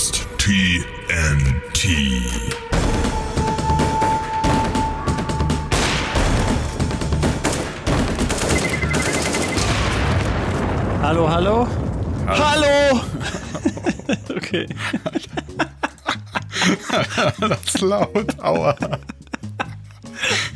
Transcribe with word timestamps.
Podcast 0.00 0.26
TNT. 0.38 1.84
Hallo, 11.02 11.28
hallo? 11.28 11.68
Hallo! 12.26 13.00
okay. 14.36 14.66
Das 17.40 17.64
ist 17.66 17.80
laut, 17.82 18.40
aua. 18.40 18.76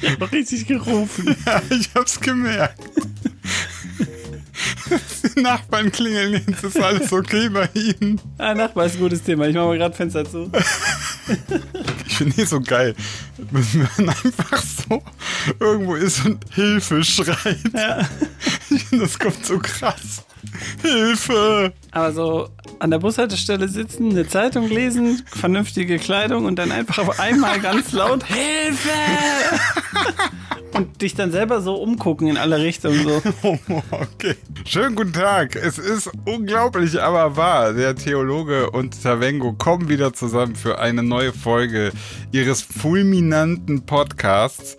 Ich 0.00 0.10
hab 0.10 0.32
richtig 0.32 0.66
gerufen. 0.66 1.36
Ja, 1.44 1.60
ich 1.68 1.90
hab's 1.94 2.18
gemerkt. 2.18 2.80
Die 5.36 5.40
Nachbarn 5.42 5.90
klingeln 5.90 6.42
jetzt, 6.46 6.64
ist 6.64 6.80
alles 6.80 7.12
okay 7.12 7.48
bei 7.48 7.68
Ihnen? 7.74 8.20
Ah, 8.38 8.54
Nachbar 8.54 8.86
ist 8.86 8.94
ein 8.96 9.00
gutes 9.00 9.22
Thema. 9.22 9.46
Ich 9.48 9.54
mach 9.54 9.64
mal 9.64 9.76
gerade 9.78 9.94
Fenster 9.94 10.24
zu. 10.24 10.50
Ich 12.06 12.18
finde 12.18 12.36
die 12.36 12.44
so 12.44 12.60
geil. 12.60 12.94
Wenn 13.38 13.88
man 13.96 14.10
einfach 14.10 14.62
so 14.62 15.02
irgendwo 15.58 15.94
ist 15.94 16.24
und 16.26 16.44
Hilfe 16.54 17.02
schreit. 17.02 17.58
Ja. 17.72 18.06
Ich 18.70 18.84
finde, 18.84 19.04
das 19.04 19.18
kommt 19.18 19.44
so 19.44 19.58
krass. 19.58 20.24
Hilfe! 20.82 21.72
Aber 21.94 22.10
so 22.10 22.48
an 22.80 22.90
der 22.90 22.98
Bushaltestelle 22.98 23.68
sitzen, 23.68 24.10
eine 24.10 24.26
Zeitung 24.26 24.68
lesen, 24.68 25.22
vernünftige 25.26 25.98
Kleidung 25.98 26.44
und 26.44 26.56
dann 26.56 26.72
einfach 26.72 26.98
auf 26.98 27.20
einmal 27.20 27.60
ganz 27.60 27.92
laut 27.92 28.24
Hilfe! 28.26 28.90
Und 30.74 31.02
dich 31.02 31.14
dann 31.14 31.30
selber 31.30 31.60
so 31.60 31.76
umgucken 31.76 32.26
in 32.26 32.36
alle 32.36 32.58
Richtungen 32.58 33.04
so. 33.04 33.22
Oh, 33.44 33.56
okay. 33.92 34.34
Schönen 34.64 34.96
guten 34.96 35.12
Tag. 35.12 35.54
Es 35.54 35.78
ist 35.78 36.10
unglaublich, 36.24 37.00
aber 37.00 37.36
wahr. 37.36 37.74
Der 37.74 37.94
Theologe 37.94 38.70
und 38.70 39.00
Tavengo 39.00 39.52
kommen 39.52 39.88
wieder 39.88 40.12
zusammen 40.14 40.56
für 40.56 40.80
eine 40.80 41.04
neue 41.04 41.32
Folge 41.32 41.92
ihres 42.32 42.60
fulminanten 42.62 43.86
Podcasts. 43.86 44.76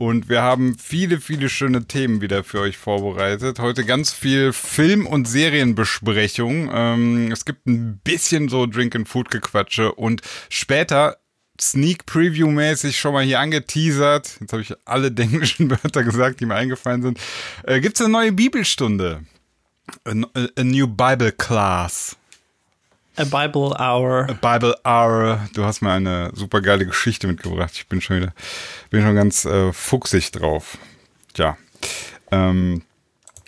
Und 0.00 0.30
wir 0.30 0.40
haben 0.40 0.78
viele, 0.78 1.20
viele 1.20 1.50
schöne 1.50 1.84
Themen 1.84 2.22
wieder 2.22 2.42
für 2.42 2.60
euch 2.60 2.78
vorbereitet. 2.78 3.58
Heute 3.58 3.84
ganz 3.84 4.10
viel 4.10 4.54
Film- 4.54 5.06
und 5.06 5.28
Serienbesprechung. 5.28 6.70
Ähm, 6.72 7.30
es 7.30 7.44
gibt 7.44 7.66
ein 7.66 8.00
bisschen 8.02 8.48
so 8.48 8.64
Drink 8.64 8.96
and 8.96 9.06
Food 9.06 9.30
Gequatsche 9.30 9.92
und 9.92 10.22
später 10.48 11.18
Sneak 11.60 12.06
Preview 12.06 12.50
mäßig 12.50 12.98
schon 12.98 13.12
mal 13.12 13.24
hier 13.24 13.40
angeteasert. 13.40 14.38
Jetzt 14.40 14.54
habe 14.54 14.62
ich 14.62 14.74
alle 14.86 15.08
englischen 15.18 15.68
Wörter 15.70 16.02
gesagt, 16.02 16.40
die 16.40 16.46
mir 16.46 16.54
eingefallen 16.54 17.02
sind. 17.02 17.20
Äh, 17.64 17.82
Gibt 17.82 17.96
es 17.96 18.00
eine 18.00 18.10
neue 18.10 18.32
Bibelstunde? 18.32 19.26
A, 20.06 20.12
a 20.56 20.64
new 20.64 20.86
Bible 20.86 21.32
Class. 21.32 22.16
A 23.16 23.24
Bible 23.24 23.74
Hour. 23.78 24.28
A 24.28 24.32
Bible 24.32 24.76
Hour. 24.84 25.40
Du 25.54 25.64
hast 25.64 25.82
mir 25.82 25.92
eine 25.92 26.30
super 26.34 26.60
geile 26.60 26.86
Geschichte 26.86 27.26
mitgebracht. 27.26 27.72
Ich 27.74 27.86
bin 27.86 28.00
schon 28.00 28.16
wieder, 28.16 28.32
bin 28.90 29.02
schon 29.02 29.14
ganz 29.14 29.44
äh, 29.44 29.72
fuchsig 29.72 30.30
drauf. 30.32 30.78
Tja. 31.34 31.56
Ähm, 32.30 32.82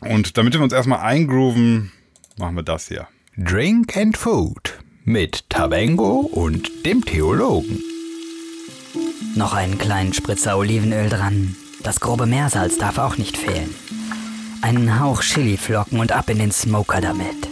und 0.01 0.37
damit 0.37 0.55
wir 0.55 0.61
uns 0.61 0.73
erstmal 0.73 1.01
eingrooven, 1.01 1.93
machen 2.37 2.57
wir 2.57 2.65
das 2.65 2.89
hier. 2.89 3.07
Drink 3.37 3.97
and 3.97 4.17
Food 4.17 4.79
mit 5.05 5.49
Tabengo 5.49 6.21
und 6.21 6.85
dem 6.85 7.05
Theologen. 7.05 7.83
Noch 9.35 9.55
einen 9.55 9.79
kleinen 9.79 10.13
Spritzer 10.13 10.59
Olivenöl 10.59 11.09
dran. 11.09 11.57
Das 11.83 12.01
grobe 12.01 12.27
Meersalz 12.27 12.79
darf 12.79 12.99
auch 12.99 13.17
nicht 13.17 13.37
fehlen. 13.37 13.75
Einen 14.61 15.01
Hauch 15.01 15.23
Chiliflocken 15.23 15.99
und 15.99 16.13
ab 16.13 16.29
in 16.31 16.39
den 16.39 16.53
Smoker 16.53 17.01
damit. 17.01 17.49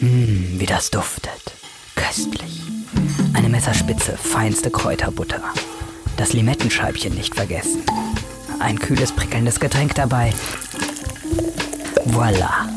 Mmm, 0.00 0.60
wie 0.60 0.66
das 0.66 0.90
duftet. 0.90 1.51
Köstlich. 2.02 2.62
Eine 3.32 3.48
Messerspitze 3.48 4.16
feinste 4.16 4.70
Kräuterbutter. 4.70 5.40
Das 6.16 6.32
Limettenscheibchen 6.32 7.14
nicht 7.14 7.34
vergessen. 7.34 7.82
Ein 8.58 8.78
kühles, 8.78 9.12
prickelndes 9.12 9.60
Getränk 9.60 9.94
dabei. 9.94 10.32
Voila. 12.06 12.68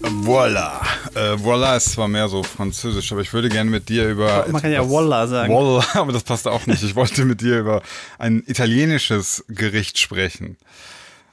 Voila. 0.00 0.82
Äh, 1.14 1.42
voila 1.42 1.76
ist 1.76 1.92
zwar 1.92 2.06
mehr 2.06 2.28
so 2.28 2.42
französisch, 2.42 3.10
aber 3.12 3.22
ich 3.22 3.32
würde 3.32 3.48
gerne 3.48 3.70
mit 3.70 3.88
dir 3.88 4.06
über. 4.08 4.46
Man 4.50 4.60
kann 4.60 4.72
ja 4.72 4.86
Voila 4.86 5.26
sagen. 5.26 5.52
Voila, 5.52 5.84
aber 5.94 6.12
das 6.12 6.22
passt 6.22 6.46
auch 6.46 6.66
nicht. 6.66 6.82
Ich 6.82 6.94
wollte 6.94 7.24
mit 7.24 7.40
dir 7.40 7.60
über 7.60 7.82
ein 8.18 8.42
italienisches 8.46 9.42
Gericht 9.48 9.98
sprechen. 9.98 10.58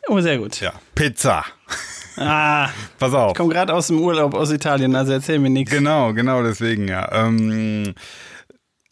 Oh, 0.08 0.22
sehr 0.22 0.38
gut. 0.38 0.62
Ja, 0.62 0.74
Pizza. 0.96 1.46
Ah, 2.18 2.70
Pass 3.00 3.14
auf. 3.14 3.32
ich 3.32 3.38
komme 3.38 3.54
gerade 3.54 3.74
aus 3.74 3.88
dem 3.88 4.00
Urlaub 4.00 4.34
aus 4.34 4.52
Italien, 4.52 4.96
also 4.96 5.12
erzähl 5.14 5.40
mir 5.40 5.50
nichts. 5.50 5.72
Genau, 5.72 6.14
genau 6.14 6.44
deswegen, 6.44 6.88
ja. 6.88 7.12
Ähm, 7.12 7.94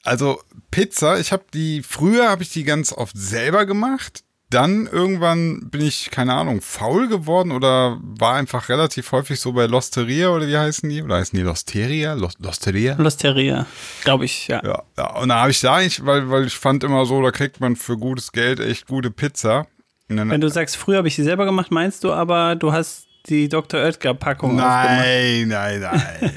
also 0.03 0.39
Pizza, 0.71 1.19
ich 1.19 1.31
habe 1.31 1.43
die, 1.53 1.83
früher 1.83 2.29
habe 2.29 2.43
ich 2.43 2.51
die 2.51 2.63
ganz 2.63 2.91
oft 2.93 3.15
selber 3.17 3.65
gemacht. 3.65 4.23
Dann 4.49 4.85
irgendwann 4.85 5.69
bin 5.69 5.79
ich, 5.79 6.11
keine 6.11 6.33
Ahnung, 6.33 6.59
faul 6.59 7.07
geworden 7.07 7.53
oder 7.53 7.97
war 8.01 8.35
einfach 8.35 8.67
relativ 8.67 9.13
häufig 9.13 9.39
so 9.39 9.53
bei 9.53 9.65
Losteria 9.65 10.27
oder 10.29 10.45
wie 10.45 10.57
heißen 10.57 10.89
die? 10.89 11.01
Oder 11.01 11.15
heißen 11.17 11.37
die 11.39 11.43
Losteria? 11.45 12.15
Los, 12.15 12.33
Losteria? 12.37 12.95
Losteria, 12.97 13.65
glaube 14.03 14.25
ich, 14.25 14.49
ja. 14.49 14.61
Ja, 14.61 14.83
ja. 14.97 15.15
Und 15.15 15.29
da 15.29 15.39
habe 15.41 15.51
ich 15.51 15.61
da 15.61 15.79
nicht, 15.79 16.05
weil, 16.05 16.29
weil 16.29 16.47
ich 16.47 16.57
fand 16.57 16.83
immer 16.83 17.05
so, 17.05 17.21
da 17.21 17.31
kriegt 17.31 17.61
man 17.61 17.77
für 17.77 17.95
gutes 17.97 18.33
Geld 18.33 18.59
echt 18.59 18.87
gute 18.87 19.09
Pizza. 19.09 19.67
Dann, 20.09 20.29
Wenn 20.29 20.41
du 20.41 20.49
sagst, 20.49 20.75
früher 20.75 20.97
habe 20.97 21.07
ich 21.07 21.15
sie 21.15 21.23
selber 21.23 21.45
gemacht, 21.45 21.71
meinst 21.71 22.03
du 22.03 22.11
aber, 22.11 22.55
du 22.57 22.73
hast 22.73 23.07
die 23.27 23.49
Dr. 23.49 23.83
Oetker-Packung 23.83 24.59
aufgemacht? 24.59 24.89
Nein, 24.89 25.47
nein, 25.47 25.79
nein. 25.81 26.31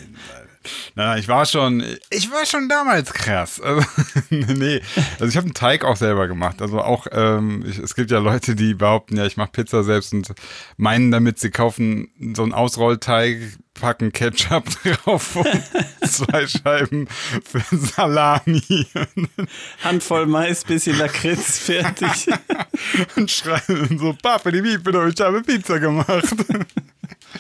Nein. 0.94 1.18
Ich 1.18 1.28
war 1.28 1.46
schon, 1.46 1.84
ich 2.10 2.30
war 2.30 2.46
schon 2.46 2.68
damals 2.68 3.12
krass. 3.12 3.60
Also, 3.74 3.82
nee, 4.30 4.80
also 5.18 5.26
ich 5.26 5.36
habe 5.36 5.46
einen 5.46 5.54
Teig 5.54 5.84
auch 5.84 5.96
selber 5.96 6.28
gemacht. 6.28 6.60
Also 6.62 6.80
auch, 6.80 7.06
ähm, 7.12 7.64
ich, 7.66 7.78
es 7.78 7.94
gibt 7.94 8.10
ja 8.10 8.18
Leute, 8.18 8.54
die 8.54 8.74
behaupten, 8.74 9.16
ja, 9.16 9.26
ich 9.26 9.36
mache 9.36 9.50
Pizza 9.50 9.82
selbst 9.82 10.12
und 10.12 10.32
meinen 10.76 11.10
damit, 11.10 11.38
sie 11.38 11.50
kaufen 11.50 12.08
so 12.34 12.42
einen 12.42 12.52
Ausrollteig, 12.52 13.38
packen 13.74 14.12
Ketchup 14.12 14.64
drauf 15.04 15.36
und 15.36 16.08
zwei 16.08 16.46
Scheiben 16.46 17.08
für 17.44 17.62
Salami 17.76 18.86
Handvoll 19.82 20.26
Mais, 20.26 20.64
bisschen 20.64 20.98
Lakritz, 20.98 21.58
fertig. 21.64 22.28
und 23.16 23.30
schreien 23.30 23.98
so, 23.98 24.14
Papa, 24.22 24.50
die 24.50 24.62
Wiebe, 24.62 25.12
ich 25.12 25.20
habe 25.20 25.42
Pizza 25.42 25.78
gemacht. 25.78 26.34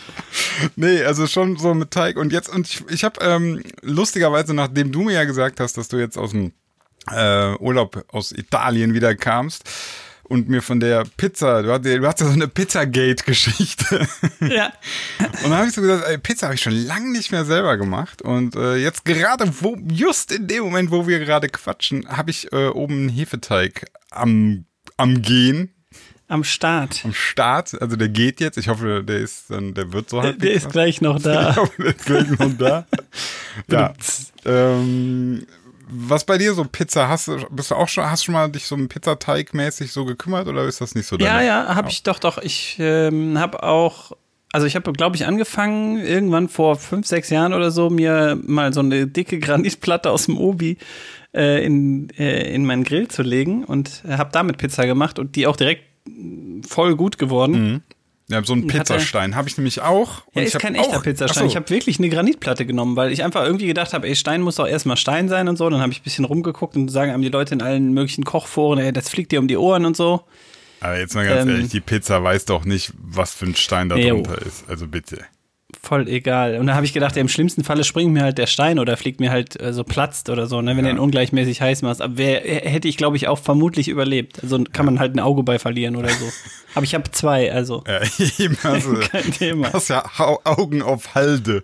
nee, 0.76 1.02
also 1.02 1.26
schon 1.26 1.56
so 1.56 1.74
mit 1.74 1.90
Teig. 1.90 2.16
Und 2.16 2.32
jetzt, 2.32 2.48
und 2.48 2.68
ich, 2.68 2.82
ich 2.88 3.04
habe 3.04 3.20
ähm, 3.20 3.62
lustigerweise, 3.82 4.54
nachdem 4.54 4.92
du 4.92 5.02
mir 5.02 5.14
ja 5.14 5.24
gesagt 5.24 5.60
hast, 5.60 5.76
dass 5.76 5.88
du 5.88 5.96
jetzt 5.98 6.16
aus 6.16 6.30
dem 6.30 6.52
äh, 7.10 7.54
Urlaub 7.56 8.04
aus 8.08 8.32
Italien 8.32 8.94
wieder 8.94 9.14
kamst 9.14 9.68
und 10.24 10.48
mir 10.48 10.62
von 10.62 10.80
der 10.80 11.04
Pizza, 11.16 11.62
du 11.62 11.70
hast, 11.70 11.84
du 11.84 12.06
hast 12.06 12.20
ja 12.20 12.26
so 12.26 12.32
eine 12.32 12.48
Pizzagate-Geschichte. 12.48 14.08
ja. 14.40 14.72
Und 15.18 15.44
dann 15.44 15.54
habe 15.54 15.68
ich 15.68 15.74
so 15.74 15.82
gesagt, 15.82 16.08
ey, 16.08 16.18
Pizza 16.18 16.46
habe 16.46 16.54
ich 16.54 16.62
schon 16.62 16.74
lange 16.74 17.12
nicht 17.12 17.30
mehr 17.30 17.44
selber 17.44 17.76
gemacht. 17.76 18.22
Und 18.22 18.56
äh, 18.56 18.76
jetzt 18.76 19.04
gerade, 19.04 19.52
wo, 19.60 19.76
just 19.86 20.32
in 20.32 20.46
dem 20.46 20.64
Moment, 20.64 20.90
wo 20.90 21.06
wir 21.06 21.18
gerade 21.18 21.48
quatschen, 21.48 22.08
habe 22.08 22.30
ich 22.30 22.50
äh, 22.52 22.68
oben 22.68 22.94
einen 22.94 23.08
Hefeteig 23.10 23.86
am, 24.10 24.64
am 24.96 25.20
Gehen, 25.22 25.73
Am 26.26 26.42
Start. 26.42 27.02
am 27.04 27.12
Start. 27.12 27.80
Also 27.80 27.96
der 27.96 28.08
geht 28.08 28.40
jetzt. 28.40 28.56
Ich 28.56 28.68
hoffe, 28.68 29.02
der 29.06 29.18
ist 29.18 29.50
dann, 29.50 29.74
der 29.74 29.92
wird 29.92 30.08
so 30.10 30.22
Der, 30.22 30.32
der 30.32 30.52
ist 30.52 30.70
gleich 30.70 31.00
noch 31.00 31.20
da. 31.20 31.50
Ich 31.50 31.56
hoffe, 31.56 31.82
der 31.82 31.94
ist 31.94 32.06
gleich 32.06 32.30
noch 32.38 32.52
da. 32.58 32.86
ja. 33.70 33.92
Ähm, 34.46 35.46
was 35.88 36.24
bei 36.24 36.38
dir 36.38 36.54
so 36.54 36.64
Pizza 36.64 37.08
hast 37.08 37.28
du 37.28 37.36
bist 37.50 37.70
du 37.70 37.74
auch 37.74 37.88
schon 37.88 38.04
hast 38.04 38.22
du 38.22 38.26
schon 38.26 38.32
mal 38.34 38.48
dich 38.50 38.64
so 38.66 38.74
um 38.74 38.88
Pizzateig 38.88 39.52
mäßig 39.52 39.92
so 39.92 40.04
gekümmert 40.06 40.48
oder 40.48 40.64
ist 40.64 40.80
das 40.80 40.94
nicht 40.94 41.06
so 41.06 41.16
Ja, 41.18 41.34
deine- 41.36 41.46
ja, 41.46 41.74
habe 41.74 41.90
ich 41.90 42.02
doch, 42.02 42.18
doch. 42.18 42.38
Ich 42.38 42.76
ähm, 42.78 43.38
habe 43.38 43.62
auch, 43.62 44.12
also 44.52 44.66
ich 44.66 44.76
habe, 44.76 44.92
glaube 44.92 45.16
ich, 45.16 45.26
angefangen, 45.26 45.98
irgendwann 45.98 46.48
vor 46.48 46.76
fünf, 46.76 47.06
sechs 47.06 47.28
Jahren 47.30 47.52
oder 47.52 47.70
so, 47.70 47.90
mir 47.90 48.38
mal 48.42 48.72
so 48.72 48.80
eine 48.80 49.06
dicke 49.06 49.38
Granitplatte 49.38 50.10
aus 50.10 50.24
dem 50.26 50.38
Obi 50.38 50.78
äh, 51.34 51.64
in, 51.64 52.08
äh, 52.18 52.52
in 52.54 52.64
meinen 52.64 52.84
Grill 52.84 53.08
zu 53.08 53.22
legen 53.22 53.64
und 53.64 54.02
habe 54.08 54.30
damit 54.32 54.56
Pizza 54.58 54.86
gemacht 54.86 55.18
und 55.18 55.36
die 55.36 55.46
auch 55.46 55.56
direkt 55.56 55.82
voll 56.66 56.96
gut 56.96 57.18
geworden. 57.18 57.82
Ja, 58.28 58.42
so 58.42 58.54
einen 58.54 58.66
Pizzastein 58.66 59.36
habe 59.36 59.48
ich 59.48 59.58
nämlich 59.58 59.82
auch. 59.82 60.18
Ja, 60.18 60.24
Und 60.34 60.42
ich 60.42 60.46
ist 60.48 60.54
hab 60.54 60.62
kein 60.62 60.74
echter 60.74 60.98
auch- 60.98 61.02
Pizzastein. 61.02 61.42
So. 61.42 61.46
Ich 61.46 61.56
habe 61.56 61.68
wirklich 61.68 61.98
eine 61.98 62.08
Granitplatte 62.08 62.64
genommen, 62.64 62.96
weil 62.96 63.12
ich 63.12 63.22
einfach 63.22 63.44
irgendwie 63.44 63.66
gedacht 63.66 63.92
habe, 63.92 64.08
ey, 64.08 64.16
Stein 64.16 64.40
muss 64.40 64.56
doch 64.56 64.66
erstmal 64.66 64.96
Stein 64.96 65.28
sein 65.28 65.46
und 65.46 65.56
so. 65.58 65.68
Dann 65.68 65.80
habe 65.82 65.92
ich 65.92 66.00
ein 66.00 66.04
bisschen 66.04 66.24
rumgeguckt 66.24 66.74
und 66.74 66.88
sagen 66.88 67.10
einem 67.12 67.22
die 67.22 67.28
Leute 67.28 67.54
in 67.54 67.60
allen 67.60 67.92
möglichen 67.92 68.24
Kochforen, 68.24 68.78
ey, 68.78 68.92
das 68.94 69.10
fliegt 69.10 69.30
dir 69.32 69.40
um 69.40 69.48
die 69.48 69.58
Ohren 69.58 69.84
und 69.84 69.94
so. 69.96 70.22
Aber 70.80 70.98
jetzt 70.98 71.14
mal 71.14 71.26
ganz 71.26 71.42
Ähm, 71.42 71.48
ehrlich, 71.50 71.68
die 71.70 71.80
Pizza 71.80 72.22
weiß 72.24 72.46
doch 72.46 72.64
nicht, 72.64 72.92
was 72.98 73.34
für 73.34 73.44
ein 73.44 73.54
Stein 73.56 73.90
da 73.90 73.96
Jo. 73.96 74.14
drunter 74.22 74.40
ist. 74.40 74.64
Also 74.68 74.86
bitte. 74.86 75.18
Voll 75.84 76.08
egal. 76.08 76.56
Und 76.58 76.66
da 76.66 76.74
habe 76.74 76.84
ich 76.86 76.92
gedacht, 76.92 77.14
ja, 77.16 77.20
im 77.20 77.28
schlimmsten 77.28 77.62
Falle 77.64 77.84
springt 77.84 78.12
mir 78.12 78.22
halt 78.22 78.38
der 78.38 78.46
Stein 78.46 78.78
oder 78.78 78.96
fliegt 78.96 79.20
mir 79.20 79.30
halt 79.30 79.60
äh, 79.60 79.72
so 79.72 79.84
platzt 79.84 80.28
oder 80.30 80.46
so, 80.46 80.60
ne, 80.60 80.76
wenn 80.76 80.84
Ja. 80.84 80.90
du 80.92 80.96
ihn 80.96 81.00
ungleichmäßig 81.00 81.60
heiß 81.60 81.82
machst. 81.82 82.02
Aber 82.02 82.16
wer, 82.16 82.40
hätte 82.40 82.88
ich, 82.88 82.96
glaube 82.96 83.16
ich, 83.16 83.28
auch 83.28 83.38
vermutlich 83.38 83.88
überlebt. 83.88 84.42
Also 84.42 84.62
kann 84.72 84.86
man 84.86 84.98
halt 84.98 85.14
ein 85.14 85.20
Auge 85.20 85.42
bei 85.42 85.58
verlieren 85.58 85.96
oder 85.96 86.08
so. 86.08 86.24
Aber 86.74 86.84
ich 86.84 86.94
habe 86.94 87.08
zwei, 87.12 87.52
also 87.52 87.84
Ja, 87.86 88.00
eben, 88.38 88.56
also, 88.64 88.94
kein 89.10 89.30
Thema. 89.32 89.72
hast 89.72 89.88
ja 89.90 90.04
Au- 90.18 90.40
Augen 90.44 90.82
auf 90.82 91.14
Halde. 91.14 91.62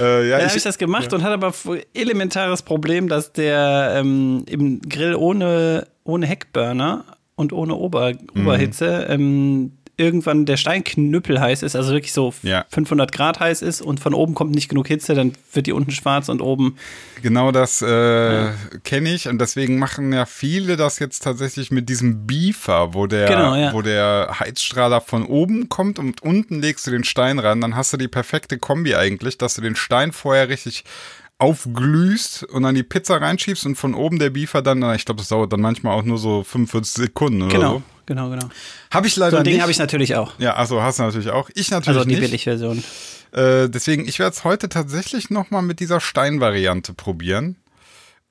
äh, 0.00 0.28
ja, 0.28 0.38
Dann 0.38 0.48
habe 0.48 0.56
ich 0.56 0.62
das 0.62 0.78
gemacht 0.78 1.12
und 1.12 1.22
hatte 1.22 1.34
aber 1.34 1.52
elementares 1.94 2.62
Problem, 2.62 3.08
dass 3.08 3.32
der 3.32 3.94
ähm, 3.96 4.44
im 4.48 4.80
Grill 4.82 5.14
ohne, 5.14 5.86
ohne 6.04 6.26
Heckburner 6.26 7.04
und 7.36 7.52
ohne 7.52 7.74
Ober, 7.74 8.12
Mhm. 8.34 8.42
Oberhitze 8.46 9.06
ähm, 9.08 9.72
irgendwann 9.96 10.46
der 10.46 10.56
Steinknüppel 10.56 11.40
heiß 11.40 11.62
ist, 11.62 11.76
also 11.76 11.92
wirklich 11.92 12.12
so 12.12 12.32
Ja. 12.42 12.64
500 12.70 13.12
Grad 13.12 13.40
heiß 13.40 13.62
ist 13.62 13.80
und 13.80 14.00
von 14.00 14.14
oben 14.14 14.34
kommt 14.34 14.54
nicht 14.54 14.68
genug 14.68 14.88
Hitze, 14.88 15.14
dann 15.14 15.32
wird 15.52 15.66
die 15.66 15.72
unten 15.72 15.90
schwarz 15.90 16.28
und 16.28 16.40
oben. 16.40 16.76
Genau 17.22 17.52
das 17.52 17.80
äh, 17.82 18.50
kenne 18.84 19.14
ich 19.14 19.28
und 19.28 19.40
deswegen 19.40 19.78
machen 19.78 20.12
ja 20.12 20.26
viele 20.26 20.76
das 20.76 20.98
jetzt 20.98 21.20
tatsächlich 21.22 21.70
mit 21.70 21.88
diesem 21.88 22.26
Beefer, 22.26 22.94
wo 22.94 23.06
der, 23.06 23.28
Genau, 23.28 23.54
ja. 23.54 23.72
wo 23.72 23.82
der 23.82 24.36
Heizstrahler 24.40 25.00
von 25.00 25.24
oben 25.26 25.68
kommt 25.68 25.98
und 25.98 26.22
unten 26.22 26.60
legst 26.60 26.86
du 26.86 26.90
den 26.90 27.04
Stein 27.04 27.38
ran, 27.38 27.60
dann 27.60 27.76
hast 27.76 27.92
du 27.92 27.96
die 27.96 28.08
perfekte 28.08 28.58
Kombi 28.58 28.94
eigentlich, 28.94 29.38
dass 29.38 29.54
du 29.54 29.60
den 29.62 29.76
Stein 29.76 30.12
vorher 30.12 30.48
richtig 30.48 30.84
aufglühst 31.38 32.44
und 32.44 32.62
dann 32.62 32.74
die 32.74 32.82
Pizza 32.82 33.20
reinschiebst 33.20 33.66
und 33.66 33.76
von 33.76 33.94
oben 33.94 34.18
der 34.18 34.30
Beefer 34.30 34.62
dann, 34.62 34.82
ich 34.94 35.04
glaube, 35.04 35.18
das 35.20 35.28
dauert 35.28 35.52
dann 35.52 35.60
manchmal 35.60 35.94
auch 35.98 36.02
nur 36.04 36.18
so 36.18 36.42
45 36.44 37.04
Sekunden 37.04 37.42
oder 37.42 37.52
Genau, 37.52 37.72
so. 37.74 37.82
Genau, 38.06 38.30
genau. 38.30 38.48
Habe 38.90 39.06
ich 39.06 39.14
So 39.14 39.20
leider 39.20 39.38
ein 39.38 39.44
Ding 39.44 39.60
habe 39.60 39.70
ich 39.70 39.78
natürlich 39.78 40.14
auch. 40.16 40.38
ja, 40.38 40.54
also 40.54 40.82
hast 40.82 40.98
du 40.98 41.04
natürlich 41.04 41.30
auch. 41.30 41.50
Ich 41.54 41.70
natürlich 41.70 41.98
Also 41.98 42.08
die. 42.08 42.16
Billigversion. 42.16 42.82
Äh, 43.32 43.68
deswegen, 43.68 44.06
ich 44.06 44.18
werde 44.18 44.34
es 44.36 44.44
heute 44.44 44.68
tatsächlich 44.68 45.30
nochmal 45.30 45.62
mit 45.62 45.80
dieser 45.80 46.00
Steinvariante 46.00 46.92
probieren. 46.94 47.56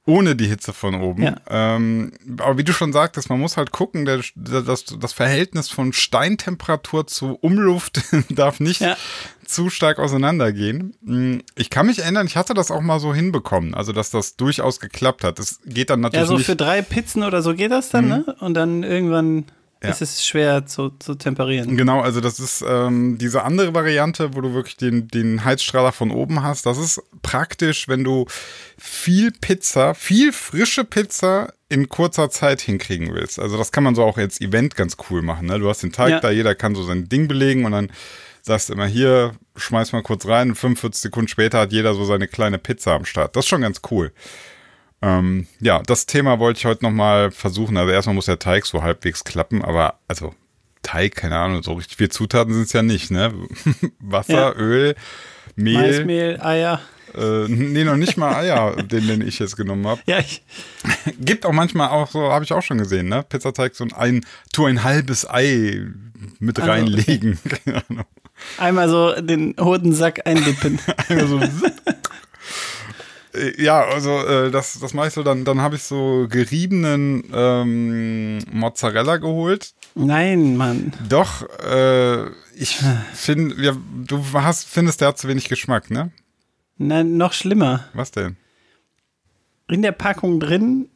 Ohne 0.06 0.36
die 0.36 0.48
Hitze 0.48 0.74
von 0.74 0.96
oben. 0.96 1.24
Ja. 1.24 1.36
Ähm, 1.50 2.12
aber 2.40 2.58
wie 2.58 2.66
du 2.66 2.74
schon 2.74 2.92
sagtest, 2.92 3.30
man 3.30 3.40
muss 3.40 3.56
halt 3.56 3.72
gucken, 3.72 4.04
der, 4.04 4.20
das, 4.36 4.84
das 5.00 5.14
Verhältnis 5.14 5.70
von 5.70 5.94
Steintemperatur 5.94 7.08
zu 7.08 7.38
Umluft 7.40 8.02
darf 8.30 8.60
nicht 8.60 8.82
Ja. 8.82 8.98
zu 9.46 9.70
stark 9.70 10.00
auseinandergehen. 10.00 10.94
Mm, 11.04 11.38
Ich 11.56 11.70
kann 11.70 11.86
mich 11.86 12.00
erinnern, 12.00 12.28
ich 12.28 12.36
hatte 12.36 12.54
das 12.54 12.70
auch 12.70 12.82
mal 12.82 13.00
so 13.00 13.14
hinbekommen, 13.14 13.74
also 13.76 13.94
dass 13.94 14.10
das 14.10 14.36
durchaus 14.36 14.82
geklappt 14.82 15.24
hat. 15.24 15.40
Es 15.40 15.60
geht 15.66 15.90
dann 15.90 16.00
Ja, 16.02 16.10
natürlich 16.10 16.28
so 16.28 16.36
nicht. 16.38 16.46
für 16.48 16.58
drei 16.58 16.82
Pizzen 16.82 17.24
oder 17.24 17.42
so 17.42 17.54
geht 17.54 17.72
das 17.72 17.88
dann, 17.90 18.10
ne? 18.10 18.36
Und 18.42 18.56
dann 18.56 18.84
irgendwann 18.84 19.46
Ja. 19.84 19.90
ist 19.90 20.02
es 20.02 20.26
schwer 20.26 20.66
zu, 20.66 20.90
zu 21.00 21.16
temperieren. 21.16 21.78
Genau, 21.78 22.02
also 22.02 22.22
das 22.22 22.40
ist 22.40 22.64
ähm, 22.68 23.18
diese 23.18 23.44
andere 23.44 23.74
Variante, 23.74 24.34
wo 24.36 24.42
du 24.42 24.54
wirklich 24.54 24.78
den, 24.78 25.08
den 25.08 25.44
Heizstrahler 25.46 25.92
von 25.92 26.12
oben 26.12 26.42
hast. 26.44 26.66
Das 26.66 26.78
ist 26.78 27.02
praktisch, 27.22 27.88
wenn 27.88 28.04
du 28.04 28.26
viel 28.78 29.32
Pizza, 29.32 29.94
viel 29.94 30.32
frische 30.34 30.84
Pizza 30.84 31.54
in 31.70 31.90
kurzer 31.90 32.30
Zeit 32.30 32.62
hinkriegen 32.62 33.14
willst. 33.14 33.40
Also 33.40 33.58
das 33.58 33.72
kann 33.72 33.84
man 33.84 33.96
so 33.96 34.04
auch 34.04 34.18
als 34.18 34.40
Event 34.42 34.76
ganz 34.76 34.98
cool 35.10 35.22
machen. 35.22 35.48
Ne? 35.48 35.60
Du 35.60 35.70
hast 35.70 35.84
den 35.84 35.92
Teig 35.92 36.10
Ja. 36.12 36.20
da, 36.20 36.32
jeder 36.32 36.56
kann 36.56 36.76
so 36.76 36.84
sein 36.84 37.10
Ding 37.10 37.28
belegen 37.28 37.66
und 37.66 37.72
dann 37.72 37.92
sagst 38.42 38.70
du 38.70 38.74
immer 38.74 38.86
hier, 38.88 39.34
schmeiß 39.56 39.94
mal 39.94 40.04
kurz 40.04 40.26
rein 40.28 40.50
und 40.50 40.56
45 40.56 41.02
Sekunden 41.02 41.28
später 41.30 41.60
hat 41.60 41.72
jeder 41.72 41.94
so 41.94 42.04
seine 42.06 42.28
kleine 42.28 42.58
Pizza 42.60 42.94
am 42.94 43.06
Start. 43.06 43.36
Das 43.36 43.46
ist 43.46 43.50
schon 43.50 43.62
ganz 43.62 43.82
cool. 43.90 44.12
Ähm, 45.04 45.48
ja, 45.60 45.82
das 45.86 46.06
Thema 46.06 46.40
wollte 46.40 46.60
ich 46.60 46.66
heute 46.66 46.84
nochmal 46.86 47.30
versuchen. 47.32 47.76
Also 47.76 47.92
erstmal 47.92 48.16
muss 48.16 48.26
der 48.28 48.40
Teig 48.40 48.66
so 48.66 48.84
halbwegs 48.84 49.24
klappen, 49.26 49.62
aber 49.62 50.00
also 50.08 50.34
Teig, 50.82 51.16
keine 51.16 51.38
Ahnung, 51.38 51.62
so 51.62 51.74
richtig 51.74 51.98
viel 51.98 52.10
Zutaten 52.10 52.54
sind 52.54 52.64
es 52.64 52.74
ja 52.74 52.84
nicht, 52.84 53.12
ne? 53.12 53.34
Wasser, 54.00 54.34
Ja. 54.34 54.56
Öl, 54.56 54.96
Mehl, 55.56 55.74
Maismehl, 55.74 56.40
Eier. 56.42 56.80
äh, 57.16 57.48
nee, 57.50 57.84
noch 57.84 57.98
nicht 57.98 58.16
mal 58.18 58.34
Eier, 58.36 58.76
den, 58.84 59.08
den 59.08 59.28
ich 59.28 59.40
jetzt 59.40 59.58
genommen 59.58 59.86
habe. 59.88 60.02
Ja, 60.06 60.20
ich, 60.20 60.42
Gibt 61.20 61.46
auch 61.46 61.52
manchmal 61.52 61.90
auch 61.90 62.10
so, 62.10 62.32
habe 62.32 62.46
ich 62.46 62.54
auch 62.54 62.62
schon 62.64 62.78
gesehen, 62.78 63.10
ne? 63.10 63.24
Pizzateig, 63.28 63.76
so 63.76 63.84
ein, 63.84 63.94
ein, 63.94 64.26
tu 64.54 64.66
ein 64.66 64.84
halbes 64.84 65.30
Ei 65.30 65.86
mit 66.40 66.60
Also, 66.60 66.72
reinlegen. 66.72 67.38
Keine 67.66 67.84
Ahnung. 67.90 68.06
einmal 68.58 68.88
so 68.90 69.14
den 69.22 69.56
Hodensack 69.60 70.26
eindippen. 70.26 70.80
Einmal 71.10 71.28
so 71.28 71.40
Ja, 73.58 73.84
also 73.86 74.20
äh, 74.26 74.52
das, 74.52 74.80
das 74.80 74.94
mache 74.94 75.08
ich 75.08 75.14
so, 75.14 75.24
dann, 75.24 75.44
dann 75.44 75.60
habe 75.62 75.76
ich 75.76 75.84
so 75.84 76.28
geriebenen 76.30 77.24
ähm, 77.34 78.40
Mozzarella 78.52 79.18
geholt. 79.18 79.74
Nein, 79.96 80.56
Mann. 80.56 80.94
Doch, 81.10 81.42
äh, 81.60 82.28
ich 82.56 82.80
finde, 83.14 83.62
ja, 83.64 83.76
du 84.06 84.24
hast, 84.34 84.66
findest, 84.66 85.02
der 85.02 85.10
hat 85.10 85.18
zu 85.18 85.28
wenig 85.28 85.50
Geschmack, 85.50 85.90
ne? 85.90 86.12
Nein, 86.78 87.18
noch 87.18 87.34
schlimmer. 87.34 87.86
Was 87.94 88.12
denn? 88.12 88.38
In 89.68 89.82
der 89.82 89.94
Packung 89.94 90.40
drin, 90.40 90.90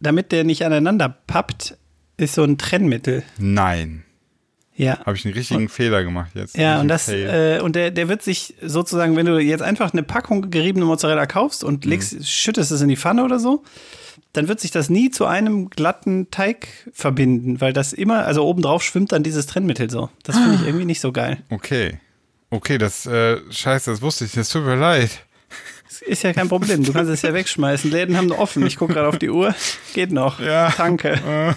damit 0.00 0.32
der 0.32 0.42
nicht 0.42 0.64
aneinander 0.64 1.08
pappt, 1.08 1.76
ist 2.16 2.34
so 2.34 2.42
ein 2.42 2.58
Trennmittel. 2.58 3.22
Nein. 3.38 4.05
Ja. 4.76 4.98
Habe 5.06 5.16
ich 5.16 5.24
einen 5.24 5.34
richtigen 5.34 5.68
Fehler 5.68 6.04
gemacht 6.04 6.32
jetzt. 6.34 6.56
Ja, 6.56 6.80
und 6.80 6.88
das, 6.88 7.08
äh, 7.08 7.60
und 7.62 7.76
der, 7.76 7.90
der 7.90 8.08
wird 8.08 8.22
sich 8.22 8.54
sozusagen, 8.60 9.16
wenn 9.16 9.26
du 9.26 9.38
jetzt 9.38 9.62
einfach 9.62 9.92
eine 9.92 10.02
Packung 10.02 10.50
geriebene 10.50 10.84
Mozzarella 10.84 11.26
kaufst 11.26 11.64
und 11.64 11.84
legst, 11.84 12.28
schüttest 12.28 12.70
es 12.70 12.82
in 12.82 12.88
die 12.88 12.96
Pfanne 12.96 13.24
oder 13.24 13.38
so, 13.38 13.64
dann 14.34 14.48
wird 14.48 14.60
sich 14.60 14.70
das 14.70 14.90
nie 14.90 15.10
zu 15.10 15.24
einem 15.24 15.70
glatten 15.70 16.30
Teig 16.30 16.68
verbinden, 16.92 17.60
weil 17.62 17.72
das 17.72 17.94
immer, 17.94 18.26
also 18.26 18.46
obendrauf 18.46 18.82
schwimmt 18.82 19.12
dann 19.12 19.22
dieses 19.22 19.46
Trennmittel 19.46 19.88
so. 19.88 20.10
Das 20.24 20.36
finde 20.36 20.56
ich 20.56 20.62
irgendwie 20.66 20.84
nicht 20.84 21.00
so 21.00 21.10
geil. 21.10 21.38
Okay. 21.48 21.98
Okay, 22.50 22.78
das, 22.78 23.06
äh, 23.06 23.38
scheiße, 23.50 23.90
das 23.90 24.02
wusste 24.02 24.24
ich, 24.24 24.32
das 24.32 24.50
tut 24.50 24.64
mir 24.64 24.76
leid. 24.76 25.25
Ist 26.00 26.22
ja 26.22 26.32
kein 26.32 26.48
Problem, 26.48 26.84
du 26.84 26.92
kannst 26.92 27.10
es 27.10 27.22
ja 27.22 27.32
wegschmeißen. 27.32 27.90
Läden 27.90 28.16
haben 28.16 28.32
offen. 28.32 28.66
Ich 28.66 28.76
gucke 28.76 28.94
gerade 28.94 29.08
auf 29.08 29.18
die 29.18 29.30
Uhr. 29.30 29.54
Geht 29.94 30.12
noch. 30.12 30.40
Ja. 30.40 30.72
Danke. 30.76 31.12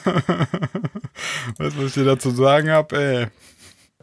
Weißt 1.57 1.75
du, 1.75 1.77
was 1.77 1.85
ich 1.85 1.93
dir 1.93 2.05
dazu 2.05 2.31
sagen 2.31 2.69
habe, 2.71 2.97
ey? 2.97 3.27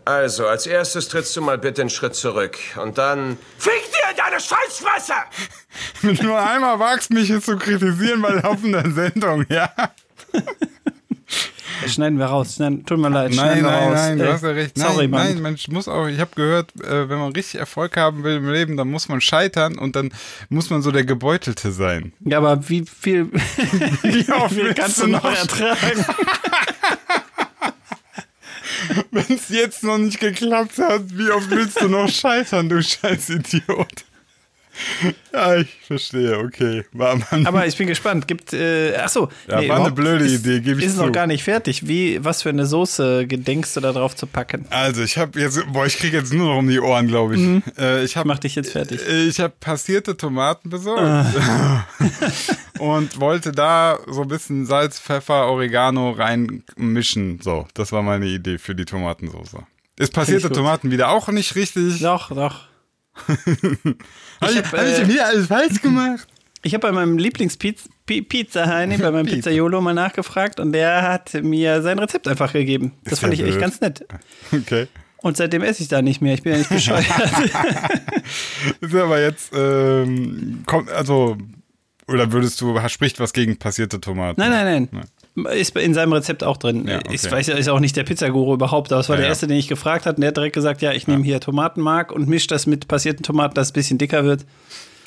Also, 0.05 0.47
als 0.47 0.67
erstes 0.69 1.09
trittst 1.09 1.35
du 1.37 1.43
mal 1.43 1.59
bitte 1.59 1.81
einen 1.81 1.91
Schritt 1.91 2.15
zurück. 2.15 2.59
Und 2.81 2.97
dann. 2.97 3.37
Fick 3.59 3.83
dir 3.91 4.11
in 4.11 4.17
deine 4.17 4.41
Scheißfresse! 4.41 5.15
Wenn 6.03 6.15
du 6.17 6.25
nur 6.25 6.41
einmal 6.41 6.79
wagst, 6.79 7.11
mich 7.11 7.27
hier 7.27 7.43
zu 7.43 7.57
kritisieren 7.57 8.23
bei 8.23 8.35
laufender 8.35 8.89
Sendung, 8.89 9.45
ja? 9.49 9.73
Schneiden 11.89 12.19
wir 12.19 12.27
raus. 12.27 12.55
Schneiden, 12.57 12.85
tut 12.87 12.99
mir 12.99 13.09
leid. 13.11 13.31
Nein, 13.33 13.35
schneiden 13.59 13.65
wir 13.65 13.71
nein, 13.71 13.83
raus. 13.89 13.95
nein, 13.95 14.19
du 14.19 14.25
Äh, 14.25 14.33
hast 14.33 14.43
ja 14.43 14.51
recht. 14.51 14.77
Nein, 14.77 14.87
Sorry, 14.93 15.09
nein, 15.09 15.43
man 15.43 15.57
muss 15.71 15.89
auch, 15.89 16.07
ich 16.07 16.19
habe 16.21 16.31
gehört, 16.35 16.71
äh, 16.83 17.09
wenn 17.09 17.19
man 17.19 17.33
richtig 17.33 17.61
Erfolg 17.61 17.97
haben 17.97 18.25
will 18.25 18.37
im 18.37 18.49
Leben, 18.51 18.77
dann 18.77 18.89
muss 18.91 19.09
man 19.09 19.21
scheitern 19.21 19.79
und 19.79 19.97
dann 19.97 20.13
muss 20.49 20.71
man 20.71 20.83
so 20.83 20.91
der 20.91 21.05
Gebeutelte 21.05 21.73
sein. 21.73 22.13
Ja, 22.21 22.39
aber 22.39 22.69
wie 22.69 22.85
viel, 22.87 23.31
wie 24.03 24.33
oft 24.33 24.55
viel 24.55 24.75
kannst 24.75 25.03
du 25.03 25.07
noch? 25.09 25.25
ertragen? 25.25 26.05
Wenn 29.11 29.25
es 29.37 29.49
jetzt 29.49 29.83
noch 29.85 29.99
nicht 29.99 30.21
geklappt 30.21 30.79
hat, 30.79 31.03
wie 31.17 31.31
oft 31.31 31.51
willst 31.51 31.81
du 31.81 31.89
noch 31.89 32.09
scheitern, 32.09 32.69
du 32.69 32.83
scheiß 32.83 33.31
Idiot? 33.31 34.05
Ja, 35.33 35.57
ich 35.57 35.69
verstehe, 35.87 36.39
okay. 36.39 36.85
War 36.93 37.19
Aber 37.45 37.67
ich 37.67 37.77
bin 37.77 37.87
gespannt. 37.87 38.27
Gibt, 38.27 38.55
äh, 38.55 38.95
ach 38.97 39.11
so. 39.11 39.29
Ja, 39.47 39.69
war 39.69 39.81
eine 39.81 39.93
blöde 39.93 40.25
ist, 40.25 40.47
Idee, 40.47 40.61
gebe 40.61 40.81
ich 40.81 40.87
Ist 40.87 40.97
zu. 40.97 41.05
noch 41.05 41.13
gar 41.13 41.27
nicht 41.27 41.45
fertig. 41.45 41.87
Wie, 41.87 42.25
was 42.25 42.41
für 42.43 42.49
eine 42.49 42.65
Soße 42.65 43.27
gedenkst 43.27 43.77
du 43.77 43.81
da 43.81 43.93
drauf 43.93 44.17
zu 44.17 44.27
packen? 44.27 44.65
also 44.71 45.03
ich 45.03 45.19
habe 45.19 45.39
jetzt, 45.39 45.61
boah, 45.73 45.85
ich 45.85 45.99
kriege 45.99 46.17
jetzt 46.17 46.33
nur 46.33 46.49
noch 46.49 46.59
um 46.59 46.69
die 46.69 46.81
Ohren, 46.81 47.07
glaube 47.07 47.37
ich. 47.37 47.63
Äh, 47.79 48.05
ich 48.05 48.17
habe 48.17 48.29
Mach 48.29 48.39
dich 48.39 48.55
jetzt 48.55 48.73
fertig. 48.73 49.01
Ich 49.07 49.39
habe 49.41 49.53
passierte 49.61 50.17
Tomaten 50.17 50.71
besorgt 50.71 51.03
und 52.79 53.21
wollte 53.21 53.53
da 53.53 53.99
so 54.09 54.23
ein 54.23 54.29
bisschen 54.29 54.65
Salz, 54.65 54.99
Pfeffer, 54.99 55.49
Oregano 55.49 56.13
reinmischen. 56.13 57.41
So, 57.43 57.67
das 57.75 57.93
war 57.93 58.03
meine 58.03 58.27
Idee 58.27 58.57
für 58.57 58.75
die 58.75 58.87
Tomatensauce. 58.87 59.57
Ist 59.99 60.13
passierte. 60.15 60.51
Tomaten 60.51 60.91
wieder 60.91 61.11
auch 61.11 61.29
nicht 61.29 61.55
richtig? 61.57 62.01
Doch, 62.01 62.31
doch. 62.31 62.69
Habe 64.41 64.53
ich, 64.53 64.59
hab, 64.59 64.73
hab 64.73 64.87
ich 64.87 64.99
äh, 64.99 65.09
wieder 65.09 65.27
alles 65.27 65.47
falsch 65.47 65.81
gemacht? 65.81 66.27
Ich 66.63 66.75
habe 66.75 66.83
bei 66.83 66.93
meinem 66.93 67.17
Lieblingspizza 67.17 68.67
Heini, 68.67 68.97
bei 68.99 69.11
meinem 69.11 69.27
Pizza. 69.27 69.51
Pizzaiolo 69.51 69.81
mal 69.81 69.95
nachgefragt 69.95 70.59
und 70.59 70.73
der 70.73 71.03
hat 71.03 71.33
mir 71.43 71.81
sein 71.83 71.99
Rezept 71.99 72.27
einfach 72.27 72.53
gegeben. 72.53 72.93
Das 73.05 73.15
Ist 73.15 73.19
fand 73.21 73.35
ja 73.35 73.45
ich 73.45 73.45
echt 73.45 73.59
blöd. 73.59 73.61
ganz 73.61 73.81
nett. 73.81 74.05
Okay. 74.53 74.89
Und 75.19 75.37
seitdem 75.37 75.63
esse 75.63 75.83
ich 75.83 75.89
da 75.89 76.03
nicht 76.03 76.21
mehr. 76.21 76.35
Ich 76.35 76.43
bin 76.43 76.53
ja 76.53 76.59
nicht 76.59 76.71
bescheuert. 76.71 77.05
Ist 78.81 78.95
aber 78.95 79.21
jetzt, 79.21 79.51
ähm, 79.55 80.63
kommt, 80.67 80.91
also, 80.91 81.37
oder 82.07 82.31
würdest 82.33 82.61
du, 82.61 82.79
spricht 82.89 83.19
was 83.19 83.33
gegen 83.33 83.57
passierte 83.57 84.01
Tomaten? 84.01 84.41
nein, 84.41 84.51
nein, 84.51 84.89
nein. 84.93 85.05
Ist 85.55 85.77
in 85.77 85.93
seinem 85.93 86.13
Rezept 86.13 86.43
auch 86.43 86.57
drin. 86.57 86.87
Ja, 86.89 86.99
okay. 86.99 87.15
Ich 87.15 87.31
weiß 87.31 87.47
ja, 87.49 87.57
ist 87.57 87.69
auch 87.69 87.81
nicht 87.81 87.97
der 87.97 88.05
Pizzaguru 88.05 88.55
überhaupt, 88.55 88.91
aber 88.93 89.01
es 89.01 89.09
war 89.09 89.17
Ja, 89.17 89.21
der 89.23 89.29
erste, 89.29 89.47
den 89.47 89.59
ich 89.59 89.69
gefragt 89.69 90.07
habe. 90.07 90.17
Und 90.17 90.23
der 90.23 90.29
hat 90.29 90.37
direkt 90.37 90.55
gesagt, 90.55 90.81
ja, 90.83 90.93
ich 90.93 91.07
nehme 91.07 91.25
hier 91.25 91.41
Tomatenmark 91.41 92.11
und 92.11 92.27
mische 92.27 92.49
das 92.49 92.67
mit 92.67 92.89
passierten 92.89 93.23
Tomaten, 93.23 93.55
dass 93.55 93.69
es 93.69 93.73
ein 93.73 93.75
bisschen 93.75 93.99
dicker 93.99 94.25
wird. 94.25 94.47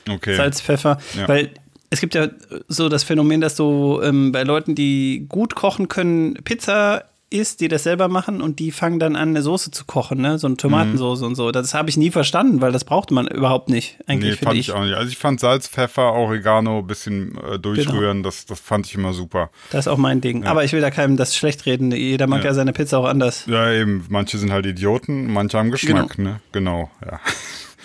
Okay. 0.08 0.36
Salz, 0.36 0.62
Pfeffer. 0.62 1.00
Weil 1.26 1.50
es 1.90 2.00
gibt 2.02 2.14
ja 2.14 2.28
so 2.68 2.90
das 2.90 3.04
Phänomen, 3.04 3.42
dass 3.42 3.56
du 3.56 4.00
ähm, 4.04 4.32
bei 4.32 4.44
Leuten, 4.44 4.76
die 4.76 5.26
gut 5.28 5.56
kochen 5.56 5.88
können, 5.88 6.36
Pizza 6.44 7.06
isst, 7.32 7.62
die 7.62 7.68
das 7.68 7.84
selber 7.84 8.08
machen 8.08 8.42
und 8.42 8.58
die 8.60 8.72
fangen 8.72 8.98
dann 9.00 9.16
an, 9.16 9.30
eine 9.30 9.42
Soße 9.42 9.70
zu 9.72 9.86
kochen, 9.86 10.20
ne? 10.20 10.40
So 10.40 10.48
eine 10.48 10.58
Tomatensoße 10.58 11.26
und 11.26 11.36
so. 11.36 11.52
Das 11.52 11.74
habe 11.74 11.90
ich 11.90 11.96
nie 11.98 12.10
verstanden, 12.10 12.60
weil 12.62 12.72
das 12.72 12.84
brauchte 12.86 13.14
man 13.14 13.28
überhaupt 13.28 13.70
nicht. 13.70 14.00
Eigentlich 14.08 14.40
Nee, 14.40 14.46
fand 14.46 14.58
ich. 14.58 14.70
ich 14.70 14.72
auch 14.76 14.84
nicht. 14.84 14.96
Also 14.96 15.10
ich 15.12 15.18
fand 15.18 15.40
Salz, 15.40 15.68
Pfeffer, 15.68 16.14
Oregano, 16.14 16.82
bisschen 16.82 17.38
äh, 17.38 17.60
durchrühren, 17.60 18.18
Genau. 18.18 18.28
das, 18.30 18.46
das 18.46 18.60
fand 18.60 18.88
ich 18.88 18.96
immer 18.96 19.14
super. 19.14 19.52
Das 19.72 19.82
ist 19.86 19.88
auch 19.88 19.98
mein 19.98 20.22
Ding. 20.22 20.46
Aber 20.46 20.64
ich 20.64 20.74
will 20.74 20.82
da 20.82 20.90
keinem 20.92 21.18
das 21.18 21.36
schlecht 21.36 21.66
reden. 21.66 21.92
Jeder 21.92 22.26
mag 22.28 22.40
ja, 22.44 22.48
Ja. 22.50 22.54
seine 22.56 22.74
Pizza 22.74 22.98
auch 22.98 23.06
anders. 23.06 23.46
Ja, 23.46 23.72
eben, 23.72 24.06
manche 24.10 24.38
sind 24.40 24.52
halt 24.52 24.66
Idioten, 24.66 25.32
manche 25.32 25.58
haben 25.58 25.70
Geschmack, 25.72 26.18
ne? 26.18 26.42
Genau, 26.52 26.90
ja. 27.06 27.20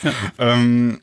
ähm, 0.39 1.01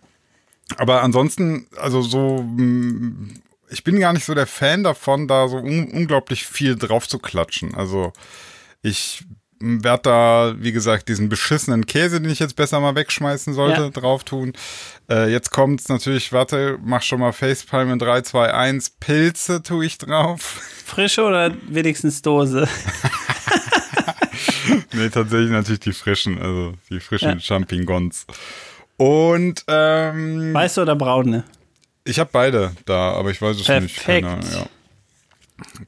aber 0.78 1.04
ansonsten, 1.04 1.68
also 1.80 2.02
so, 2.02 2.44
mh, 2.44 3.34
ich 3.72 3.84
bin 3.84 4.00
gar 4.00 4.14
nicht 4.14 4.26
so 4.26 4.34
der 4.36 4.48
Fan 4.48 4.84
davon, 4.84 5.28
da 5.28 5.48
so 5.48 5.58
un 5.58 5.90
unglaublich 5.92 6.46
viel 6.46 6.76
drauf 6.76 7.08
zu 7.08 7.18
klatschen. 7.20 7.74
Also 7.76 8.14
ich 8.82 9.24
werde 9.64 10.02
da, 10.04 10.54
wie 10.58 10.72
gesagt, 10.72 11.08
diesen 11.08 11.30
beschissenen 11.30 11.86
Käse, 11.86 12.20
den 12.20 12.32
ich 12.32 12.40
jetzt 12.40 12.56
besser 12.56 12.80
mal 12.80 12.96
wegschmeißen 12.96 13.54
sollte, 13.54 13.82
Ja. 13.84 13.90
drauf 13.92 14.24
tun. 14.24 14.54
Äh, 15.08 15.32
jetzt 15.32 15.52
kommt's 15.52 15.88
natürlich, 15.88 16.34
warte, 16.34 16.80
mach 16.84 17.04
schon 17.04 17.20
mal 17.20 17.32
Facepalm 17.32 17.92
in 17.92 18.00
3, 18.00 18.22
2, 18.22 18.52
1. 18.54 18.90
Pilze 19.00 19.62
tue 19.62 19.86
ich 19.86 20.00
drauf. 20.00 20.42
Frische 20.86 21.24
oder 21.24 21.54
wenigstens 21.70 22.22
Dose? 22.22 22.68
Nee, 24.94 25.10
tatsächlich 25.10 25.50
natürlich 25.52 25.80
die 25.80 25.94
frischen, 25.94 26.40
also 26.42 26.74
die 26.90 27.00
frischen 27.00 27.30
Ja. 27.30 27.40
Champignons. 27.40 28.26
Und 28.98 29.64
ähm, 29.68 30.54
Weiße 30.54 30.82
oder 30.82 30.96
braune? 30.96 31.44
Ich 32.04 32.20
habe 32.20 32.30
beide 32.32 32.72
da, 32.86 33.14
aber 33.14 33.32
ich 33.32 33.42
weiß 33.42 33.58
es 33.60 33.68
nicht. 33.68 33.68
Perfekt. 34.04 34.28
Keine, 34.28 34.46
ja. 34.54 34.66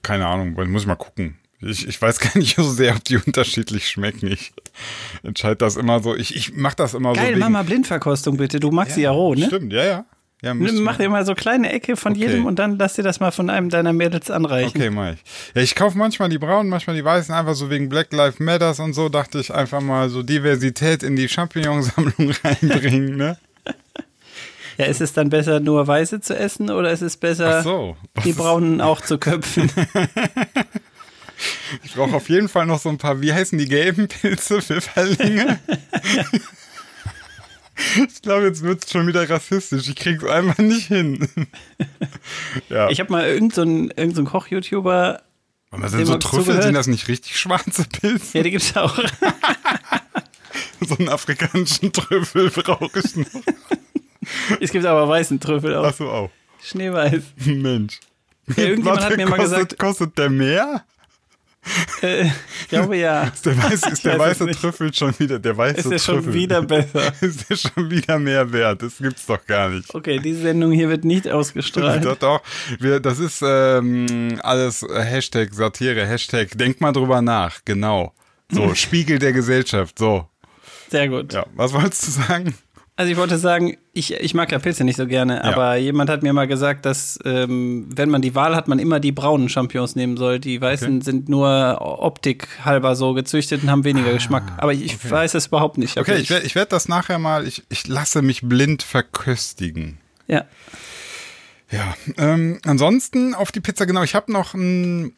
Keine 0.01 0.27
Ahnung, 0.27 0.55
weil- 0.55 0.67
muss 0.67 0.83
ich 0.83 0.87
mal 0.87 0.95
gucken. 0.95 1.37
Ich, 1.61 1.87
ich 1.87 2.01
weiß 2.01 2.19
gar 2.19 2.37
nicht 2.37 2.55
so 2.55 2.63
sehr, 2.63 2.95
ob 2.95 3.03
die 3.05 3.17
unterschiedlich 3.17 3.87
schmecken. 3.87 4.27
Ich 4.27 4.53
entscheide 5.23 5.55
das 5.57 5.77
immer 5.77 6.01
so. 6.01 6.15
Ich, 6.15 6.35
ich 6.35 6.53
mache 6.53 6.75
das 6.75 6.93
immer 6.93 7.13
Geil, 7.13 7.33
so. 7.35 7.39
mach 7.39 7.49
mal 7.49 7.63
Blindverkostung 7.63 8.37
bitte. 8.37 8.59
Du 8.59 8.69
magst 8.71 8.95
sie 8.95 9.01
ja 9.03 9.11
roh, 9.11 9.33
ne? 9.33 9.45
Stimmt, 9.47 9.71
ja, 9.71 9.83
ja. 9.85 10.05
ja 10.41 10.53
mach 10.53 10.97
dir 10.97 11.07
mal 11.09 11.25
so 11.25 11.35
kleine 11.35 11.71
Ecke 11.71 11.95
von 11.95 12.11
Okay. 12.11 12.21
jedem 12.27 12.45
und 12.47 12.59
dann 12.59 12.77
lass 12.77 12.95
dir 12.95 13.03
das 13.03 13.21
mal 13.21 13.31
von 13.31 13.49
einem 13.49 13.69
deiner 13.69 13.93
Mädels 13.93 14.29
anreichen. 14.29 14.73
Okay, 14.75 14.89
mach 14.89 15.13
ich. 15.13 15.23
Ja, 15.55 15.61
ich 15.61 15.73
kaufe 15.73 15.97
manchmal 15.97 16.27
die 16.27 16.37
braunen, 16.37 16.69
manchmal 16.69 16.97
die 16.97 17.05
weißen, 17.05 17.33
einfach 17.33 17.55
so 17.55 17.69
wegen 17.69 17.87
Black 17.87 18.11
Lives 18.11 18.39
Matters 18.39 18.79
und 18.81 18.91
so, 18.93 19.07
dachte 19.07 19.39
ich 19.39 19.53
einfach 19.53 19.79
mal 19.79 20.09
so 20.09 20.21
Diversität 20.21 21.01
in 21.01 21.15
die 21.15 21.29
Champignonsammlung 21.29 22.31
reinbringen, 22.43 23.15
ne? 23.15 23.37
Ja, 24.77 24.85
ist 24.85 25.01
es 25.01 25.13
dann 25.13 25.29
besser, 25.29 25.59
nur 25.59 25.85
weiße 25.85 26.21
zu 26.21 26.37
essen 26.37 26.69
oder 26.69 26.91
ist 26.91 27.01
es 27.01 27.17
besser, 27.17 27.61
so. 27.63 27.95
die 28.23 28.33
braunen 28.33 28.81
auch 28.81 29.01
zu 29.01 29.17
köpfen? 29.17 29.71
Ich 31.83 31.93
brauche 31.95 32.15
auf 32.15 32.29
jeden 32.29 32.47
Fall 32.47 32.65
noch 32.65 32.79
so 32.79 32.89
ein 32.89 32.97
paar, 32.97 33.21
wie 33.21 33.33
heißen 33.33 33.57
die 33.57 33.67
gelben 33.67 34.07
Pilze, 34.07 34.61
Pfifferlinge? 34.61 35.59
Ich 38.07 38.21
glaube, 38.21 38.45
jetzt 38.45 38.61
wird 38.61 38.85
es 38.85 38.91
schon 38.91 39.07
wieder 39.07 39.27
rassistisch. 39.27 39.87
Ich 39.89 39.95
krieg's 39.95 40.23
einfach 40.23 40.59
nicht 40.59 40.87
hin. 40.87 41.27
ja. 42.69 42.87
Ich 42.89 42.99
habe 42.99 43.11
mal 43.11 43.25
irgendeinen 43.27 43.87
so 43.89 43.93
irgend 43.97 44.15
so 44.15 44.23
Koch-YouTuber, 44.25 45.23
Aber 45.71 45.89
sind 45.89 46.05
so 46.05 46.17
Trüffel, 46.17 46.43
zugehört. 46.43 46.63
sind 46.65 46.75
das 46.75 46.85
nicht 46.85 47.07
richtig 47.07 47.37
schwarze 47.37 47.85
Pilze? 47.85 48.37
ja, 48.37 48.43
die 48.43 48.51
gibt's 48.51 48.77
auch. 48.77 48.97
So 50.81 50.97
einen 50.97 51.09
afrikanischen 51.09 51.91
Trüffel 51.91 52.51
brauche 52.51 52.99
ich 52.99 53.15
noch. 53.15 53.25
Es 54.59 54.71
gibt 54.71 54.85
aber 54.85 55.07
weißen 55.07 55.39
Trüffel 55.39 55.75
auch. 55.75 55.85
Achso, 55.85 56.09
auch. 56.09 56.29
Schneeweiß. 56.63 57.21
Mensch. 57.45 57.99
Ja, 58.55 58.63
irgendjemand 58.63 59.01
hat 59.03 59.17
mir 59.17 59.27
mal 59.27 59.37
kostet, 59.37 59.57
gesagt- 59.57 59.79
Kostet 59.79 60.17
der 60.17 60.29
mehr? 60.29 60.83
Äh, 62.01 62.25
ich 62.25 62.67
glaube 62.67 62.97
ja. 62.97 63.23
Ist 63.23 63.45
der, 63.45 63.57
weiß, 63.57 63.83
ist 63.87 64.03
der 64.03 64.19
weiße 64.19 64.43
nicht. 64.43 64.59
Trüffel 64.59 64.93
schon 64.93 65.17
wieder, 65.17 65.39
der 65.39 65.55
weiße 65.55 65.77
Ist 65.77 65.89
der 65.91 65.97
Trüffel. 65.97 66.23
schon 66.23 66.33
wieder 66.33 66.61
besser. 66.61 67.13
ist 67.21 67.49
der 67.49 67.55
schon 67.55 67.89
wieder 67.89 68.19
mehr 68.19 68.51
wert? 68.51 68.81
Das 68.81 68.97
gibt's 68.97 69.25
doch 69.25 69.45
gar 69.45 69.69
nicht. 69.69 69.93
Okay, 69.95 70.19
diese 70.19 70.41
Sendung 70.41 70.73
hier 70.73 70.89
wird 70.89 71.05
nicht 71.05 71.25
ausgestrahlt. 71.29 72.03
Doch, 72.05 72.17
doch. 72.17 72.41
Wir, 72.79 72.99
das 72.99 73.19
ist 73.19 73.41
ähm, 73.45 74.39
alles 74.43 74.85
Hashtag 74.93 75.53
Satire, 75.53 76.05
Hashtag 76.05 76.49
Denk 76.57 76.81
mal 76.81 76.91
drüber 76.91 77.21
nach, 77.21 77.59
genau. 77.63 78.13
So, 78.51 78.75
Spiegel 78.75 79.19
der 79.19 79.31
Gesellschaft, 79.31 79.97
so. 79.97 80.27
Sehr 80.89 81.07
gut. 81.07 81.31
Ja, 81.31 81.45
was 81.55 81.71
wolltest 81.73 82.07
du 82.07 82.11
sagen? 82.11 82.55
Also 82.95 83.11
ich 83.11 83.17
wollte 83.17 83.39
sagen, 83.39 83.75
ich, 83.91 84.13
ich 84.13 84.35
mag 84.35 84.51
ja 84.51 84.59
Pilze 84.59 84.83
nicht 84.83 84.97
so 84.97 85.07
gerne, 85.07 85.43
aber 85.43 85.77
jemand 85.77 86.11
hat 86.11 86.21
mir 86.21 86.31
mal 86.31 86.45
gesagt, 86.47 86.85
dass 86.85 87.17
ähm, 87.25 87.87
wenn 87.95 88.07
man 88.07 88.21
die 88.21 88.35
Wahl 88.35 88.55
hat, 88.55 88.67
man 88.67 88.77
immer 88.77 88.99
die 88.99 89.11
braunen 89.11 89.49
Champignons 89.49 89.95
nehmen 89.95 90.15
soll. 90.15 90.39
Die 90.39 90.61
weißen 90.61 90.97
Okay. 90.97 91.03
sind 91.03 91.27
nur 91.27 91.77
Optik 91.81 92.47
halber 92.63 92.95
so 92.95 93.13
gezüchtet 93.15 93.63
und 93.63 93.71
haben 93.71 93.83
weniger 93.83 94.13
Geschmack. 94.13 94.43
Aber 94.57 94.73
ich 94.73 95.09
weiß 95.09 95.33
es 95.33 95.47
überhaupt 95.47 95.79
nicht. 95.79 95.97
Ah, 95.97 96.01
Okay, 96.01 96.17
ich 96.17 96.29
werde 96.29 96.45
ich 96.45 96.53
werd 96.53 96.71
das 96.71 96.87
nachher 96.87 97.17
mal, 97.17 97.47
ich, 97.47 97.63
ich 97.69 97.87
lasse 97.87 98.21
mich 98.21 98.41
blind 98.43 98.83
verköstigen. 98.83 99.97
ja. 100.27 100.45
Ja, 101.71 101.95
ähm, 102.19 102.59
ansonsten 102.67 103.33
auf 103.33 103.51
die 103.51 103.59
Pizza, 103.59 103.87
genau, 103.87 104.03
ich 104.03 104.13
habe 104.13 104.31
noch 104.31 104.53
ein, 104.53 105.13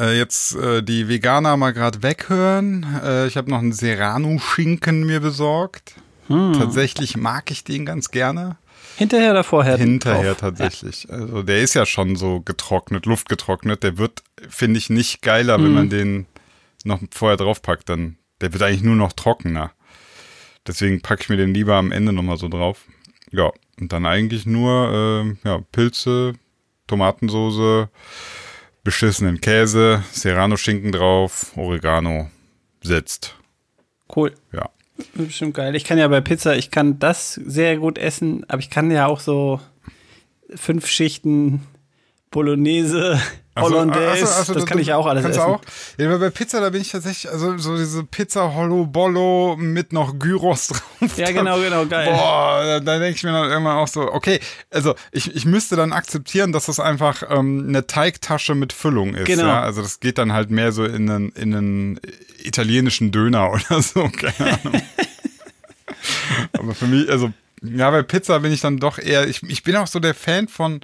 äh, 0.00 0.16
jetzt 0.16 0.54
äh, 0.56 0.82
die 0.82 1.08
Veganer 1.08 1.58
mal 1.58 1.72
gerade 1.74 2.02
weghören. 2.02 2.86
Äh, 3.04 3.26
ich 3.26 3.36
habe 3.36 3.50
noch 3.50 3.58
einen 3.58 3.72
Serrano-Schinken 3.74 5.04
mir 5.04 5.20
besorgt. 5.20 5.92
Hm. 6.32 6.52
Tatsächlich 6.54 7.16
mag 7.16 7.50
ich 7.50 7.64
den 7.64 7.86
ganz 7.86 8.10
gerne. 8.10 8.56
Hinterher 8.96 9.30
oder 9.30 9.44
vorher? 9.44 9.76
Hinterher 9.76 10.32
drauf? 10.32 10.40
tatsächlich. 10.40 11.10
Also 11.10 11.42
der 11.42 11.62
ist 11.62 11.74
ja 11.74 11.86
schon 11.86 12.16
so 12.16 12.40
getrocknet, 12.40 13.06
luftgetrocknet. 13.06 13.82
Der 13.82 13.98
wird, 13.98 14.22
finde 14.48 14.78
ich, 14.78 14.90
nicht 14.90 15.22
geiler, 15.22 15.62
wenn 15.62 15.72
man 15.72 15.88
den 15.88 16.26
noch 16.84 17.00
vorher 17.10 17.36
draufpackt. 17.36 17.88
Dann, 17.88 18.16
der 18.40 18.52
wird 18.52 18.62
eigentlich 18.62 18.82
nur 18.82 18.96
noch 18.96 19.12
trockener. 19.12 19.72
Deswegen 20.66 21.00
packe 21.00 21.22
ich 21.22 21.28
mir 21.28 21.36
den 21.36 21.54
lieber 21.54 21.74
am 21.74 21.90
Ende 21.90 22.12
nochmal 22.12 22.36
so 22.36 22.48
drauf. 22.48 22.84
Ja, 23.30 23.50
und 23.80 23.92
dann 23.92 24.06
eigentlich 24.06 24.46
nur 24.46 24.90
ähm, 24.92 25.38
ja, 25.44 25.60
Pilze, 25.72 26.34
Tomatensoße, 26.86 27.88
beschissenen 28.84 29.40
Käse, 29.40 30.04
Serrano-Schinken 30.12 30.92
drauf, 30.92 31.52
Oregano, 31.56 32.30
sitzt. 32.82 33.34
Ja. 33.38 34.16
Cool. 34.16 34.34
Ja. 34.52 34.70
Bestimmt 35.14 35.54
geil. 35.54 35.74
Ich 35.74 35.84
kann 35.84 35.98
ja 35.98 36.08
bei 36.08 36.20
Pizza, 36.20 36.56
ich 36.56 36.70
kann 36.70 36.98
das 36.98 37.34
sehr 37.34 37.76
gut 37.76 37.98
essen, 37.98 38.44
aber 38.48 38.60
ich 38.60 38.70
kann 38.70 38.90
ja 38.90 39.06
auch 39.06 39.20
so 39.20 39.60
fünf 40.54 40.86
Schichten 40.86 41.62
Bolognese, 42.30 43.20
Hollandaise, 43.54 44.24
ach 44.24 44.28
so, 44.28 44.40
ach 44.40 44.44
so, 44.46 44.54
das 44.54 44.66
kann 44.66 44.78
ich 44.78 44.86
ja 44.86 44.96
auch 44.96 45.06
alles 45.06 45.24
kannst 45.24 45.38
essen. 45.38 45.48
auch? 45.48 45.60
Ja, 45.98 46.16
bei 46.16 46.30
Pizza, 46.30 46.60
da 46.60 46.70
bin 46.70 46.80
ich 46.80 46.90
tatsächlich, 46.90 47.30
also 47.30 47.58
so 47.58 47.76
diese 47.76 48.02
Pizza 48.04 48.54
Hollow 48.54 48.86
Bollo 48.86 49.56
mit 49.58 49.92
noch 49.92 50.18
Gyros 50.18 50.68
drauf. 51.00 51.18
Ja, 51.18 51.30
genau, 51.32 51.60
genau, 51.60 51.84
geil. 51.84 52.10
Boah, 52.10 52.62
da, 52.64 52.80
da 52.80 52.98
denke 52.98 53.16
ich 53.16 53.22
mir 53.24 53.32
dann 53.32 53.50
irgendwann 53.50 53.76
auch 53.76 53.88
so, 53.88 54.10
okay, 54.10 54.40
also 54.70 54.94
ich, 55.10 55.34
ich 55.36 55.44
müsste 55.44 55.76
dann 55.76 55.92
akzeptieren, 55.92 56.52
dass 56.52 56.66
das 56.66 56.80
einfach 56.80 57.24
ähm, 57.28 57.66
eine 57.68 57.86
Teigtasche 57.86 58.54
mit 58.54 58.72
Füllung 58.72 59.14
ist. 59.14 59.26
Genau. 59.26 59.44
Ja? 59.44 59.62
Also 59.62 59.82
das 59.82 60.00
geht 60.00 60.16
dann 60.16 60.32
halt 60.32 60.50
mehr 60.50 60.72
so 60.72 60.84
in 60.84 61.10
einen, 61.10 61.28
in 61.32 61.54
einen 61.54 62.00
italienischen 62.42 63.12
Döner 63.12 63.50
oder 63.52 63.82
so, 63.82 64.08
keine 64.08 64.58
Ahnung. 64.64 64.82
aber 66.54 66.74
für 66.74 66.86
mich, 66.86 67.10
also 67.10 67.30
ja, 67.62 67.90
bei 67.90 68.02
Pizza 68.02 68.40
bin 68.40 68.52
ich 68.52 68.60
dann 68.60 68.78
doch 68.78 68.98
eher, 68.98 69.28
ich, 69.28 69.42
ich 69.44 69.62
bin 69.62 69.76
auch 69.76 69.86
so 69.86 70.00
der 70.00 70.14
Fan 70.14 70.48
von 70.48 70.80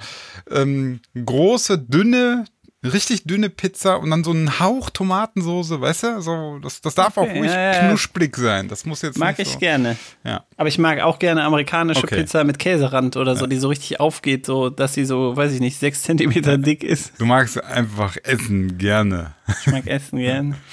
ähm, 0.50 1.00
große, 1.14 1.78
dünne, 1.78 2.44
richtig 2.84 3.24
dünne 3.24 3.50
Pizza 3.50 3.98
und 3.98 4.10
dann 4.10 4.22
so 4.22 4.32
ein 4.32 4.60
Hauch 4.60 4.90
Tomatensoße, 4.90 5.80
weißt 5.80 6.02
du? 6.04 6.20
So, 6.22 6.58
das, 6.60 6.80
das 6.80 6.94
darf 6.94 7.16
Okay, 7.16 7.30
auch 7.30 7.34
ruhig 7.36 7.50
ja, 7.50 7.72
ja. 7.72 7.88
knusprig 7.88 8.36
sein. 8.36 8.68
Das 8.68 8.84
muss 8.84 9.02
jetzt 9.02 9.18
Mag 9.18 9.38
nicht 9.38 9.48
ich 9.48 9.54
so. 9.54 9.58
gerne. 9.58 9.96
Ja. 10.24 10.44
Aber 10.56 10.68
ich 10.68 10.78
mag 10.78 11.00
auch 11.00 11.18
gerne 11.18 11.42
amerikanische 11.42 12.04
Okay. 12.04 12.16
Pizza 12.22 12.44
mit 12.44 12.58
Käserand 12.58 13.16
oder 13.16 13.34
so, 13.36 13.46
die 13.46 13.56
so 13.56 13.68
richtig 13.68 13.98
aufgeht, 14.00 14.46
so 14.46 14.70
dass 14.70 14.94
sie 14.94 15.04
so, 15.04 15.36
weiß 15.36 15.52
ich 15.52 15.60
nicht, 15.60 15.78
sechs 15.78 16.02
Zentimeter 16.02 16.56
dick 16.58 16.84
ist. 16.84 17.12
Du 17.18 17.26
magst 17.26 17.62
einfach 17.62 18.16
essen 18.22 18.78
gerne. 18.78 19.34
Ich 19.60 19.66
mag 19.66 19.86
Essen 19.86 20.18
gern. 20.18 20.56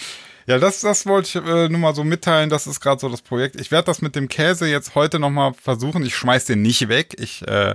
Ja, 0.48 0.60
das, 0.60 0.82
das 0.82 1.08
wollte 1.08 1.28
ich 1.40 1.48
äh, 1.48 1.70
nur 1.70 1.80
mal 1.80 1.96
so 1.96 2.04
mitteilen. 2.04 2.52
Das 2.52 2.68
ist 2.68 2.80
gerade 2.80 3.02
so 3.02 3.10
das 3.10 3.24
Projekt. 3.24 3.60
Ich 3.60 3.72
werde 3.72 3.88
das 3.88 4.04
mit 4.04 4.16
dem 4.16 4.28
Käse 4.28 4.68
jetzt 4.68 4.94
heute 4.94 5.18
noch 5.18 5.32
mal 5.32 5.54
versuchen. 5.60 6.06
Ich 6.06 6.16
schmeiß 6.16 6.46
den 6.46 6.62
nicht 6.62 6.88
weg. 6.88 7.16
Ich, 7.18 7.42
äh, 7.48 7.74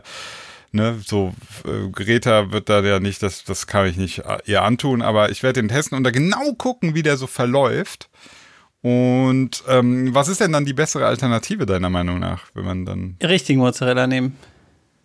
ne, 0.73 1.01
so 1.05 1.35
äh, 1.65 1.89
Greta 1.91 2.53
wird 2.53 2.69
da 2.69 2.81
ja 2.81 3.01
nicht, 3.01 3.23
das, 3.23 3.45
das 3.45 3.67
kann 3.67 3.87
ich 3.87 3.97
nicht 3.97 4.21
äh, 4.21 4.39
ihr 4.47 4.63
antun, 4.63 5.03
aber 5.03 5.31
ich 5.31 5.43
werde 5.43 5.61
den 5.61 5.69
testen 5.69 5.97
und 5.97 6.05
da 6.05 6.11
genau 6.11 6.53
gucken, 6.55 6.95
wie 6.95 7.03
der 7.03 7.17
so 7.17 7.27
verläuft. 7.27 8.09
Und 8.83 9.63
ähm, 9.69 10.15
was 10.15 10.29
ist 10.29 10.41
denn 10.41 10.53
dann 10.53 10.65
die 10.65 10.73
bessere 10.73 11.07
Alternative 11.07 11.67
deiner 11.67 11.91
Meinung 11.91 12.19
nach, 12.19 12.45
wenn 12.55 12.65
man 12.65 12.87
dann. 12.87 13.17
Richtigen 13.23 13.61
Mozzarella 13.61 14.07
nehmen. 14.07 14.37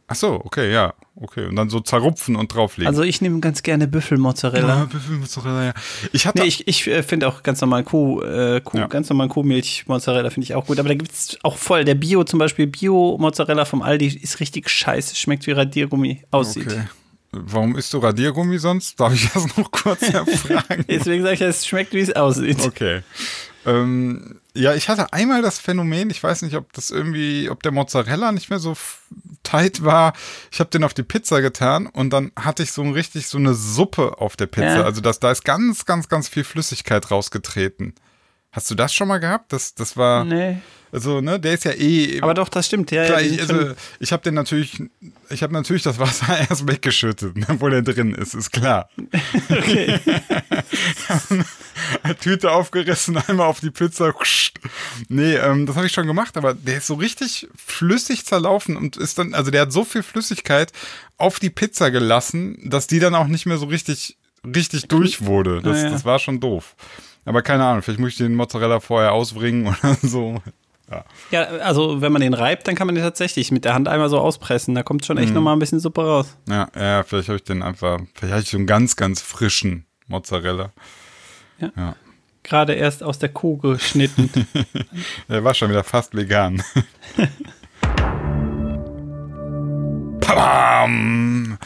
Ach 0.07 0.15
so, 0.15 0.39
okay, 0.43 0.71
ja, 0.71 0.93
okay. 1.15 1.45
Und 1.47 1.55
dann 1.55 1.69
so 1.71 1.79
zerrupfen 1.79 2.35
und 2.35 2.53
drauflegen. 2.53 2.87
Also 2.87 3.01
ich 3.01 3.21
nehme 3.21 3.39
ganz 3.39 3.63
gerne 3.63 3.87
Büffelmozzarella. 3.87 4.67
ja, 4.67 4.85
Büffelmozzarella, 4.85 5.65
ja. 5.65 5.73
Ich 6.11 6.27
hatte 6.27 6.41
Nee, 6.41 6.47
ich, 6.47 6.67
ich 6.67 6.85
äh, 6.87 7.01
finde 7.01 7.27
auch 7.27 7.41
ganz 7.41 7.59
normal 7.61 7.83
Kuh, 7.83 8.21
äh, 8.21 8.61
Kuh 8.61 8.77
Ja. 8.77 8.87
ganz 8.87 9.09
normal 9.09 9.29
Kuhmilch-Mozzarella 9.29 10.29
finde 10.29 10.45
ich 10.45 10.53
auch 10.53 10.67
gut. 10.67 10.77
Aber 10.79 10.89
da 10.89 10.95
gibt 10.95 11.11
es 11.11 11.37
auch 11.41 11.57
voll. 11.57 11.85
Der 11.85 11.95
Bio, 11.95 12.23
zum 12.23 12.37
Beispiel 12.37 12.67
Bio-Mozzarella 12.67 13.65
vom 13.65 13.81
Aldi 13.81 14.05
ist 14.21 14.39
richtig 14.39 14.69
scheiße. 14.69 15.15
Schmeckt 15.15 15.47
wie 15.47 15.51
Radiergummi 15.53 16.21
aussieht. 16.29 16.67
Okay. 16.67 16.83
Warum 17.31 17.75
isst 17.75 17.91
du 17.93 17.97
Radiergummi 17.97 18.59
sonst? 18.59 18.99
Darf 18.99 19.13
ich 19.13 19.27
das 19.33 19.57
noch 19.57 19.71
kurz 19.71 20.01
erfragen? 20.13 20.85
Deswegen 20.87 21.23
sage 21.23 21.33
ich, 21.35 21.41
es 21.41 21.65
schmeckt, 21.65 21.93
wie 21.93 21.99
es 21.99 22.15
aussieht. 22.15 22.63
Okay. 22.63 23.01
Ähm, 23.65 24.39
ja, 24.55 24.73
ich 24.73 24.87
hatte 24.87 25.11
einmal 25.11 25.41
das 25.41 25.59
Phänomen, 25.59 26.09
ich 26.09 26.23
weiß 26.23 26.41
nicht, 26.41 26.55
ob 26.55 26.71
das 26.73 26.89
irgendwie, 26.89 27.49
ob 27.49 27.61
der 27.61 27.73
Mozzarella 27.73 28.31
nicht 28.31 28.49
mehr 28.49 28.59
so 28.59 28.75
tight 29.43 29.83
war. 29.83 30.13
Ich 30.51 30.59
habe 30.59 30.69
den 30.69 30.83
auf 30.83 30.93
die 30.93 31.03
Pizza 31.03 31.41
getan 31.41 31.87
und 31.87 32.11
dann 32.11 32.31
hatte 32.37 32.63
ich 32.63 32.71
so 32.71 32.81
ein 32.81 32.93
richtig 32.93 33.27
so 33.27 33.37
eine 33.37 33.53
Suppe 33.53 34.19
auf 34.19 34.37
der 34.37 34.47
Pizza. 34.47 34.77
Ja. 34.77 34.83
Also 34.83 35.01
das, 35.01 35.19
da 35.19 35.31
ist 35.31 35.43
ganz, 35.43 35.85
ganz, 35.85 36.07
ganz 36.07 36.29
viel 36.29 36.45
Flüssigkeit 36.45 37.11
rausgetreten. 37.11 37.95
Hast 38.55 38.71
du 38.71 38.75
das 38.75 38.93
schon 38.93 39.09
mal 39.09 39.17
gehabt? 39.19 39.51
Das, 39.51 39.75
das 39.75 39.97
war, 39.97 40.23
Nee. 40.23 40.57
also 40.91 41.19
ne, 41.19 41.37
der 41.41 41.55
ist 41.55 41.65
ja 41.65 41.73
eh. 41.73 42.21
Aber 42.21 42.33
doch, 42.33 42.47
das 42.47 42.67
stimmt. 42.67 42.89
Ja, 42.91 43.05
Klar, 43.05 43.19
ja, 43.19 43.27
die 43.27 43.35
ich, 43.35 43.41
also, 43.41 43.73
ich 43.99 44.13
habe 44.13 44.23
den 44.23 44.33
natürlich, 44.33 44.81
ich 45.29 45.43
habe 45.43 45.51
natürlich 45.51 45.83
das 45.83 45.99
Wasser 45.99 46.39
erst 46.49 46.65
weggeschüttet, 46.65 47.35
ne, 47.35 47.47
wo 47.59 47.67
der 47.67 47.81
drin 47.81 48.13
ist, 48.13 48.33
ist 48.33 48.51
klar. 48.51 48.89
okay. 49.49 49.99
Tüte 52.21 52.51
aufgerissen, 52.51 53.17
einmal 53.17 53.47
auf 53.47 53.59
die 53.59 53.71
Pizza. 53.71 54.13
Nee, 55.09 55.35
ähm, 55.35 55.65
das 55.65 55.75
habe 55.75 55.85
ich 55.87 55.91
schon 55.91 56.07
gemacht, 56.07 56.37
aber 56.37 56.53
der 56.53 56.77
ist 56.77 56.87
so 56.87 56.93
richtig 56.95 57.47
flüssig 57.55 58.25
zerlaufen 58.25 58.77
und 58.77 58.97
ist 58.97 59.17
dann, 59.19 59.33
also 59.33 59.51
der 59.51 59.63
hat 59.63 59.73
so 59.73 59.83
viel 59.83 60.03
Flüssigkeit 60.03 60.71
auf 61.17 61.39
die 61.39 61.49
Pizza 61.49 61.91
gelassen, 61.91 62.57
dass 62.63 62.87
die 62.87 62.99
dann 62.99 63.15
auch 63.15 63.27
nicht 63.27 63.45
mehr 63.45 63.57
so 63.57 63.65
richtig, 63.65 64.17
richtig 64.45 64.87
durch 64.87 65.25
wurde. 65.25 65.61
Das, 65.61 65.79
Ah, 65.79 65.83
ja. 65.83 65.89
das 65.89 66.05
war 66.05 66.19
schon 66.19 66.39
doof. 66.39 66.75
Aber 67.25 67.41
keine 67.41 67.65
Ahnung, 67.65 67.81
vielleicht 67.81 67.99
muss 67.99 68.11
ich 68.11 68.17
den 68.17 68.35
Mozzarella 68.35 68.79
vorher 68.79 69.11
ausbringen 69.13 69.67
oder 69.83 69.95
so. 70.01 70.41
Ja, 71.31 71.41
also 71.63 71.99
wenn 72.01 72.11
man 72.11 72.21
den 72.21 72.35
reibt, 72.35 72.67
dann 72.67 72.75
kann 72.75 72.85
man 72.85 72.93
den 72.95 73.03
tatsächlich 73.03 73.51
mit 73.51 73.65
der 73.65 73.73
Hand 73.73 73.87
einmal 73.87 74.09
so 74.09 74.19
auspressen. 74.19 74.75
Da 74.75 74.83
kommt 74.83 75.03
schon 75.03 75.17
Mhm. 75.17 75.23
echt 75.23 75.33
noch 75.33 75.41
mal 75.41 75.53
ein 75.53 75.59
bisschen 75.59 75.79
Suppe 75.79 76.05
raus. 76.05 76.37
Ja, 76.47 76.67
ja, 76.75 77.01
vielleicht 77.03 77.27
habe 77.29 77.37
ich 77.37 77.43
den 77.43 77.63
einfach, 77.63 77.99
vielleicht 78.13 78.31
habe 78.33 78.41
ich 78.43 78.49
so 78.49 78.57
einen 78.57 78.67
ganz, 78.67 78.95
ganz 78.95 79.19
frischen 79.21 79.85
Mozzarella. 80.07 80.71
Gerade 82.43 82.73
erst 82.73 83.01
aus 83.01 83.17
der 83.17 83.29
Kuh 83.29 83.57
geschnitten. 83.57 84.29
Der 85.27 85.43
war 85.43 85.55
schon 85.55 85.71
wieder 85.71 85.83
fast 85.83 86.15
vegan. 86.15 86.61
Pam! 90.21 91.57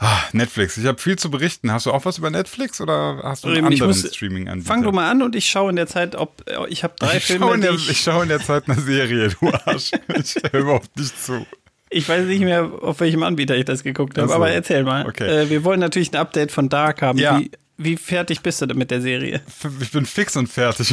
Ah, 0.00 0.20
Netflix. 0.32 0.76
Ich 0.76 0.86
habe 0.86 0.98
viel 1.00 1.16
zu 1.16 1.28
berichten. 1.30 1.72
Hast 1.72 1.86
du 1.86 1.92
auch 1.92 2.04
was 2.04 2.18
über 2.18 2.30
Netflix 2.30 2.80
oder 2.80 3.20
hast 3.24 3.42
du 3.44 3.48
einen 3.48 3.56
Ähm, 3.66 3.72
ich 3.72 3.82
anderen 3.82 4.00
muss- 4.00 4.14
Streaming-Anbieter? 4.14 4.68
Fang 4.68 4.82
du 4.82 4.92
mal 4.92 5.10
an 5.10 5.22
und 5.22 5.34
ich 5.34 5.50
schaue 5.50 5.70
in 5.70 5.76
der 5.76 5.88
Zeit, 5.88 6.14
ob 6.14 6.44
ich 6.68 6.84
habe 6.84 6.94
drei 7.00 7.16
ich 7.16 7.24
Filme, 7.24 7.46
schaue 7.46 7.58
der- 7.58 7.72
ich 7.72 7.90
ich, 7.90 8.00
schau 8.00 8.22
in 8.22 8.28
der 8.28 8.40
Zeit 8.40 8.64
eine 8.68 8.80
Serie, 8.80 9.28
du 9.30 9.48
Arsch. 9.50 9.90
Ich 10.16 10.36
höre 10.52 10.60
überhaupt 10.60 10.96
nicht 10.96 11.20
zu. 11.20 11.44
ich 11.90 12.08
weiß 12.08 12.26
nicht 12.26 12.42
mehr, 12.42 12.70
auf 12.82 13.00
welchem 13.00 13.24
Anbieter 13.24 13.56
ich 13.56 13.64
das 13.64 13.82
geguckt 13.82 14.16
habe, 14.18 14.26
Ach 14.26 14.30
so. 14.30 14.36
aber 14.36 14.50
erzähl 14.50 14.84
mal. 14.84 15.04
Okay. 15.06 15.26
Äh, 15.44 15.50
wir 15.50 15.64
wollen 15.64 15.80
natürlich 15.80 16.12
ein 16.12 16.16
Update 16.16 16.52
von 16.52 16.68
Dark 16.68 17.02
haben. 17.02 17.18
Ja. 17.18 17.40
Wie, 17.40 17.50
wie 17.76 17.96
fertig 17.96 18.40
bist 18.40 18.60
du 18.62 18.66
denn 18.66 18.78
mit 18.78 18.92
der 18.92 19.00
Serie? 19.00 19.40
Ich 19.80 19.90
bin 19.90 20.06
fix 20.06 20.36
und 20.36 20.46
fertig. 20.48 20.92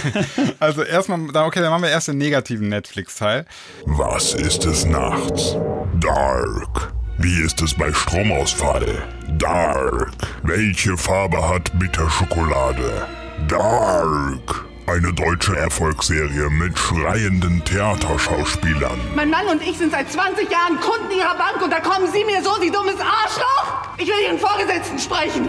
also 0.58 0.82
erstmal, 0.82 1.20
okay, 1.46 1.60
dann 1.60 1.70
machen 1.70 1.82
wir 1.82 1.90
erst 1.90 2.08
den 2.08 2.18
negativen 2.18 2.68
Netflix-Teil. 2.68 3.46
Was 3.86 4.34
ist 4.34 4.64
es 4.64 4.84
nachts? 4.84 5.56
Dark. 6.00 6.92
Wie 7.18 7.42
ist 7.42 7.60
es 7.60 7.74
bei 7.74 7.92
Stromausfall? 7.92 9.06
Dark. 9.38 10.10
Welche 10.42 10.96
Farbe 10.96 11.46
hat 11.46 11.70
Bitterschokolade? 11.78 13.06
Dark. 13.48 14.64
Eine 14.86 15.12
deutsche 15.12 15.54
Erfolgsserie 15.56 16.48
mit 16.50 16.76
schreienden 16.76 17.62
Theaterschauspielern. 17.64 18.98
Mein 19.14 19.30
Mann 19.30 19.46
und 19.48 19.62
ich 19.62 19.76
sind 19.78 19.92
seit 19.92 20.10
20 20.10 20.50
Jahren 20.50 20.80
Kunden 20.80 21.12
Ihrer 21.14 21.36
Bank 21.36 21.62
und 21.62 21.70
da 21.70 21.80
kommen 21.80 22.10
Sie 22.12 22.24
mir 22.24 22.42
so, 22.42 22.58
Sie 22.60 22.70
dummes 22.70 22.96
Arschloch! 22.98 23.94
Ich 23.98 24.08
will 24.08 24.20
Ihren 24.24 24.38
Vorgesetzten 24.38 24.98
sprechen! 24.98 25.48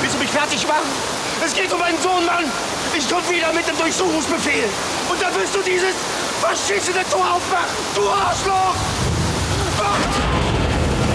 Willst 0.00 0.14
du 0.14 0.18
mich 0.20 0.30
fertig 0.30 0.66
machen? 0.66 0.88
Es 1.44 1.54
geht 1.54 1.72
um 1.72 1.80
meinen 1.80 1.98
Sohn, 1.98 2.24
Mann! 2.24 2.44
Ich 2.96 3.10
komme 3.10 3.28
wieder 3.28 3.52
mit 3.52 3.66
dem 3.68 3.76
Durchsuchungsbefehl! 3.76 4.64
Und 5.10 5.20
dann 5.20 5.34
willst 5.34 5.54
du 5.54 5.60
dieses 5.62 5.94
verschissene 6.40 7.04
Tor 7.10 7.34
aufmachen! 7.34 7.76
Du 7.94 8.08
Arschloch! 8.08 9.09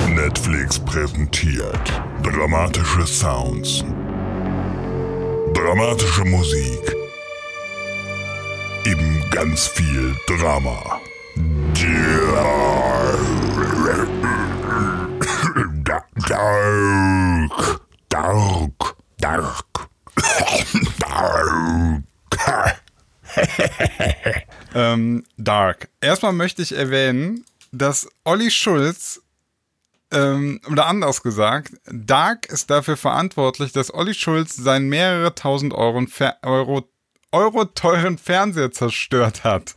Netflix 0.08 0.80
präsentiert 0.80 2.02
dramatische 2.24 3.06
Sounds, 3.06 3.84
dramatische 5.54 6.26
Musik, 6.26 6.96
eben 8.86 9.24
ganz 9.32 9.68
viel 9.68 10.16
Drama. 10.28 11.00
Dark, 16.28 17.82
dark, 18.10 18.98
dark, 19.20 19.90
dark. 21.00 22.76
Ähm, 24.76 25.24
Dark. 25.38 25.88
Erstmal 26.02 26.34
möchte 26.34 26.62
ich 26.62 26.76
erwähnen, 26.76 27.46
dass 27.78 28.08
Olli 28.24 28.52
Schulz, 28.52 29.22
ähm, 30.12 30.60
oder 30.70 30.88
anders 30.88 31.22
gesagt, 31.22 31.74
Dark 31.86 32.48
ist 32.48 32.70
dafür 32.70 32.98
verantwortlich, 32.98 33.72
dass 33.72 33.94
Olli 33.94 34.14
Schulz 34.14 34.56
seinen 34.56 34.90
mehrere 34.90 35.36
tausend 35.36 35.74
Euro, 35.74 36.06
Euro, 36.44 36.90
Euro 37.32 37.66
teuren 37.66 38.18
Fernseher 38.18 38.72
zerstört 38.72 39.44
hat. 39.44 39.76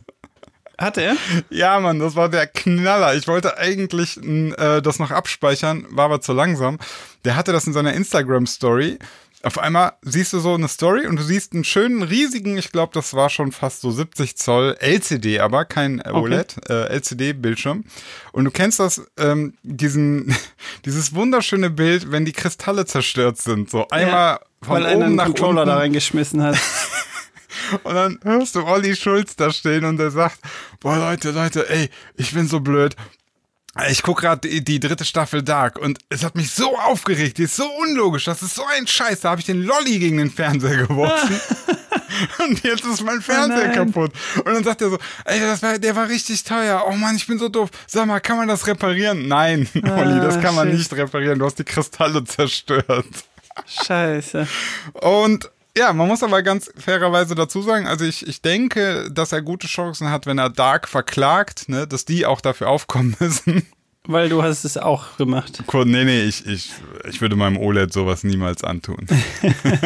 Hat 0.79 0.97
er? 0.97 1.17
Ja, 1.49 1.77
Mann, 1.81 1.99
das 1.99 2.15
war 2.15 2.29
der 2.29 2.47
Knaller. 2.47 3.13
Ich 3.15 3.27
wollte 3.27 3.57
eigentlich 3.57 4.17
äh, 4.17 4.81
das 4.81 4.97
noch 4.97 5.11
abspeichern, 5.11 5.85
war 5.89 6.05
aber 6.05 6.21
zu 6.21 6.31
langsam. 6.31 6.77
Der 7.25 7.35
hatte 7.35 7.51
das 7.51 7.67
in 7.67 7.73
seiner 7.73 7.93
Instagram-Story. 7.93 8.97
Auf 9.41 9.57
einmal 9.57 9.93
siehst 10.01 10.33
du 10.33 10.39
so 10.39 10.53
eine 10.53 10.67
Story 10.67 11.07
und 11.07 11.15
du 11.15 11.23
siehst 11.23 11.53
einen 11.53 11.63
schönen, 11.63 12.03
riesigen, 12.03 12.57
ich 12.57 12.73
glaube, 12.73 12.91
das 12.93 13.13
war 13.13 13.29
schon 13.29 13.53
fast 13.53 13.79
so 13.79 13.89
70 13.89 14.35
Zoll 14.35 14.75
LCD, 14.81 15.39
aber 15.39 15.63
kein 15.63 15.99
äh, 15.99 16.09
OLED, 16.11 16.57
äh, 16.69 16.87
LCD-Bildschirm. 16.95 17.85
Und 18.33 18.45
du 18.45 18.51
kennst 18.51 18.81
das, 18.81 19.01
ähm, 19.17 19.53
diesen, 19.63 20.35
dieses 20.85 21.15
wunderschöne 21.15 21.69
Bild, 21.69 22.11
wenn 22.11 22.25
die 22.25 22.33
Kristalle 22.33 22.85
zerstört 22.85 23.37
sind. 23.37 23.69
So 23.69 23.87
einmal 23.87 24.39
von 24.61 24.75
Weil 24.75 24.85
einer 24.87 24.95
oben 24.95 25.03
einen 25.05 25.15
nach 25.15 25.25
Controller 25.25 25.61
unten. 25.61 25.73
da 25.73 25.77
reingeschmissen 25.77 26.43
hat. 26.43 26.57
Und 27.83 27.93
dann 27.93 28.19
hörst 28.23 28.55
du 28.55 28.65
Olli 28.65 28.95
Schulz 28.95 29.35
da 29.35 29.51
stehen 29.51 29.85
und 29.85 29.97
der 29.97 30.11
sagt, 30.11 30.39
boah 30.79 30.97
Leute, 30.97 31.31
Leute, 31.31 31.69
ey, 31.69 31.89
ich 32.15 32.33
bin 32.33 32.47
so 32.47 32.61
blöd. 32.61 32.95
Ich 33.89 34.01
guck 34.01 34.21
gerade 34.21 34.47
die, 34.47 34.63
die 34.63 34.79
dritte 34.79 35.05
Staffel 35.05 35.43
Dark 35.43 35.77
und 35.77 35.99
es 36.09 36.23
hat 36.23 36.35
mich 36.35 36.51
so 36.51 36.77
aufgeregt, 36.77 37.37
die 37.37 37.43
ist 37.43 37.55
so 37.55 37.69
unlogisch, 37.81 38.25
das 38.25 38.41
ist 38.41 38.55
so 38.55 38.63
ein 38.75 38.87
Scheiß, 38.87 39.21
da 39.21 39.29
habe 39.29 39.41
ich 39.41 39.45
den 39.45 39.61
Lolli 39.61 39.99
gegen 39.99 40.17
den 40.17 40.31
Fernseher 40.31 40.87
geworfen. 40.87 41.39
und 42.39 42.63
jetzt 42.63 42.83
ist 42.83 43.03
mein 43.03 43.21
Fernseher 43.21 43.67
nein. 43.67 43.75
kaputt. 43.75 44.11
Und 44.37 44.45
dann 44.47 44.63
sagt 44.63 44.81
er 44.81 44.89
so, 44.89 44.97
ey, 45.25 45.39
das 45.39 45.61
war, 45.61 45.77
der 45.77 45.95
war 45.95 46.09
richtig 46.09 46.43
teuer. 46.43 46.83
Oh 46.87 46.93
Mann, 46.93 47.15
ich 47.15 47.27
bin 47.27 47.37
so 47.37 47.47
doof. 47.47 47.69
Sag 47.85 48.07
mal, 48.07 48.19
kann 48.19 48.37
man 48.37 48.47
das 48.47 48.65
reparieren? 48.65 49.27
Nein, 49.27 49.67
Olli, 49.75 50.19
das 50.19 50.41
kann 50.41 50.55
man 50.55 50.69
shit. 50.69 50.79
nicht 50.79 50.93
reparieren. 50.93 51.37
Du 51.37 51.45
hast 51.45 51.59
die 51.59 51.63
Kristalle 51.63 52.23
zerstört. 52.23 53.05
Scheiße. 53.65 54.47
Und 54.93 55.49
ja, 55.77 55.93
man 55.93 56.07
muss 56.07 56.23
aber 56.23 56.41
ganz 56.41 56.71
fairerweise 56.77 57.35
dazu 57.35 57.61
sagen, 57.61 57.87
also 57.87 58.05
ich, 58.05 58.27
ich 58.27 58.41
denke, 58.41 59.09
dass 59.11 59.31
er 59.31 59.41
gute 59.41 59.67
Chancen 59.67 60.09
hat, 60.09 60.25
wenn 60.25 60.37
er 60.37 60.49
Dark 60.49 60.87
verklagt, 60.87 61.69
ne, 61.69 61.87
dass 61.87 62.05
die 62.05 62.25
auch 62.25 62.41
dafür 62.41 62.69
aufkommen 62.69 63.15
müssen. 63.19 63.67
Weil 64.07 64.29
du 64.29 64.41
hast 64.41 64.63
es 64.63 64.77
auch 64.77 65.17
gemacht. 65.17 65.61
Nee, 65.71 66.03
nee, 66.03 66.23
ich, 66.23 66.45
ich, 66.47 66.71
ich 67.07 67.21
würde 67.21 67.35
meinem 67.35 67.57
OLED 67.57 67.93
sowas 67.93 68.23
niemals 68.23 68.63
antun. 68.63 69.05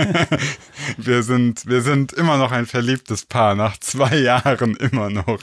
wir, 0.98 1.24
sind, 1.24 1.66
wir 1.66 1.82
sind 1.82 2.14
immer 2.14 2.38
noch 2.38 2.54
ein 2.54 2.66
verliebtes 2.66 3.26
Paar, 3.26 3.56
nach 3.56 3.78
zwei 3.80 4.16
Jahren 4.18 4.78
immer 4.78 5.10
noch. 5.10 5.40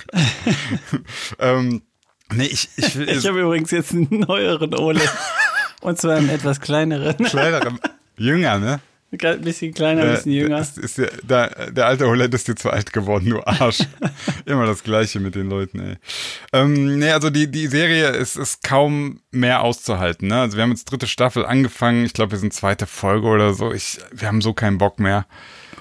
ähm, 1.39 1.83
nee, 2.33 2.47
ich, 2.47 2.71
ich, 2.77 2.97
Ich 2.97 3.27
habe 3.27 3.41
übrigens 3.41 3.71
jetzt 3.71 3.93
einen 3.93 4.09
neueren 4.27 4.75
OLED. 4.75 5.11
Und 5.83 5.99
zwar 5.99 6.17
einen 6.17 6.31
etwas 6.31 6.61
kleineren. 6.61 7.17
kleinere, 7.19 7.75
jünger, 8.17 8.59
ne? 8.59 8.81
Ein 9.13 9.41
bisschen 9.41 9.75
kleiner, 9.75 10.03
ein 10.03 10.11
bisschen 10.13 10.33
Äh, 10.33 10.37
jünger. 10.37 10.61
Ist, 10.61 10.79
ist 10.79 10.99
der, 10.99 11.11
der, 11.23 11.71
der 11.73 11.87
alte 11.87 12.07
OLED 12.07 12.33
ist 12.33 12.47
dir 12.47 12.55
zu 12.55 12.71
alt 12.71 12.93
geworden, 12.93 13.29
du 13.29 13.45
Arsch. 13.45 13.81
Immer 14.47 14.67
das 14.67 14.85
Gleiche 14.85 15.19
mit 15.19 15.35
den 15.35 15.49
Leuten, 15.49 15.81
ey. 15.81 15.97
Ähm, 16.53 16.99
nee, 16.99 17.11
also 17.11 17.29
die, 17.29 17.51
die 17.51 17.67
Serie 17.67 18.11
ist, 18.11 18.37
ist 18.37 18.63
kaum 18.63 19.21
mehr 19.33 19.63
auszuhalten. 19.63 20.29
Ne? 20.29 20.41
Also 20.41 20.57
wir 20.57 20.63
haben 20.63 20.71
jetzt 20.71 20.85
dritte 20.85 21.09
Staffel 21.09 21.45
angefangen. 21.45 22.05
Ich 22.05 22.13
glaube, 22.13 22.33
wir 22.33 22.39
sind 22.39 22.55
zweite 22.55 22.87
Folge 22.87 23.27
oder 23.27 23.53
so. 23.53 23.73
Ich, 23.73 23.99
wir 24.13 24.29
haben 24.29 24.41
so 24.41 24.53
keinen 24.53 24.79
Bock 24.79 25.01
mehr. 25.01 25.27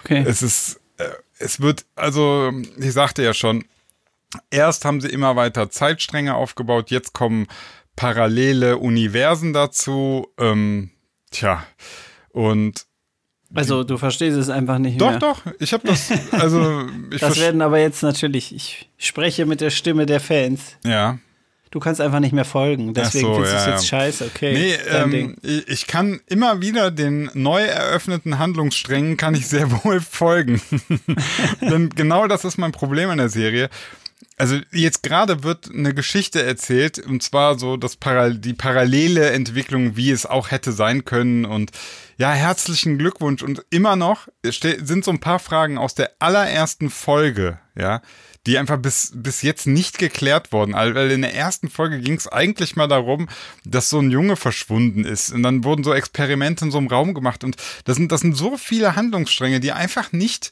Okay. 0.04 0.24
Es 0.26 0.42
ist, 0.42 0.80
äh, 0.98 1.04
es 1.38 1.62
wird, 1.62 1.86
also 1.96 2.52
ich 2.78 2.94
sagte 2.94 3.22
ja 3.24 3.36
schon, 3.36 3.64
erst 4.50 4.86
haben 4.86 5.02
sie 5.02 5.10
immer 5.10 5.36
weiter 5.36 5.70
Zeitstränge 5.70 6.34
aufgebaut, 6.34 6.90
jetzt 6.90 7.14
kommen 7.14 7.48
parallele 7.96 8.78
Universen 8.78 9.54
dazu. 9.54 10.28
Ähm, 10.40 10.90
tja, 11.30 11.64
und 12.32 12.86
Also 13.54 13.84
du 13.84 13.98
verstehst 13.98 14.38
es 14.38 14.50
einfach 14.50 14.78
nicht 14.78 15.02
doch, 15.02 15.10
mehr. 15.10 15.20
doch, 15.20 15.42
ich 15.60 15.74
habe 15.74 15.88
das, 15.88 16.12
also 16.32 16.88
ich 17.12 17.20
Das 17.20 17.40
werden 17.40 17.62
aber 17.62 17.80
jetzt 17.80 18.04
natürlich, 18.04 18.54
ich 18.54 18.90
spreche 18.98 19.46
mit 19.46 19.60
der 19.62 19.72
Stimme 19.72 20.06
der 20.06 20.20
Fans. 20.20 20.78
ja, 20.86 21.18
Du 21.72 21.80
kannst 21.80 22.02
einfach 22.02 22.20
nicht 22.20 22.34
mehr 22.34 22.46
folgen. 22.46 22.96
Deswegen 22.96 23.28
so, 23.28 23.34
findest 23.36 23.54
du 23.54 23.58
es 23.58 23.66
jetzt 23.68 23.92
ja. 23.92 24.00
scheiße. 24.00 24.26
Okay. 24.34 24.54
Nee, 24.54 24.76
ähm, 24.90 25.36
ich 25.68 25.86
kann 25.86 26.20
immer 26.26 26.62
wieder 26.62 26.90
den 26.90 27.30
neu 27.36 27.62
eröffneten 27.62 28.40
Handlungssträngen 28.40 29.18
kann 29.18 29.36
ich 29.36 29.48
sehr 29.48 29.70
wohl 29.84 30.02
folgen. 30.02 30.62
Denn 31.62 31.90
genau 31.90 32.28
das 32.28 32.44
ist 32.44 32.58
mein 32.58 32.72
Problem 32.72 33.12
an 33.12 33.20
der 33.20 33.30
Serie. 33.30 33.70
Also 34.36 34.58
jetzt 34.72 35.04
gerade 35.04 35.44
wird 35.44 35.70
eine 35.72 35.94
Geschichte 35.94 36.42
erzählt 36.42 36.98
und 36.98 37.22
zwar 37.22 37.60
so 37.60 37.78
das 37.78 37.98
Paral 37.98 38.36
die 38.36 38.54
parallele 38.54 39.30
Entwicklung, 39.30 39.96
wie 39.96 40.10
es 40.10 40.26
auch 40.26 40.50
hätte 40.50 40.72
sein 40.72 41.06
können 41.06 41.46
und 41.46 41.72
ja, 42.20 42.34
herzlichen 42.34 42.98
Glückwunsch 42.98 43.42
und 43.44 43.66
immer 43.70 43.96
noch 43.96 44.28
sind 44.44 45.06
so 45.06 45.12
ein 45.12 45.22
paar 45.22 45.40
Fragen 45.40 45.78
aus 45.78 45.96
der 45.96 46.12
allerersten 46.20 46.90
Folge, 46.90 47.60
ja, 47.78 48.02
die 48.46 48.58
einfach 48.58 48.78
bis, 48.78 49.14
bis 49.16 49.42
jetzt 49.42 49.68
nicht 49.68 49.98
geklärt 49.98 50.52
wurden. 50.52 50.74
Weil 50.74 51.12
in 51.12 51.22
der 51.22 51.34
ersten 51.34 51.70
Folge 51.70 52.00
ging 52.02 52.16
es 52.16 52.28
eigentlich 52.28 52.76
mal 52.76 52.90
darum, 52.90 53.30
dass 53.64 53.90
so 53.90 54.00
ein 54.00 54.12
Junge 54.12 54.36
verschwunden 54.36 55.06
ist. 55.06 55.32
Und 55.32 55.44
dann 55.44 55.64
wurden 55.64 55.86
so 55.86 55.94
Experimente 55.94 56.66
in 56.66 56.72
so 56.72 56.78
einem 56.78 56.88
Raum 56.88 57.14
gemacht. 57.14 57.46
Und 57.46 57.56
das 57.86 57.96
sind, 57.96 58.12
das 58.12 58.20
sind 58.20 58.36
so 58.36 58.58
viele 58.58 58.98
Handlungsstränge, 58.98 59.62
die 59.62 59.72
einfach 59.72 60.12
nicht, 60.12 60.52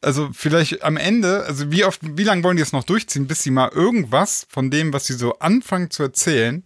also 0.00 0.30
vielleicht 0.32 0.84
am 0.84 0.96
Ende, 0.96 1.42
also 1.46 1.72
wie 1.72 1.84
oft, 1.84 2.00
wie 2.16 2.24
lange 2.24 2.44
wollen 2.44 2.58
die 2.58 2.62
es 2.62 2.72
noch 2.72 2.84
durchziehen, 2.84 3.26
bis 3.26 3.42
sie 3.42 3.50
mal 3.50 3.70
irgendwas 3.70 4.46
von 4.48 4.70
dem, 4.70 4.92
was 4.92 5.06
sie 5.06 5.14
so 5.14 5.40
anfangen 5.40 5.90
zu 5.90 6.04
erzählen, 6.04 6.62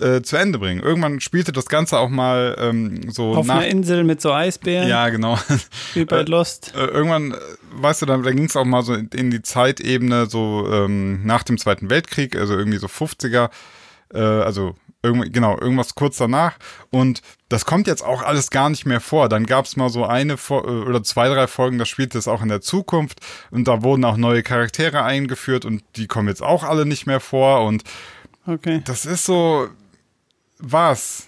äh, 0.00 0.22
zu 0.22 0.36
Ende 0.36 0.58
bringen. 0.58 0.80
Irgendwann 0.82 1.20
spielte 1.20 1.52
das 1.52 1.66
Ganze 1.66 1.98
auch 1.98 2.08
mal 2.08 2.56
ähm, 2.58 3.10
so 3.10 3.34
Auf 3.34 3.46
nach. 3.46 3.56
einer 3.56 3.66
Insel 3.68 4.04
mit 4.04 4.20
so 4.20 4.32
Eisbären, 4.32 4.88
Ja, 4.88 5.08
genau. 5.08 5.38
wie 5.94 6.04
bei 6.04 6.22
Lost. 6.22 6.72
Äh, 6.76 6.84
irgendwann, 6.86 7.32
äh, 7.32 7.36
weißt 7.72 8.02
du, 8.02 8.06
da, 8.06 8.16
da 8.16 8.30
ging 8.30 8.44
es 8.44 8.56
auch 8.56 8.64
mal 8.64 8.82
so 8.82 8.94
in, 8.94 9.08
in 9.08 9.30
die 9.30 9.42
Zeitebene, 9.42 10.26
so 10.26 10.68
ähm, 10.72 11.24
nach 11.26 11.42
dem 11.42 11.58
Zweiten 11.58 11.90
Weltkrieg, 11.90 12.36
also 12.36 12.56
irgendwie 12.56 12.78
so 12.78 12.86
50er, 12.86 13.50
äh, 14.14 14.18
also 14.18 14.74
irgendwie, 15.02 15.30
genau, 15.30 15.56
irgendwas 15.58 15.94
kurz 15.94 16.16
danach. 16.16 16.54
Und 16.90 17.22
das 17.48 17.64
kommt 17.64 17.86
jetzt 17.86 18.04
auch 18.04 18.22
alles 18.22 18.50
gar 18.50 18.68
nicht 18.68 18.84
mehr 18.84 19.00
vor. 19.00 19.28
Dann 19.28 19.46
gab 19.46 19.64
es 19.64 19.76
mal 19.76 19.90
so 19.90 20.04
eine 20.04 20.34
äh, 20.34 20.52
oder 20.52 21.02
zwei, 21.02 21.28
drei 21.28 21.46
Folgen, 21.46 21.78
da 21.78 21.86
spielte 21.86 22.18
es 22.18 22.26
auch 22.28 22.42
in 22.42 22.48
der 22.48 22.60
Zukunft 22.60 23.20
und 23.50 23.68
da 23.68 23.82
wurden 23.82 24.04
auch 24.04 24.16
neue 24.16 24.42
Charaktere 24.42 25.02
eingeführt 25.04 25.64
und 25.64 25.82
die 25.96 26.06
kommen 26.08 26.28
jetzt 26.28 26.42
auch 26.42 26.64
alle 26.64 26.84
nicht 26.86 27.06
mehr 27.06 27.20
vor. 27.20 27.64
Und 27.64 27.84
Okay. 28.46 28.80
das 28.86 29.04
ist 29.04 29.26
so, 29.26 29.68
was? 30.58 31.26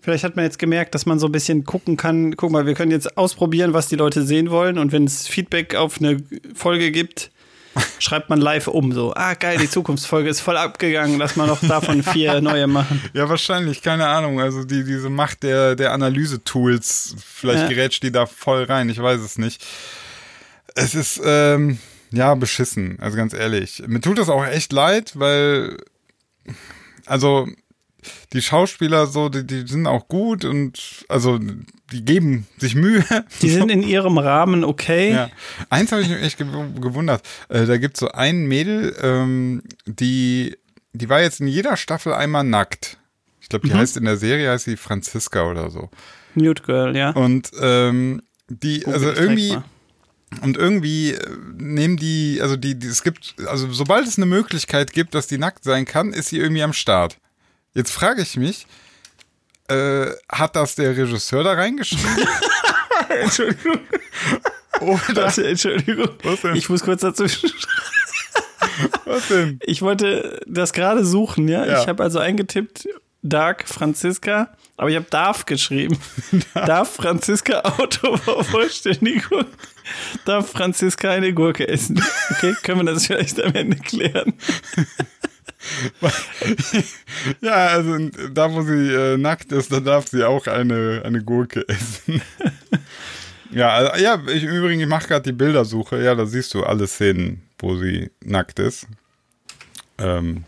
Vielleicht 0.00 0.22
hat 0.24 0.36
man 0.36 0.44
jetzt 0.44 0.58
gemerkt, 0.58 0.94
dass 0.94 1.04
man 1.04 1.18
so 1.18 1.26
ein 1.26 1.32
bisschen 1.32 1.64
gucken 1.64 1.96
kann. 1.96 2.36
Guck 2.36 2.52
mal, 2.52 2.64
wir 2.66 2.74
können 2.74 2.92
jetzt 2.92 3.16
ausprobieren, 3.18 3.72
was 3.72 3.88
die 3.88 3.96
Leute 3.96 4.22
sehen 4.22 4.50
wollen. 4.50 4.78
Und 4.78 4.92
wenn 4.92 5.04
es 5.04 5.26
Feedback 5.26 5.74
auf 5.74 5.98
eine 5.98 6.22
Folge 6.54 6.92
gibt, 6.92 7.32
schreibt 7.98 8.30
man 8.30 8.40
live 8.40 8.68
um. 8.68 8.92
So, 8.92 9.12
ah, 9.14 9.34
geil, 9.34 9.58
die 9.58 9.68
Zukunftsfolge 9.68 10.28
ist 10.28 10.40
voll 10.40 10.56
abgegangen. 10.56 11.18
Lass 11.18 11.34
mal 11.34 11.48
noch 11.48 11.60
davon 11.60 12.04
vier 12.04 12.40
neue 12.40 12.68
machen. 12.68 13.02
Ja, 13.14 13.28
wahrscheinlich, 13.28 13.82
keine 13.82 14.06
Ahnung. 14.06 14.40
Also 14.40 14.62
die, 14.64 14.84
diese 14.84 15.10
Macht 15.10 15.42
der, 15.42 15.74
der 15.74 15.92
Analyse-Tools, 15.92 17.16
vielleicht 17.18 17.62
Ja. 17.64 17.68
gerätscht 17.68 18.02
die 18.04 18.12
da 18.12 18.26
voll 18.26 18.62
rein, 18.64 18.88
ich 18.88 19.02
weiß 19.02 19.20
es 19.20 19.38
nicht. 19.38 19.64
Es 20.76 20.94
ist, 20.94 21.20
ähm, 21.24 21.78
ja, 22.12 22.34
beschissen, 22.36 22.96
also 23.00 23.16
ganz 23.16 23.34
ehrlich. 23.34 23.82
Mir 23.88 24.00
tut 24.00 24.18
das 24.18 24.28
auch 24.28 24.46
echt 24.46 24.72
leid, 24.72 25.12
weil, 25.16 25.78
also, 27.06 27.48
die 28.32 28.42
Schauspieler 28.42 29.06
so, 29.06 29.28
die, 29.28 29.46
die 29.46 29.66
sind 29.66 29.86
auch 29.86 30.08
gut 30.08 30.44
und, 30.44 31.04
also, 31.08 31.38
die 31.92 32.04
geben 32.04 32.46
sich 32.58 32.74
Mühe. 32.74 33.04
Die 33.42 33.48
sind 33.50 33.70
in 33.70 33.82
ihrem 33.82 34.18
Rahmen 34.18 34.64
okay. 34.64 35.12
Ja. 35.12 35.30
Eins 35.70 35.92
habe 35.92 36.02
ich 36.02 36.08
mich 36.08 36.20
echt 36.22 36.40
gew- 36.40 36.80
gewundert. 36.80 37.22
Äh, 37.48 37.64
da 37.66 37.76
gibt 37.78 37.94
es 37.96 38.00
so 38.00 38.08
ein 38.10 38.46
Mädel, 38.46 38.96
ähm, 39.00 39.62
die, 39.86 40.56
die 40.92 41.08
war 41.08 41.20
jetzt 41.22 41.40
in 41.40 41.46
jeder 41.46 41.76
Staffel 41.76 42.12
einmal 42.12 42.42
nackt. 42.42 42.98
Ich 43.40 43.48
glaube, 43.48 43.68
die 43.68 43.72
Mhm. 43.74 43.78
heißt 43.78 43.96
in 43.98 44.04
der 44.04 44.16
Serie 44.16 44.50
heißt 44.50 44.64
sie 44.64 44.76
Franziska 44.76 45.48
oder 45.48 45.70
so. 45.70 45.88
Nude 46.34 46.60
Girl, 46.62 46.96
ja. 46.96 47.10
Und 47.10 47.52
ähm, 47.60 48.20
die, 48.48 48.80
Google 48.80 48.94
also 48.94 49.12
irgendwie, 49.12 49.56
und 50.42 50.56
irgendwie 50.56 51.12
äh, 51.12 51.20
nehmen 51.56 51.96
die, 51.96 52.40
also 52.42 52.56
die, 52.56 52.76
die, 52.76 52.88
es 52.88 53.04
gibt, 53.04 53.36
also 53.46 53.70
sobald 53.72 54.08
es 54.08 54.16
eine 54.16 54.26
Möglichkeit 54.26 54.92
gibt, 54.92 55.14
dass 55.14 55.28
die 55.28 55.38
nackt 55.38 55.62
sein 55.62 55.84
kann, 55.84 56.12
ist 56.12 56.30
sie 56.30 56.38
irgendwie 56.38 56.64
am 56.64 56.72
Start. 56.72 57.18
Jetzt 57.76 57.92
frage 57.92 58.22
ich 58.22 58.38
mich, 58.38 58.66
äh, 59.68 60.06
hat 60.32 60.56
das 60.56 60.76
der 60.76 60.96
Regisseur 60.96 61.44
da 61.44 61.52
reingeschrieben? 61.52 62.26
Entschuldigung. 63.20 63.80
Oder 64.80 65.16
Warte, 65.16 65.46
Entschuldigung. 65.46 66.08
Was 66.22 66.40
denn? 66.40 66.56
Ich 66.56 66.70
muss 66.70 66.82
kurz 66.82 67.02
dazwischen. 67.02 67.52
was 69.04 69.28
denn? 69.28 69.60
Ich 69.62 69.82
wollte 69.82 70.40
das 70.46 70.72
gerade 70.72 71.04
suchen, 71.04 71.48
ja. 71.48 71.66
Ja. 71.66 71.82
Ich 71.82 71.86
habe 71.86 72.02
also 72.02 72.18
eingetippt 72.18 72.88
Dark 73.20 73.68
Franziska, 73.68 74.56
aber 74.78 74.88
ich 74.88 74.96
habe 74.96 75.06
Darf 75.10 75.44
geschrieben. 75.44 75.98
Darf 76.54 76.94
Franziska 76.94 77.60
Autovervollständigung? 77.60 79.44
Darf 80.24 80.50
Franziska 80.50 81.10
eine 81.10 81.34
Gurke 81.34 81.68
essen? 81.68 82.02
Okay, 82.30 82.54
können 82.62 82.86
wir 82.86 82.94
das 82.94 83.06
vielleicht 83.06 83.38
am 83.42 83.54
Ende 83.54 83.76
klären? 83.76 84.32
Ja, 87.40 87.66
also 87.68 87.98
da, 88.32 88.52
wo 88.52 88.62
sie 88.62 88.92
äh, 88.92 89.16
nackt 89.16 89.52
ist, 89.52 89.72
da 89.72 89.80
darf 89.80 90.08
sie 90.08 90.24
auch 90.24 90.46
eine, 90.46 91.02
eine 91.04 91.22
Gurke 91.22 91.68
essen. 91.68 92.22
ja, 93.50 93.70
also, 93.70 94.02
ja, 94.02 94.22
ich, 94.28 94.44
im 94.44 94.50
Übrigen, 94.50 94.80
ich 94.80 94.86
mache 94.86 95.08
gerade 95.08 95.22
die 95.22 95.32
Bildersuche. 95.32 96.02
Ja, 96.02 96.14
da 96.14 96.26
siehst 96.26 96.54
du 96.54 96.64
alle 96.64 96.86
Szenen, 96.86 97.42
wo 97.58 97.76
sie 97.76 98.10
nackt 98.22 98.58
ist. 98.58 98.86
Ähm, 99.98 100.44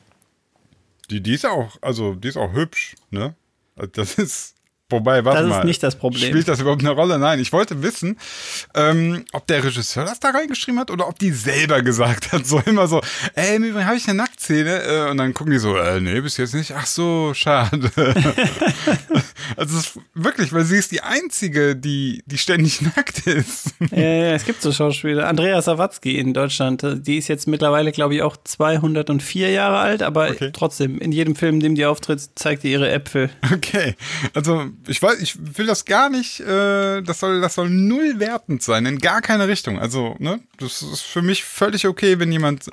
die, 1.10 1.20
die 1.22 1.34
ist 1.34 1.46
auch, 1.46 1.76
also 1.80 2.14
die 2.14 2.28
ist 2.28 2.36
auch 2.36 2.52
hübsch, 2.52 2.94
ne? 3.10 3.34
Also, 3.76 3.90
Das 3.94 4.14
ist, 4.14 4.54
wobei, 4.90 5.24
warte 5.24 5.42
Das 5.42 5.50
ist 5.50 5.56
mal. 5.58 5.64
nicht 5.64 5.82
das 5.82 5.96
Problem. 5.96 6.28
Spielt 6.28 6.48
das 6.48 6.60
überhaupt 6.60 6.82
eine 6.82 6.90
Rolle? 6.90 7.18
Nein, 7.18 7.40
ich 7.40 7.52
wollte 7.52 7.82
wissen, 7.82 8.18
ähm, 8.74 9.24
ob 9.32 9.46
der 9.46 9.62
Regisseur 9.64 10.04
das 10.04 10.20
da 10.20 10.30
reingeschrieben 10.30 10.80
hat 10.80 10.90
oder 10.90 11.08
ob 11.08 11.18
die 11.18 11.30
selber 11.30 11.82
gesagt 11.82 12.32
hat. 12.32 12.46
So 12.46 12.60
immer 12.64 12.88
so, 12.88 13.00
ey, 13.34 13.56
im 13.56 13.64
Übrigen 13.64 13.86
habe 13.86 13.96
ich 13.96 14.08
eine 14.08 14.16
Nacktszene. 14.18 14.82
Äh, 14.82 15.10
und 15.10 15.18
dann 15.18 15.34
gucken 15.34 15.52
die 15.52 15.58
so, 15.58 15.76
äh, 15.76 16.00
nee, 16.00 16.20
bis 16.20 16.36
jetzt 16.38 16.54
nicht. 16.54 16.72
Ach 16.76 16.86
so, 16.86 17.32
schade. 17.34 17.90
also 19.56 19.78
ist 19.78 19.98
wirklich, 20.14 20.52
weil 20.52 20.64
sie 20.64 20.76
ist 20.76 20.90
die 20.92 21.02
Einzige, 21.02 21.76
die, 21.76 22.22
die 22.26 22.38
ständig 22.38 22.80
nackt 22.82 23.26
ist. 23.26 23.74
Ja, 23.90 23.98
ja, 23.98 24.32
es 24.34 24.44
gibt 24.44 24.62
so 24.62 24.72
Schauspieler. 24.72 25.28
Andrea 25.28 25.60
Sawatzki 25.62 26.18
in 26.18 26.34
Deutschland, 26.34 26.84
die 27.06 27.18
ist 27.18 27.28
jetzt 27.28 27.46
mittlerweile, 27.46 27.92
glaube 27.92 28.14
ich, 28.14 28.22
auch 28.22 28.36
204 28.42 29.50
Jahre 29.50 29.78
alt, 29.78 30.02
aber 30.02 30.28
Okay. 30.28 30.50
trotzdem, 30.52 30.98
in 31.00 31.10
jedem 31.12 31.34
Film, 31.36 31.54
in 31.56 31.60
dem 31.60 31.74
die 31.74 31.86
auftritt, 31.86 32.20
zeigt 32.34 32.62
die 32.62 32.72
ihre 32.72 32.90
Äpfel. 32.90 33.30
Okay, 33.52 33.94
also 34.34 34.66
ich 34.88 35.00
weiß, 35.02 35.20
ich 35.20 35.36
will 35.56 35.66
das 35.66 35.84
gar 35.84 36.10
nicht, 36.10 36.40
äh, 36.40 37.02
das 37.02 37.20
soll, 37.20 37.40
das 37.40 37.54
soll 37.54 37.70
null 37.70 38.18
wertend 38.18 38.62
sein, 38.62 38.86
in 38.86 38.98
gar 38.98 39.20
keine 39.22 39.46
Richtung. 39.48 39.78
Also, 39.78 40.16
ne, 40.18 40.40
das 40.58 40.82
ist 40.82 41.02
für 41.02 41.22
mich 41.22 41.44
völlig 41.44 41.86
okay, 41.86 42.18
wenn 42.18 42.32
jemand 42.32 42.66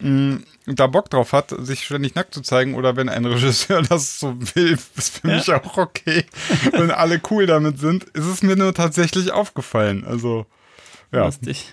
mh, 0.00 0.38
da 0.66 0.86
Bock 0.86 1.10
drauf 1.10 1.32
hat, 1.32 1.54
sich 1.58 1.84
ständig 1.84 2.14
nackt 2.14 2.34
zu 2.34 2.40
zeigen 2.40 2.74
oder 2.74 2.96
wenn 2.96 3.08
ein 3.08 3.24
Regisseur 3.26 3.82
das 3.82 4.18
so 4.18 4.36
will, 4.54 4.78
ist 4.96 5.18
für 5.18 5.28
Ja. 5.28 5.34
mich 5.36 5.52
auch 5.52 5.76
okay. 5.78 6.24
wenn 6.72 6.90
alle 6.90 7.20
cool 7.30 7.46
damit 7.46 7.78
sind, 7.78 8.04
ist 8.04 8.26
es 8.26 8.42
mir 8.42 8.56
nur 8.56 8.74
tatsächlich 8.74 9.30
aufgefallen. 9.32 10.04
Also, 10.04 10.46
ja. 11.12 11.24
Lustig. 11.26 11.66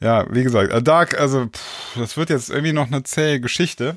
Ja, 0.00 0.26
wie 0.34 0.42
gesagt, 0.42 0.72
Dark, 0.86 1.18
also, 1.18 1.46
pff, 1.46 1.96
das 1.98 2.16
wird 2.18 2.28
jetzt 2.30 2.50
irgendwie 2.50 2.74
noch 2.74 2.88
eine 2.88 3.02
zähe 3.02 3.40
Geschichte. 3.40 3.96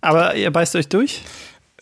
Aber 0.00 0.36
ihr 0.36 0.50
beißt 0.50 0.76
euch 0.76 0.88
durch? 0.88 1.22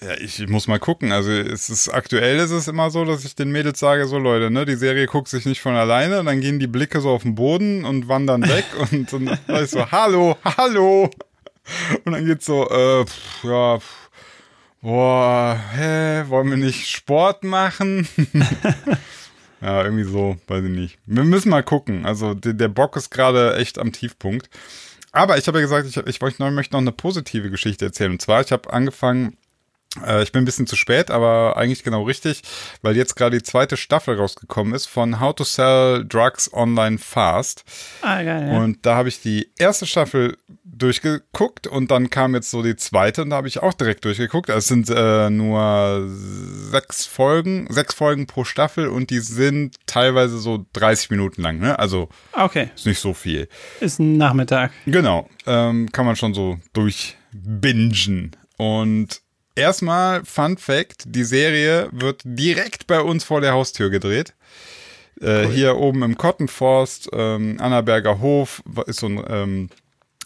Ja, 0.05 0.15
ich, 0.19 0.41
ich 0.41 0.49
muss 0.49 0.67
mal 0.67 0.81
gucken. 0.81 1.13
Also 1.13 1.31
es 1.31 1.71
ist 1.71 1.89
aktuell 1.89 2.39
ist 2.39 2.51
es 2.51 2.67
immer 2.67 2.91
so, 2.91 3.05
dass 3.05 3.25
ich 3.25 3.37
den 3.37 3.53
Mädels 3.53 3.79
sage, 3.79 4.07
so 4.09 4.19
Leute, 4.19 4.51
ne, 4.51 4.65
die 4.65 4.75
Serie 4.75 5.07
guckt 5.07 5.29
sich 5.29 5.47
nicht 5.47 5.61
von 5.61 5.75
alleine, 5.75 6.21
und 6.21 6.27
dann 6.27 6.41
gehen 6.41 6.59
die 6.59 6.67
Blicke 6.67 7.01
so 7.01 7.11
auf 7.11 7.23
den 7.23 7.37
Boden 7.37 7.85
und 7.85 8.09
wandern 8.09 8.43
weg 8.43 8.65
und 8.93 9.13
dann 9.13 9.39
sag 9.47 9.63
ich 9.63 9.71
so, 9.71 9.91
hallo, 9.91 10.37
hallo. 10.45 11.09
Und 12.05 12.13
dann 12.13 12.27
geht's 12.27 12.47
so, 12.47 12.69
äh, 12.69 13.05
pff, 13.05 13.45
ja, 13.45 13.79
pff, 13.79 14.11
boah, 14.81 15.61
hä, 15.73 16.25
wollen 16.27 16.51
wir 16.51 16.57
nicht 16.57 16.89
Sport 16.89 17.45
machen? 17.45 18.09
ja, 19.61 19.85
irgendwie 19.85 20.05
so, 20.05 20.37
weiß 20.49 20.65
ich 20.65 20.71
nicht. 20.71 20.99
Wir 21.07 21.23
müssen 21.23 21.51
mal 21.51 21.63
gucken. 21.63 22.05
Also 22.05 22.35
der, 22.35 22.55
der 22.55 22.69
Bock 22.69 22.97
ist 22.97 23.11
gerade 23.11 23.55
echt 23.57 23.79
am 23.79 23.93
Tiefpunkt. 23.93 24.51
Aber 25.13 25.39
ich 25.39 25.47
habe 25.47 25.59
ja 25.59 25.63
gesagt, 25.63 25.87
ich, 25.87 25.97
ich 25.97 26.39
noch, 26.39 26.51
möchte 26.51 26.75
noch 26.75 26.81
eine 26.81 26.91
positive 26.91 27.51
Geschichte 27.51 27.85
erzählen. 27.85 28.11
Und 28.11 28.23
zwar, 28.23 28.41
ich 28.41 28.51
habe 28.51 28.73
angefangen, 28.73 29.37
ich 30.23 30.33
bin 30.33 30.43
ein 30.43 30.45
bisschen 30.45 30.67
zu 30.67 30.77
spät, 30.77 31.11
aber 31.11 31.57
eigentlich 31.57 31.85
genau 31.85 32.03
richtig, 32.05 32.43
weil 32.83 32.97
jetzt 32.97 33.15
gerade 33.17 33.37
die 33.39 33.43
zweite 33.43 33.77
Staffel 33.77 34.17
rausgekommen 34.17 34.75
ist 34.75 34.87
von 34.87 35.21
How 35.21 35.35
to 35.35 35.45
Sell 35.45 36.05
Drugs 36.07 36.53
Online 36.53 36.99
Fast. 36.99 37.65
Ah, 38.01 38.23
geil, 38.23 38.49
ja. 38.49 38.59
Und 38.59 38.85
da 38.87 38.97
habe 38.97 39.09
ich 39.09 39.21
die 39.21 39.51
erste 39.59 39.87
Staffel 39.87 40.37
durchgeguckt 40.65 41.67
und 41.67 41.91
dann 41.91 42.11
kam 42.11 42.35
jetzt 42.35 42.51
so 42.51 42.63
die 42.63 42.77
zweite 42.77 43.23
und 43.23 43.31
da 43.31 43.37
habe 43.37 43.49
ich 43.49 43.63
auch 43.63 43.75
direkt 43.75 44.05
durchgeguckt. 44.05 44.51
Also 44.51 44.59
es 44.59 44.67
sind 44.69 44.91
äh, 44.91 45.31
nur 45.31 46.07
sechs 46.09 47.07
Folgen, 47.07 47.67
sechs 47.71 47.95
Folgen 47.95 48.27
pro 48.27 48.45
Staffel 48.45 48.89
und 48.89 49.11
die 49.11 49.21
sind 49.21 49.77
teilweise 49.87 50.39
so 50.39 50.67
30 50.73 51.11
Minuten 51.11 51.43
lang, 51.43 51.59
ne? 51.59 51.79
Also 51.79 52.09
Okay, 52.33 52.71
ist 52.75 52.87
nicht 52.87 52.99
so 53.01 53.15
viel. 53.15 53.49
ist 53.81 53.99
ein 54.01 54.17
Nachmittag. 54.17 54.73
Genau, 54.87 55.29
ähm, 55.47 55.91
kann 55.93 56.07
man 56.07 56.17
schon 56.17 56.35
so 56.35 56.59
durchbingen. 56.73 58.33
Und 58.57 59.22
erstmal, 59.55 60.25
Fun 60.25 60.57
Fact: 60.59 61.05
Die 61.07 61.25
Serie 61.25 61.89
wird 61.93 62.23
direkt 62.25 62.87
bei 62.87 63.01
uns 63.01 63.25
vor 63.25 63.41
der 63.41 63.53
Haustür 63.53 63.91
gedreht. 63.91 64.35
Äh, 65.21 65.47
Hier 65.47 65.77
oben 65.77 66.03
im 66.03 66.17
Kottenforst, 66.17 67.11
ähm, 67.13 67.57
Annaberger 67.61 68.21
Hof, 68.21 68.63
ist 68.87 69.01
so 69.01 69.07
ein 69.07 69.23
ähm, 69.29 69.69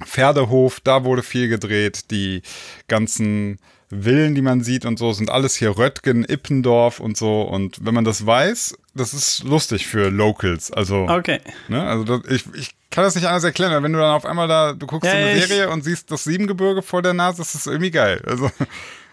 Pferdehof, 0.04 0.80
da 0.80 1.04
wurde 1.04 1.22
viel 1.22 1.48
gedreht. 1.48 2.10
Die 2.10 2.42
ganzen 2.88 3.58
Villen, 3.88 4.34
die 4.34 4.42
man 4.42 4.62
sieht 4.62 4.84
und 4.84 4.98
so, 4.98 5.12
sind 5.12 5.30
alles 5.30 5.56
hier 5.56 5.76
Röttgen, 5.78 6.24
Ippendorf 6.24 6.98
und 7.00 7.16
so. 7.16 7.42
Und 7.42 7.84
wenn 7.84 7.94
man 7.94 8.04
das 8.04 8.26
weiß, 8.26 8.76
das 8.94 9.14
ist 9.14 9.44
lustig 9.44 9.86
für 9.86 10.08
Locals. 10.10 10.72
Also, 10.72 11.06
Okay. 11.08 11.40
ne? 11.68 11.82
also 11.82 12.04
das, 12.04 12.20
ich, 12.30 12.44
ich 12.54 12.70
kann 12.90 13.04
das 13.04 13.14
nicht 13.14 13.26
anders 13.26 13.44
erklären, 13.44 13.72
aber 13.72 13.84
wenn 13.84 13.92
du 13.92 13.98
dann 13.98 14.12
auf 14.14 14.24
einmal 14.26 14.48
da, 14.48 14.72
du 14.72 14.86
guckst 14.86 15.10
Ja, 15.12 15.18
so 15.20 15.26
eine 15.26 15.40
Serie 15.40 15.68
und 15.70 15.82
siehst 15.84 16.10
das 16.10 16.24
Siebengebirge 16.24 16.82
vor 16.82 17.02
der 17.02 17.14
Nase, 17.14 17.38
das 17.38 17.54
ist 17.54 17.66
irgendwie 17.66 17.90
geil. 17.90 18.22
Also, 18.26 18.50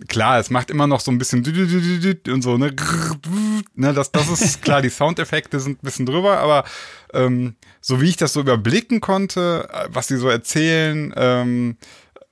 klar, 0.09 0.39
es 0.39 0.51
macht 0.51 0.71
immer 0.71 0.87
noch 0.87 1.01
so 1.01 1.11
ein 1.11 1.19
bisschen 1.19 1.45
und 2.29 2.43
so, 2.43 2.59
ne? 2.59 2.75
ne 3.75 3.95
das, 3.95 4.13
das 4.13 4.29
ist 4.29 4.63
klar, 4.63 4.83
die 4.83 4.91
Soundeffekte 4.91 5.59
sind 5.59 5.79
ein 5.79 5.85
bisschen 5.85 6.07
drüber, 6.07 6.39
aber 6.39 6.65
ähm, 7.13 7.57
so 7.81 8.01
wie 8.01 8.09
ich 8.11 8.17
das 8.17 8.35
so 8.35 8.41
überblicken 8.41 9.01
konnte, 9.01 9.69
äh, 9.73 9.89
was 9.89 10.09
die 10.09 10.17
so 10.17 10.29
erzählen 10.29 11.15
ähm, 11.17 11.79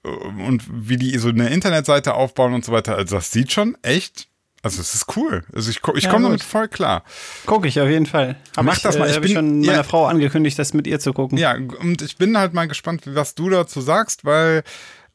und 0.03 0.65
wie 0.71 0.97
die 0.99 1.17
so 1.19 1.29
eine 1.29 1.49
Internetseite 1.49 2.15
aufbauen 2.15 2.53
und 2.53 2.65
so 2.65 2.73
weiter, 2.73 2.97
also 2.97 3.17
das 3.17 3.31
sieht 3.33 3.51
schon 3.53 3.77
echt, 3.83 4.29
also 4.62 4.81
es 4.81 4.94
ist 4.94 5.16
cool. 5.16 5.44
Also 5.53 5.70
ich, 5.70 5.81
ich 5.96 6.05
Ja, 6.05 6.11
komme 6.11 6.25
damit 6.27 6.42
voll 6.42 6.68
klar. 6.68 7.03
Gucke 7.46 7.66
ich 7.68 7.81
auf 7.81 7.88
jeden 7.88 8.07
Fall. 8.07 8.37
Hab 8.57 8.64
Mach 8.64 8.77
ich, 8.77 8.83
das 8.83 8.98
mal. 8.98 9.07
Äh, 9.07 9.11
Ich 9.11 9.16
ich 9.16 9.22
bin- 9.22 9.33
schon 9.33 9.62
ja. 9.64 9.72
meiner 9.72 9.85
Frau 9.85 10.07
angekündigt, 10.07 10.59
das 10.59 10.72
mit 10.75 10.87
ihr 10.87 11.01
zu 11.01 11.12
gucken. 11.12 11.37
Ja, 11.38 11.55
und 11.55 12.01
ich 12.03 12.16
bin 12.16 12.37
halt 12.38 12.55
mal 12.55 12.68
gespannt, 12.68 13.03
was 13.07 13.35
du 13.35 13.51
dazu 13.51 13.81
sagst, 13.81 14.25
weil, 14.25 14.62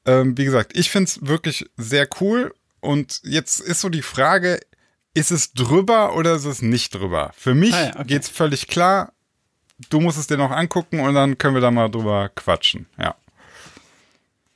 ähm, 0.05 0.37
wie 0.37 0.45
gesagt, 0.45 0.75
ich 0.77 0.89
finde 0.89 1.09
es 1.09 1.25
wirklich 1.25 1.69
sehr 1.77 2.07
cool. 2.21 2.53
Und 2.79 3.21
jetzt 3.23 3.59
ist 3.59 3.81
so 3.81 3.89
die 3.89 4.01
Frage, 4.03 4.59
ist 5.13 5.31
es 5.31 5.53
drüber 5.53 6.15
oder 6.15 6.35
ist 6.35 6.45
es 6.45 6.61
nicht 6.61 6.93
drüber? 6.93 7.31
Für 7.35 7.55
mich 7.55 7.73
Ah 7.73 7.83
ja, 7.85 7.89
okay. 7.95 8.03
geht's 8.05 8.29
völlig 8.29 8.67
klar. 8.67 9.13
Du 9.89 9.99
musst 9.99 10.17
es 10.17 10.27
dir 10.27 10.37
noch 10.37 10.51
angucken 10.51 10.99
und 10.99 11.13
dann 11.15 11.37
können 11.37 11.53
wir 11.55 11.61
da 11.61 11.71
mal 11.71 11.89
drüber 11.89 12.29
quatschen. 12.35 12.85
Ja, 12.99 13.15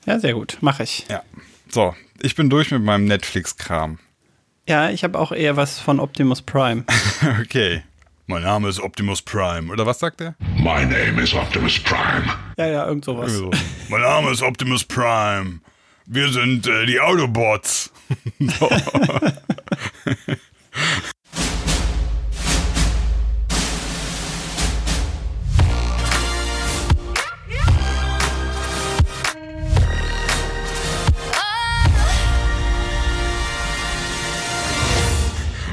Ja, 0.06 0.20
sehr 0.20 0.34
gut. 0.34 0.58
Mache 0.62 0.84
ich. 0.84 1.06
ja. 1.10 1.24
So, 1.70 1.96
ich 2.22 2.36
bin 2.36 2.50
durch 2.50 2.72
mit 2.72 2.84
meinem 2.84 3.06
Netflix-Kram. 3.06 4.00
Ja, 4.72 4.90
ich 4.90 5.04
habe 5.04 5.20
auch 5.20 5.34
eher 5.34 5.58
was 5.58 5.80
von 5.80 6.00
Optimus 6.00 6.42
Prime. 6.42 6.86
Okay. 7.42 7.84
Mein 8.28 8.44
Name 8.44 8.70
ist 8.70 8.80
Optimus 8.80 9.22
Prime. 9.22 9.70
Oder 9.70 9.86
was 9.86 10.00
sagt 10.00 10.22
er? 10.22 10.36
My 10.56 10.86
name 10.86 11.22
is 11.22 11.34
Optimus 11.34 11.78
Prime. 11.78 12.24
ja, 12.56 12.68
ja, 12.68 12.88
irgend 12.88 13.04
sowas. 13.04 13.34
So. 13.34 13.52
mein 13.90 14.00
Name 14.00 14.32
ist 14.32 14.42
Optimus 14.42 14.86
Prime. 14.86 15.60
Wir 16.06 16.30
sind 16.30 16.68
äh, 16.68 16.86
die 16.86 17.02
Autobots. 17.02 17.92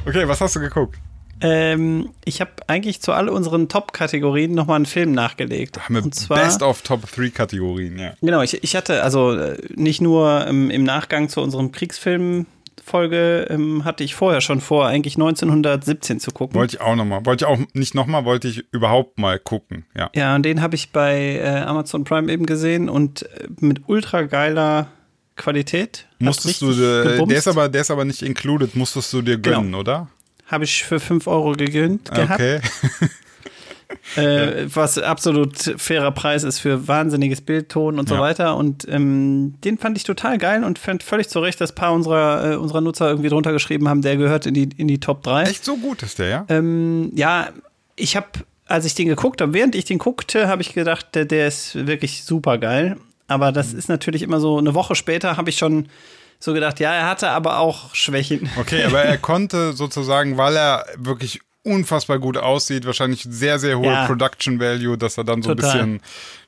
Okay, 0.09 0.27
was 0.27 0.41
hast 0.41 0.57
du 0.57 0.61
geguckt? 0.61 0.99
Ähm, 1.43 2.11
ich 2.25 2.41
habe 2.41 2.51
eigentlich 2.67 3.03
zu 3.03 3.13
all 3.13 3.29
unseren 3.29 3.69
Top-Kategorien 3.69 4.53
nochmal 4.55 4.77
einen 4.77 4.87
Film 4.87 5.13
nachgelegt. 5.13 5.79
Haben 5.85 5.97
wir 5.97 6.03
Und 6.03 6.15
zwar, 6.15 6.39
Best 6.39 6.63
of 6.63 6.81
Top 6.81 7.03
3 7.13 7.29
Kategorien, 7.29 7.99
ja. 7.99 8.15
genau, 8.23 8.41
ich, 8.41 8.65
ich 8.65 8.75
hatte 8.75 9.03
also 9.03 9.33
äh, 9.33 9.59
nicht 9.75 10.01
nur 10.01 10.47
ähm, 10.49 10.71
im 10.71 10.83
Nachgang 10.83 11.29
zu 11.29 11.43
unserem 11.43 11.73
Kriegsfilm-Folge 11.73 13.49
ähm, 13.51 13.85
hatte 13.85 14.03
ich 14.03 14.15
vorher 14.15 14.41
schon 14.41 14.63
vor, 14.63 14.87
eigentlich 14.87 15.17
1917 15.17 16.21
zu 16.21 16.31
gucken. 16.31 16.57
Wollte 16.59 16.77
ich 16.77 16.81
auch 16.81 16.97
nochmal. 16.97 17.27
Wollte 17.27 17.45
ich 17.45 17.51
auch 17.51 17.59
nicht 17.75 17.95
nochmal, 17.95 18.25
wollte 18.25 18.49
ich 18.49 18.65
überhaupt 18.73 19.19
mal 19.19 19.39
gucken, 19.39 19.85
ja. 19.95 20.09
Ja, 20.15 20.35
und 20.35 20.43
den 20.43 20.63
habe 20.63 20.75
ich 20.75 20.91
bei 20.91 21.37
äh, 21.37 21.61
Amazon 21.61 22.05
Prime 22.05 22.33
eben 22.33 22.47
gesehen 22.47 22.89
und 22.89 23.23
äh, 23.23 23.47
mit 23.61 23.83
ultra 23.89 24.23
geiler 24.23 24.89
Qualität. 25.39 26.07
Musstest 26.19 26.61
du, 26.61 26.71
äh, 26.73 27.25
der 27.27 27.39
ist, 27.39 27.49
aber, 27.49 27.69
der 27.69 27.81
ist 27.81 27.91
aber 27.91 28.05
nicht 28.05 28.23
included, 28.23 28.77
musstest 28.77 29.13
du 29.13 29.23
dir 29.23 29.39
gönnen, 29.39 29.75
oder? 29.75 30.09
Habe 30.47 30.65
ich 30.65 30.85
für 30.85 31.01
5 31.01 31.27
Euro 31.27 31.53
gegönnt 31.53 32.11
gehabt. 32.11 32.33
Okay. 32.35 32.61
Äh, 34.17 34.67
Was 34.75 34.99
absolut 34.99 35.57
fairer 35.77 36.11
Preis 36.13 36.43
ist 36.43 36.59
für 36.59 36.89
wahnsinniges 36.89 37.41
Bild, 37.41 37.69
Ton 37.71 37.99
und 37.99 38.09
so 38.09 38.17
Ja. 38.17 38.21
weiter. 38.21 38.57
Und 38.57 38.87
ähm, 38.89 39.55
den 39.65 39.79
fand 39.79 39.97
ich 39.97 40.05
total 40.05 40.39
geil 40.39 40.65
und 40.65 40.79
fand 40.79 41.03
völlig 41.03 41.29
zu 41.29 41.41
Recht, 41.41 41.61
dass 41.61 41.73
ein 41.73 41.75
paar 41.75 41.93
unserer, 41.93 42.53
äh, 42.53 42.57
unserer 42.57 42.81
Nutzer 42.81 43.09
irgendwie 43.09 43.29
drunter 43.29 43.53
geschrieben 43.53 43.89
haben, 43.89 44.03
der 44.03 44.17
gehört 44.17 44.47
in 44.47 44.55
die, 44.55 44.69
in 44.77 44.89
die 44.89 44.99
Top 45.01 45.23
3. 45.23 45.45
Echt 45.45 45.65
so 45.65 45.77
gut 45.77 46.03
ist 46.03 46.19
der, 46.19 46.29
ja? 46.29 46.45
Ähm, 46.49 47.13
ja, 47.15 47.49
ich 47.97 48.17
habe, 48.17 48.27
als 48.67 48.85
ich 48.85 48.95
den 48.95 49.09
geguckt 49.09 49.41
habe, 49.41 49.55
während 49.55 49.75
ich 49.75 49.85
den 49.85 49.99
guckte, 49.99 50.49
habe 50.49 50.63
ich 50.63 50.75
gedacht, 50.75 51.15
der, 51.15 51.25
der 51.25 51.49
ist 51.49 51.87
wirklich 51.87 52.25
super 52.25 52.59
geil. 52.59 52.97
Aber 53.29 53.53
das 53.53 53.73
ist 53.73 53.89
natürlich 53.89 54.23
immer 54.23 54.41
so, 54.41 54.59
eine 54.59 54.75
Woche 54.75 54.95
später 54.95 55.37
habe 55.37 55.51
ich 55.51 55.59
schon 55.59 55.89
so 56.41 56.53
gedacht, 56.53 56.81
ja, 56.81 56.93
er 56.93 57.07
hatte 57.09 57.31
aber 57.31 57.59
auch 57.59 57.95
Schwächen. 57.95 58.49
Okay, 58.59 58.85
aber 58.85 59.03
er 59.03 59.19
konnte 59.19 59.73
sozusagen, 59.75 60.37
weil 60.39 60.57
er 60.57 60.87
wirklich 60.97 61.41
unfassbar 61.65 62.19
gut 62.19 62.37
aussieht, 62.39 62.87
wahrscheinlich 62.87 63.27
sehr, 63.29 63.59
sehr 63.59 63.79
hohe 63.79 63.87
Ja. 63.87 64.07
Production 64.07 64.59
Value, 64.59 64.97
dass 64.97 65.19
er 65.19 65.25
dann 65.25 65.43
so 65.43 65.55
Total. 65.55 65.71
ein 65.71 65.73
bisschen, 65.99 66.03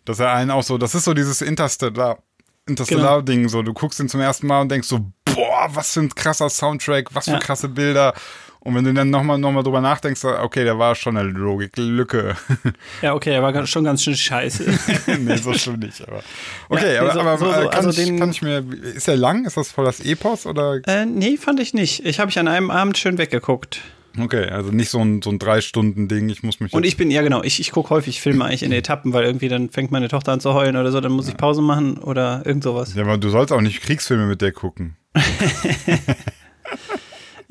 dass 0.05 0.19
er 0.21 0.33
einen 0.33 0.51
auch 0.51 0.62
so, 0.62 0.79
das 0.79 0.95
ist 0.95 1.05
so 1.05 1.12
dieses 1.14 1.43
Interstellar, 1.43 2.19
Interstellar-Ding, 2.66 3.49
so, 3.49 3.62
du 3.62 3.73
guckst 3.73 3.99
ihn 4.01 4.09
zum 4.09 4.21
ersten 4.21 4.47
Mal 4.47 4.61
und 4.62 4.71
denkst 4.71 4.88
so, 4.88 5.01
boah, 5.25 5.69
was 5.71 5.93
für 5.93 6.01
ein 6.01 6.14
krasser 6.14 6.49
Soundtrack, 6.49 7.14
was 7.14 7.25
für 7.27 7.33
Ja. 7.33 7.38
krasse 7.38 7.69
Bilder. 7.69 8.14
Und 8.62 8.75
wenn 8.75 8.85
du 8.85 8.92
dann 8.92 9.09
nochmal 9.09 9.38
noch 9.38 9.53
mal 9.53 9.62
drüber 9.62 9.81
nachdenkst, 9.81 10.23
okay, 10.25 10.64
der 10.64 10.79
war 10.79 10.94
schon 10.94 11.16
eine 11.16 11.29
Logiklücke. 11.31 12.37
Ja, 13.03 13.14
okay, 13.14 13.33
er 13.33 13.42
war 13.42 13.66
schon 13.66 13.85
ganz 13.85 14.03
schön 14.03 14.14
scheiße. 14.16 14.64
nee, 15.18 15.37
so 15.37 15.55
schlimm 15.55 15.79
nicht, 15.81 16.07
aber. 16.07 16.23
Okay, 16.68 16.94
Ja, 16.96 17.03
nee, 17.05 17.09
aber, 17.11 17.12
so- 17.12 17.20
aber 17.20 17.38
so- 17.38 17.44
so, 17.46 17.51
äh, 17.53 17.64
kann, 17.70 17.87
also 17.87 17.88
ich, 17.90 17.96
den- 18.07 18.18
kann 18.18 18.31
ich 18.31 18.42
mir, 18.42 18.62
ist 18.94 19.09
er 19.09 19.16
lang? 19.16 19.46
Ist 19.46 19.57
das 19.57 19.73
voll 19.73 19.87
das 19.87 20.01
Epos 20.01 20.44
oder? 20.46 20.81
äh, 20.87 21.07
nee, 21.07 21.37
fand 21.38 21.59
ich 21.61 21.73
nicht. 21.73 22.05
Ich 22.05 22.20
habe 22.20 22.31
ich 22.31 22.38
an 22.38 22.49
einem 22.49 22.70
Abend 22.70 22.99
schön 22.99 23.16
weggeguckt. 23.16 23.81
Okay, 24.18 24.44
also 24.46 24.70
nicht 24.73 24.90
so 24.90 24.99
ein, 24.99 25.23
so 25.23 25.31
ein 25.31 25.38
Drei-Stunden-Ding, 25.38 26.29
ich 26.29 26.42
muss 26.42 26.59
mich. 26.61 26.73
Und 26.73 26.85
ich 26.85 26.96
bin, 26.96 27.11
ja 27.12 27.23
genau, 27.23 27.42
ich, 27.44 27.61
ich 27.61 27.70
gucke 27.70 27.90
häufig 27.90 28.20
Filme 28.20 28.44
eigentlich 28.44 28.64
in 28.64 28.73
Etappen, 28.73 29.12
weil 29.12 29.25
irgendwie 29.25 29.49
dann 29.49 29.70
fängt 29.70 29.92
meine 29.92 30.09
Tochter 30.09 30.33
an 30.33 30.40
zu 30.40 30.53
heulen 30.53 30.77
oder 30.77 30.90
so, 30.90 31.01
dann 31.01 31.12
muss 31.12 31.29
ich 31.29 31.37
Pause 31.37 31.62
machen 31.62 31.96
oder 31.96 32.42
irgend 32.44 32.64
sowas. 32.64 32.92
Ja, 32.94 33.05
aber 33.05 33.18
du 33.18 33.31
sollst 33.31 33.53
auch 33.53 33.61
nicht 33.61 33.81
Kriegsfilme 33.83 34.27
mit 34.27 34.42
der 34.42 34.51
gucken. 34.53 34.96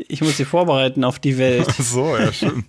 Ich 0.07 0.21
muss 0.21 0.37
sie 0.37 0.45
vorbereiten 0.45 1.03
auf 1.03 1.19
die 1.19 1.37
Welt. 1.37 1.67
Ach 1.69 1.81
so, 1.81 2.17
ja, 2.17 2.31
stimmt. 2.31 2.65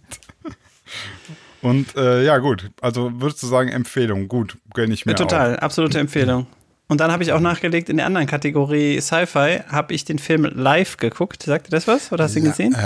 Und 1.63 1.95
äh, 1.97 2.25
ja, 2.25 2.39
gut. 2.39 2.71
Also 2.81 3.13
würdest 3.21 3.43
du 3.43 3.47
sagen, 3.47 3.69
Empfehlung, 3.71 4.29
gut, 4.29 4.57
gönn 4.73 4.91
ich 4.91 5.07
mir 5.07 5.13
Ja, 5.13 5.17
total, 5.17 5.59
absolute 5.59 5.99
Empfehlung. 5.99 6.47
Und 6.89 7.01
dann 7.01 7.13
habe 7.13 7.23
ich 7.23 7.33
auch 7.33 7.39
nachgelegt, 7.39 7.89
in 7.89 7.99
der 7.99 8.07
anderen 8.07 8.27
Kategorie 8.27 9.01
Sci-Fi 9.01 9.61
habe 9.69 9.95
ich 9.95 10.05
den 10.05 10.19
Film 10.19 10.45
live 10.45 10.97
geguckt. 10.97 11.45
Sagt 11.45 11.69
dir 11.69 11.71
das 11.71 11.87
was? 11.87 12.11
Oder 12.11 12.25
hast 12.25 12.35
du 12.35 12.41
ihn 12.41 12.47
gesehen? 12.47 12.75
Äh, 12.75 12.79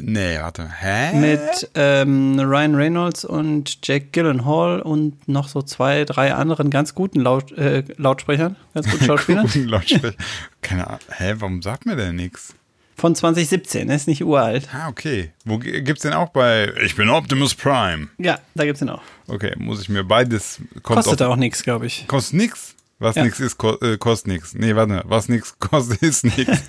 nee, 0.00 0.38
warte. 0.38 0.68
Hä? 0.80 1.12
Mit 1.18 1.70
ähm, 1.74 2.38
Ryan 2.40 2.74
Reynolds 2.74 3.24
und 3.24 3.78
Jack 3.86 4.12
Gyllenhaal 4.12 4.80
und 4.80 5.28
noch 5.28 5.48
so 5.48 5.62
zwei, 5.62 6.04
drei 6.04 6.34
anderen 6.34 6.70
ganz 6.70 6.94
guten 6.94 7.20
Laut, 7.20 7.52
äh, 7.52 7.84
Lautsprechern, 7.96 8.56
ganz 8.74 8.90
guten 8.90 9.04
Schauspielern. 9.06 9.46
Guten 9.46 9.68
Lautsprecher. 9.68 10.14
Keine 10.62 10.86
Ahnung. 10.86 11.00
Hä, 11.16 11.34
warum 11.38 11.62
sagt 11.62 11.86
mir 11.86 11.96
der 11.96 12.12
nichts? 12.12 12.54
Von 12.96 13.14
2017, 13.14 13.88
er 13.90 13.94
ist 13.96 14.08
nicht 14.08 14.24
uralt. 14.24 14.68
Ah, 14.72 14.88
okay. 14.88 15.30
Wo 15.44 15.58
gibt's 15.58 16.02
den 16.02 16.14
auch 16.14 16.30
bei 16.30 16.72
Ich 16.84 16.96
bin 16.96 17.08
Optimus 17.10 17.54
Prime? 17.54 18.08
Ja, 18.18 18.40
da 18.56 18.64
gibt's 18.64 18.82
ihn 18.82 18.88
auch. 18.88 19.02
Okay, 19.28 19.54
muss 19.56 19.80
ich 19.80 19.88
mir 19.88 20.02
beides. 20.02 20.60
Kostet 20.82 21.22
auch 21.22 21.36
nichts, 21.36 21.62
glaube 21.62 21.86
ich. 21.86 22.08
Kostet 22.08 22.34
nix? 22.40 22.74
Was 22.98 23.14
Ja. 23.14 23.22
nix 23.22 23.38
ist, 23.38 23.56
ko 23.56 23.76
äh, 23.80 23.96
kostet 23.98 24.26
nix. 24.26 24.54
Nee, 24.54 24.74
warte. 24.74 25.02
Was 25.06 25.28
nix 25.28 25.56
kostet, 25.60 26.02
ist 26.02 26.24
nix. 26.24 26.48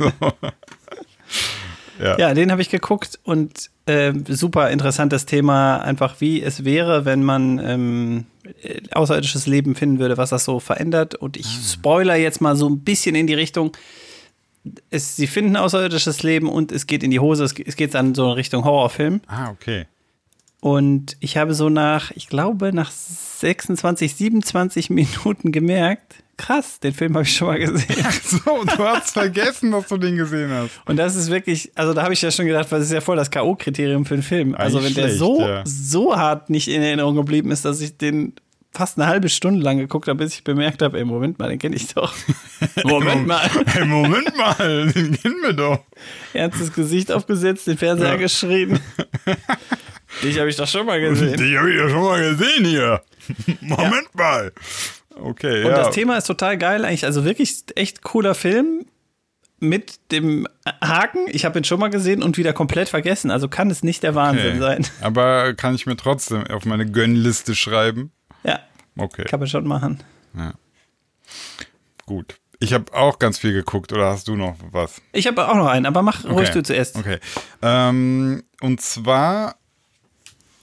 So. 1.99 2.05
Ja, 2.05 2.33
den 2.33 2.51
habe 2.51 2.61
ich 2.61 2.69
geguckt 2.69 3.19
und 3.23 3.69
äh, 3.85 4.13
super 4.27 4.69
interessantes 4.69 5.25
Thema, 5.25 5.79
einfach 5.79 6.21
wie 6.21 6.41
es 6.41 6.63
wäre, 6.63 7.05
wenn 7.05 7.23
man 7.23 7.59
ähm, 7.59 8.25
äh, 8.61 8.81
außerirdisches 8.91 9.47
Leben 9.47 9.75
finden 9.75 9.99
würde, 9.99 10.17
was 10.17 10.29
das 10.29 10.45
so 10.45 10.59
verändert. 10.59 11.15
Und 11.15 11.35
ich 11.35 11.47
spoiler 11.47 12.15
jetzt 12.15 12.39
mal 12.39 12.55
so 12.55 12.69
ein 12.69 12.79
bisschen 12.79 13.15
in 13.15 13.27
die 13.27 13.33
Richtung. 13.33 13.75
Es, 14.89 15.15
sie 15.15 15.27
finden 15.27 15.57
außerirdisches 15.57 16.23
Leben 16.23 16.49
und 16.49 16.71
es 16.71 16.87
geht 16.87 17.03
in 17.03 17.11
die 17.11 17.19
Hose. 17.19 17.43
Es, 17.43 17.53
es 17.53 17.75
geht 17.75 17.93
dann 17.93 18.15
so 18.15 18.27
in 18.27 18.33
Richtung 18.33 18.63
Horrorfilm. 18.63 19.21
ah, 19.27 19.49
okay. 19.49 19.85
Und 20.61 21.15
ich 21.19 21.37
habe 21.37 21.53
so 21.53 21.69
nach, 21.69 22.11
ich 22.11 22.27
glaube, 22.27 22.73
nach 22.73 22.91
26, 22.91 24.15
27 24.15 24.89
Minuten 24.89 25.51
gemerkt, 25.51 26.15
krass, 26.37 26.79
den 26.79 26.93
Film 26.93 27.13
habe 27.15 27.23
ich 27.23 27.35
schon 27.35 27.47
mal 27.47 27.59
gesehen. 27.59 28.03
Ach 28.03 28.21
so, 28.23 28.63
du 28.63 28.83
hast 28.83 29.11
vergessen, 29.11 29.71
dass 29.71 29.87
du 29.87 29.97
den 29.97 30.15
gesehen 30.15 30.49
hast. 30.51 30.71
Und 30.85 30.97
das 30.97 31.15
ist 31.15 31.29
wirklich, 31.29 31.71
also 31.75 31.93
da 31.93 32.03
habe 32.03 32.13
ich 32.13 32.21
ja 32.21 32.31
schon 32.31 32.45
gedacht, 32.45 32.71
das 32.71 32.83
ist 32.83 32.91
ja 32.91 33.01
voll 33.01 33.17
das 33.17 33.29
K.O.-Kriterium 33.29 34.05
für 34.05 34.15
einen 34.15 34.23
Film. 34.23 34.55
Also 34.55 34.83
wenn 34.83 34.93
der 34.93 35.03
schlecht, 35.03 35.19
so, 35.19 35.41
ja. 35.41 35.63
so 35.65 36.15
hart 36.15 36.49
nicht 36.49 36.69
in 36.69 36.81
Erinnerung 36.81 37.15
geblieben 37.15 37.51
ist, 37.51 37.65
dass 37.65 37.81
ich 37.81 37.97
den 37.97 38.33
fast 38.71 38.97
eine 38.97 39.07
halbe 39.07 39.29
Stunde 39.29 39.61
lang 39.61 39.77
geguckt 39.77 40.07
habe, 40.07 40.23
bis 40.23 40.33
ich 40.33 40.43
bemerkt 40.43 40.81
habe, 40.81 40.97
ey, 40.97 41.05
Moment 41.05 41.39
mal, 41.39 41.49
den 41.49 41.59
kenne 41.59 41.75
ich 41.75 41.93
doch. 41.93 42.13
Moment 42.85 43.27
mal. 43.27 43.41
Hey, 43.65 43.85
Moment 43.85 44.37
mal, 44.37 44.91
den 44.93 45.19
kennen 45.19 45.41
wir 45.41 45.53
doch. 45.53 45.79
Ernstes 46.33 46.71
Gesicht 46.73 47.11
aufgesetzt, 47.11 47.67
den 47.67 47.77
Fernseher 47.77 48.17
geschrieben. 48.17 48.79
Dich 50.23 50.39
habe 50.39 50.49
ich 50.49 50.55
doch 50.55 50.67
schon 50.67 50.85
mal 50.85 50.99
gesehen. 50.99 51.37
Die 51.37 51.57
habe 51.57 51.71
ich 51.71 51.79
ja 51.79 51.89
schon 51.89 52.03
mal 52.03 52.21
gesehen 52.21 52.65
hier. 52.65 53.01
Moment 53.61 54.13
mal. 54.15 54.51
Okay, 55.15 55.63
Und 55.63 55.71
ja. 55.71 55.77
das 55.83 55.93
Thema 55.93 56.17
ist 56.17 56.25
total 56.25 56.57
geil, 56.57 56.85
eigentlich. 56.85 57.05
Also 57.05 57.25
wirklich 57.25 57.63
echt 57.75 58.01
cooler 58.01 58.35
Film 58.35 58.85
mit 59.59 59.99
dem 60.11 60.47
Haken. 60.81 61.25
Ich 61.27 61.43
habe 61.45 61.59
ihn 61.59 61.63
schon 61.65 61.79
mal 61.79 61.89
gesehen 61.89 62.23
und 62.23 62.37
wieder 62.37 62.53
komplett 62.53 62.89
vergessen. 62.89 63.29
Also 63.29 63.47
kann 63.49 63.69
es 63.69 63.83
nicht 63.83 64.03
der 64.03 64.15
Wahnsinn 64.15 64.51
okay. 64.51 64.59
sein. 64.59 64.87
Aber 65.01 65.53
kann 65.53 65.75
ich 65.75 65.85
mir 65.85 65.97
trotzdem 65.97 66.47
auf 66.47 66.65
meine 66.65 66.89
Gönnliste 66.89 67.55
schreiben? 67.55 68.11
Ja, 68.43 68.61
Okay, 68.97 69.23
kann 69.25 69.39
man 69.39 69.47
schon 69.47 69.67
machen. 69.67 70.03
gut. 72.05 72.39
Ich 72.61 72.73
habe 72.73 72.93
auch 72.93 73.19
ganz 73.19 73.37
viel 73.37 73.53
geguckt, 73.53 73.93
oder 73.93 74.07
hast 74.09 74.27
du 74.27 74.35
noch 74.35 74.57
was? 74.71 75.01
Ich 75.13 75.27
habe 75.27 75.47
auch 75.47 75.55
noch 75.55 75.67
einen, 75.67 75.85
aber 75.85 76.01
mach 76.01 76.25
ruhig 76.25 76.49
Okay. 76.49 76.51
du 76.53 76.63
zuerst. 76.63 76.97
Okay. 76.97 77.19
Ähm, 77.61 78.43
und 78.59 78.81
zwar 78.81 79.55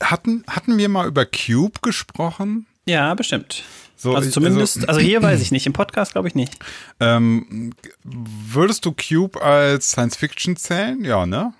hatten, 0.03 0.45
hatten 0.49 0.79
wir 0.79 0.89
mal 0.89 1.07
über 1.07 1.27
Cube 1.27 1.81
gesprochen? 1.83 2.67
Ja, 2.87 3.15
bestimmt. 3.15 3.65
So, 3.97 4.15
also 4.15 4.29
ich- 4.29 4.35
zumindest, 4.35 4.77
also- 4.79 4.89
also, 4.89 5.01
hier 5.01 5.23
weiß 5.23 5.41
ich 5.41 5.51
nicht, 5.53 5.67
im 5.67 5.73
Podcast 5.73 6.13
glaube 6.13 6.29
ich 6.29 6.35
nicht. 6.35 6.59
Ähm, 7.01 7.73
würdest 8.05 8.85
du 8.85 8.93
Cube 8.93 9.41
als 9.43 9.91
Science 9.91 10.17
Fiction 10.17 10.57
zählen? 10.57 11.03
Ja, 11.05 11.27
ne? 11.27 11.53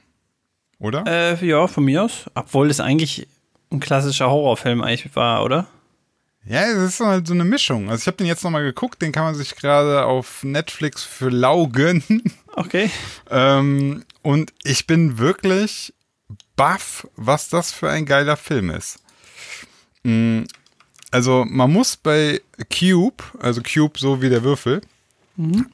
Oder? 0.79 1.05
Äh, 1.07 1.47
ja, 1.47 1.67
von 1.67 1.85
mir 1.85 2.03
aus. 2.05 2.25
Obwohl 2.35 2.69
es 2.71 2.81
eigentlich 2.81 3.27
ein 3.73 3.81
klassischer 3.81 4.31
Horrorfilm 4.31 4.83
eigentlich 4.83 5.17
war, 5.17 5.43
oder? 5.43 5.67
Ja, 6.45 6.63
es 6.65 6.77
ist 6.77 7.01
halt 7.01 7.27
so 7.27 7.35
eine 7.35 7.45
Mischung. 7.45 7.91
Also 7.91 8.03
ich 8.03 8.07
habe 8.07 8.19
den 8.19 8.27
jetzt 8.27 8.45
nochmal 8.45 8.63
geguckt, 8.63 9.03
den 9.03 9.11
kann 9.11 9.25
man 9.25 9.35
sich 9.35 9.57
gerade 9.57 10.05
auf 10.05 10.45
Netflix 10.45 11.03
für 11.03 11.29
lau 11.31 11.67
gönnen. 11.67 12.23
Okay. 12.55 12.91
ähm, 13.31 14.05
und 14.23 14.53
ich 14.63 14.87
bin 14.87 15.19
wirklich 15.19 15.93
baff, 16.57 17.07
was 17.17 17.49
das 17.49 17.73
für 17.73 17.91
ein 17.91 18.07
geiler 18.07 18.37
Film 18.37 18.71
ist. 18.71 18.99
Mm, 20.05 20.43
Also 21.11 21.45
man 21.49 21.73
muss 21.73 21.97
bei 21.97 22.41
Cube, 22.71 23.23
also 23.39 23.63
Cube 23.63 23.99
so 23.99 24.21
wie 24.23 24.29
der 24.29 24.43
Würfel, 24.43 24.81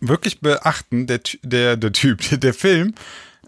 wirklich 0.00 0.40
beachten, 0.40 1.06
der, 1.06 1.20
der, 1.42 1.76
der 1.76 1.92
Typ, 1.92 2.20
der 2.40 2.52
Film, 2.52 2.94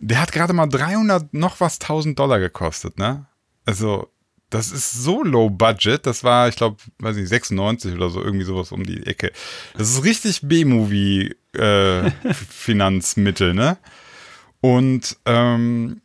der 0.01 0.21
hat 0.21 0.33
gerade 0.33 0.53
mal 0.53 0.67
300 0.69 1.35
noch 1.35 1.61
was 1.61 1.81
1000 1.81 2.17
Dollar 2.19 2.38
gekostet, 2.38 2.99
ne? 2.99 3.27
Also 3.67 4.11
das 4.51 4.71
ist 4.71 4.93
so 4.93 5.25
low 5.25 5.51
budget, 5.51 6.07
das 6.07 6.23
war, 6.23 6.49
ich 6.49 6.55
glaube, 6.55 6.77
weiß 7.01 7.17
nicht, 7.17 7.29
96 7.29 7.95
oder 7.95 8.11
so, 8.11 8.23
irgendwie 8.23 8.45
sowas 8.45 8.71
um 8.71 8.85
die 8.85 9.05
Ecke. 9.07 9.33
Das 9.77 9.90
ist 9.90 10.05
richtig 10.05 10.43
B-Movie 10.43 11.35
äh, 11.55 12.11
Finanzmittel, 12.33 13.53
ne? 13.55 13.77
Und 14.61 15.17
ähm, 15.27 16.01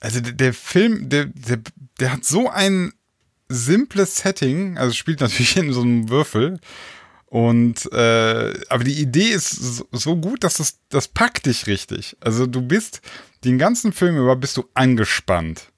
also 0.00 0.20
der, 0.20 0.32
der 0.32 0.54
Film, 0.54 1.08
der, 1.08 1.26
der, 1.26 1.58
der 2.00 2.12
hat 2.12 2.24
so 2.24 2.48
ein 2.48 2.92
simples 3.48 4.16
Setting, 4.16 4.78
also 4.78 4.92
spielt 4.92 5.20
natürlich 5.20 5.56
in 5.56 5.72
so 5.72 5.82
einem 5.82 6.08
Würfel. 6.08 6.60
Und 7.26 7.92
äh, 7.92 8.54
aber 8.68 8.84
die 8.84 9.00
Idee 9.00 9.28
ist 9.28 9.84
so, 9.92 10.16
gut, 10.16 10.44
dass 10.44 10.54
das, 10.54 10.78
das 10.88 11.08
packt 11.08 11.44
dich 11.44 11.66
richtig. 11.66 12.16
Also 12.20 12.46
du 12.46 12.62
bist 12.62 13.02
den 13.44 13.58
ganzen 13.58 13.92
Film 13.92 14.16
über 14.16 14.34
bist 14.34 14.56
du 14.56 14.64
angespannt. 14.72 15.70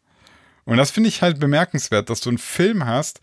Und 0.64 0.76
das 0.76 0.92
finde 0.92 1.08
ich 1.08 1.22
halt 1.22 1.40
bemerkenswert, 1.40 2.08
dass 2.08 2.20
du 2.20 2.28
einen 2.28 2.38
Film 2.38 2.86
hast, 2.86 3.18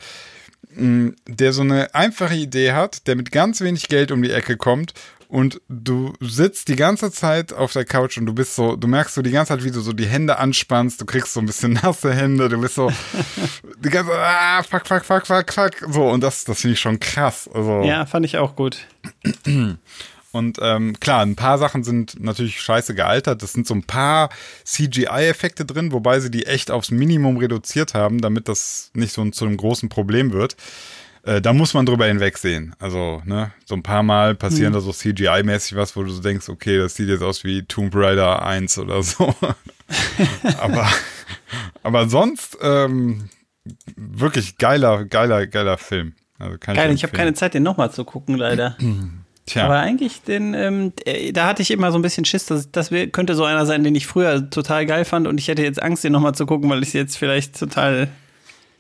der 0.69 1.53
so 1.53 1.62
eine 1.62 1.95
einfache 1.95 2.36
Idee 2.36 2.73
hat, 2.73 3.07
der 3.07 3.15
mit 3.15 3.31
ganz 3.31 3.62
wenig 3.62 3.88
Geld 3.88 4.12
um 4.12 4.21
die 4.21 4.31
Ecke 4.31 4.57
kommt 4.57 4.93
und 5.27 5.61
du 5.67 6.13
sitzt 6.21 6.69
die 6.69 6.75
ganze 6.75 7.11
Zeit 7.11 7.51
auf 7.51 7.73
der 7.73 7.85
Couch 7.85 8.17
und 8.17 8.25
du 8.25 8.33
bist 8.33 8.55
so, 8.55 8.75
du 8.75 8.87
merkst 8.87 9.15
so 9.15 9.21
die 9.21 9.31
ganze 9.31 9.49
Zeit, 9.49 9.63
wie 9.63 9.71
du 9.71 9.81
so 9.81 9.91
die 9.93 10.05
Hände 10.05 10.39
anspannst, 10.39 11.01
du 11.01 11.05
kriegst 11.05 11.33
so 11.33 11.41
ein 11.41 11.45
bisschen 11.45 11.73
nasse 11.83 12.13
Hände, 12.13 12.49
du 12.49 12.59
bist 12.59 12.75
so 12.75 12.91
die 13.83 13.89
ganze 13.89 14.11
ah, 14.13 14.63
fuck, 14.63 14.87
fuck, 14.87 15.03
fuck, 15.03 15.27
fuck, 15.27 15.53
fuck, 15.53 15.71
so 15.89 16.09
und 16.09 16.21
das, 16.21 16.45
das 16.45 16.61
finde 16.61 16.73
ich 16.73 16.79
schon 16.79 16.99
krass. 16.99 17.49
Also, 17.53 17.81
Ja, 17.83 18.05
fand 18.05 18.25
ich 18.25 18.37
auch 18.37 18.55
gut. 18.55 18.85
und 20.31 20.57
ähm, 20.61 20.99
klar, 20.99 21.23
ein 21.23 21.35
paar 21.35 21.57
Sachen 21.57 21.83
sind 21.83 22.21
natürlich 22.21 22.61
scheiße 22.61 22.95
gealtert. 22.95 23.43
Es 23.43 23.53
sind 23.53 23.67
so 23.67 23.73
ein 23.73 23.83
paar 23.83 24.29
CGI-Effekte 24.63 25.65
drin, 25.65 25.91
wobei 25.91 26.19
sie 26.19 26.31
die 26.31 26.45
echt 26.45 26.71
aufs 26.71 26.91
Minimum 26.91 27.37
reduziert 27.37 27.93
haben, 27.93 28.21
damit 28.21 28.47
das 28.47 28.91
nicht 28.93 29.13
so 29.13 29.29
zu 29.31 29.45
einem 29.45 29.57
großen 29.57 29.89
Problem 29.89 30.31
wird. 30.31 30.55
Äh, 31.27 31.41
da 31.41 31.51
muss 31.51 31.73
man 31.73 31.85
drüber 31.85 32.05
hinwegsehen. 32.05 32.73
Also, 32.79 33.21
ne, 33.25 33.51
so 33.65 33.75
ein 33.75 33.83
paar 33.83 34.01
Mal 34.01 34.33
passieren 34.33 34.71
da 34.71 34.79
so 34.79 34.91
CGI-mäßig 34.91 35.75
was, 35.75 35.93
wo 35.97 36.03
du 36.03 36.09
so 36.09 36.21
denkst, 36.21 36.47
okay, 36.47 36.77
das 36.77 36.95
sieht 36.95 37.09
jetzt 37.09 37.21
aus 37.21 37.43
wie 37.43 37.63
Tomb 37.63 37.93
Raider 37.93 38.45
1 38.45 38.77
oder 38.79 39.03
so. 39.03 39.35
aber, 40.57 40.87
aber 41.83 42.07
sonst 42.07 42.57
ähm, 42.61 43.27
wirklich 43.97 44.57
geiler, 44.57 45.03
geiler, 45.03 45.47
geiler 45.47 45.77
Film. 45.77 46.13
Also 46.39 46.55
Geil, 46.59 46.75
ich 46.75 46.79
habe 46.79 46.91
empfehlen. 46.91 47.11
keine 47.11 47.33
Zeit, 47.33 47.55
den 47.55 47.63
nochmal 47.63 47.91
zu 47.91 48.05
gucken, 48.05 48.37
leider. 48.37 48.77
Tja. 49.47 49.65
Aber 49.65 49.79
eigentlich, 49.79 50.21
den, 50.21 50.53
ähm, 50.53 50.93
äh, 51.03 51.33
da 51.33 51.47
hatte 51.47 51.61
ich 51.61 51.71
immer 51.71 51.91
so 51.91 51.97
ein 51.97 52.01
bisschen 52.01 52.23
Schiss, 52.23 52.45
dass 52.45 52.71
das 52.71 52.89
könnte 53.11 53.35
so 53.35 53.43
einer 53.43 53.65
sein, 53.65 53.83
den 53.83 53.95
ich 53.95 54.07
früher 54.07 54.49
total 54.49 54.85
geil 54.85 55.03
fand 55.03 55.27
und 55.27 55.39
ich 55.39 55.49
hätte 55.49 55.63
jetzt 55.63 55.81
Angst, 55.81 56.05
den 56.05 56.13
nochmal 56.13 56.35
zu 56.35 56.45
gucken, 56.45 56.69
weil 56.69 56.83
ich 56.83 56.93
jetzt 56.93 57.17
vielleicht 57.17 57.59
total, 57.59 58.07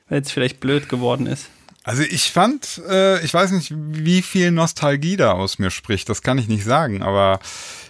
weil 0.07 0.19
jetzt 0.19 0.31
vielleicht 0.31 0.61
blöd 0.61 0.87
geworden 0.87 1.25
ist. 1.27 1.49
Also 1.87 2.03
ich 2.03 2.33
fand, 2.33 2.81
äh, 2.89 3.23
ich 3.23 3.33
weiß 3.33 3.51
nicht, 3.51 3.71
wie 3.73 4.21
viel 4.21 4.51
Nostalgie 4.51 5.15
da 5.15 5.31
aus 5.31 5.57
mir 5.57 5.71
spricht, 5.71 6.09
das 6.09 6.21
kann 6.21 6.37
ich 6.37 6.49
nicht 6.49 6.65
sagen, 6.65 7.01
aber 7.01 7.39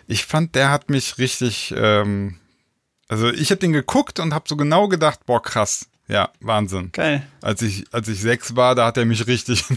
ich 0.05 0.27
fand, 0.27 0.53
der 0.53 0.69
hat 0.69 0.91
mich 0.91 1.17
richtig, 1.17 1.73
ähm, 1.75 2.37
also 3.07 3.31
ich 3.31 3.49
habe 3.49 3.57
den 3.57 3.73
geguckt 3.73 4.19
und 4.19 4.35
habe 4.35 4.45
so 4.47 4.55
genau 4.55 4.87
gedacht, 4.87 5.25
boah 5.25 5.41
krass, 5.41 5.87
ja, 6.07 6.29
Wahnsinn. 6.41 6.91
Geil. 6.91 7.25
Als 7.41 7.63
ich, 7.63 7.85
als 7.91 8.07
ich 8.07 8.21
sechs 8.21 8.55
war, 8.55 8.75
da 8.75 8.85
hat 8.85 8.97
er 8.97 9.05
mich 9.05 9.25
richtig, 9.25 9.63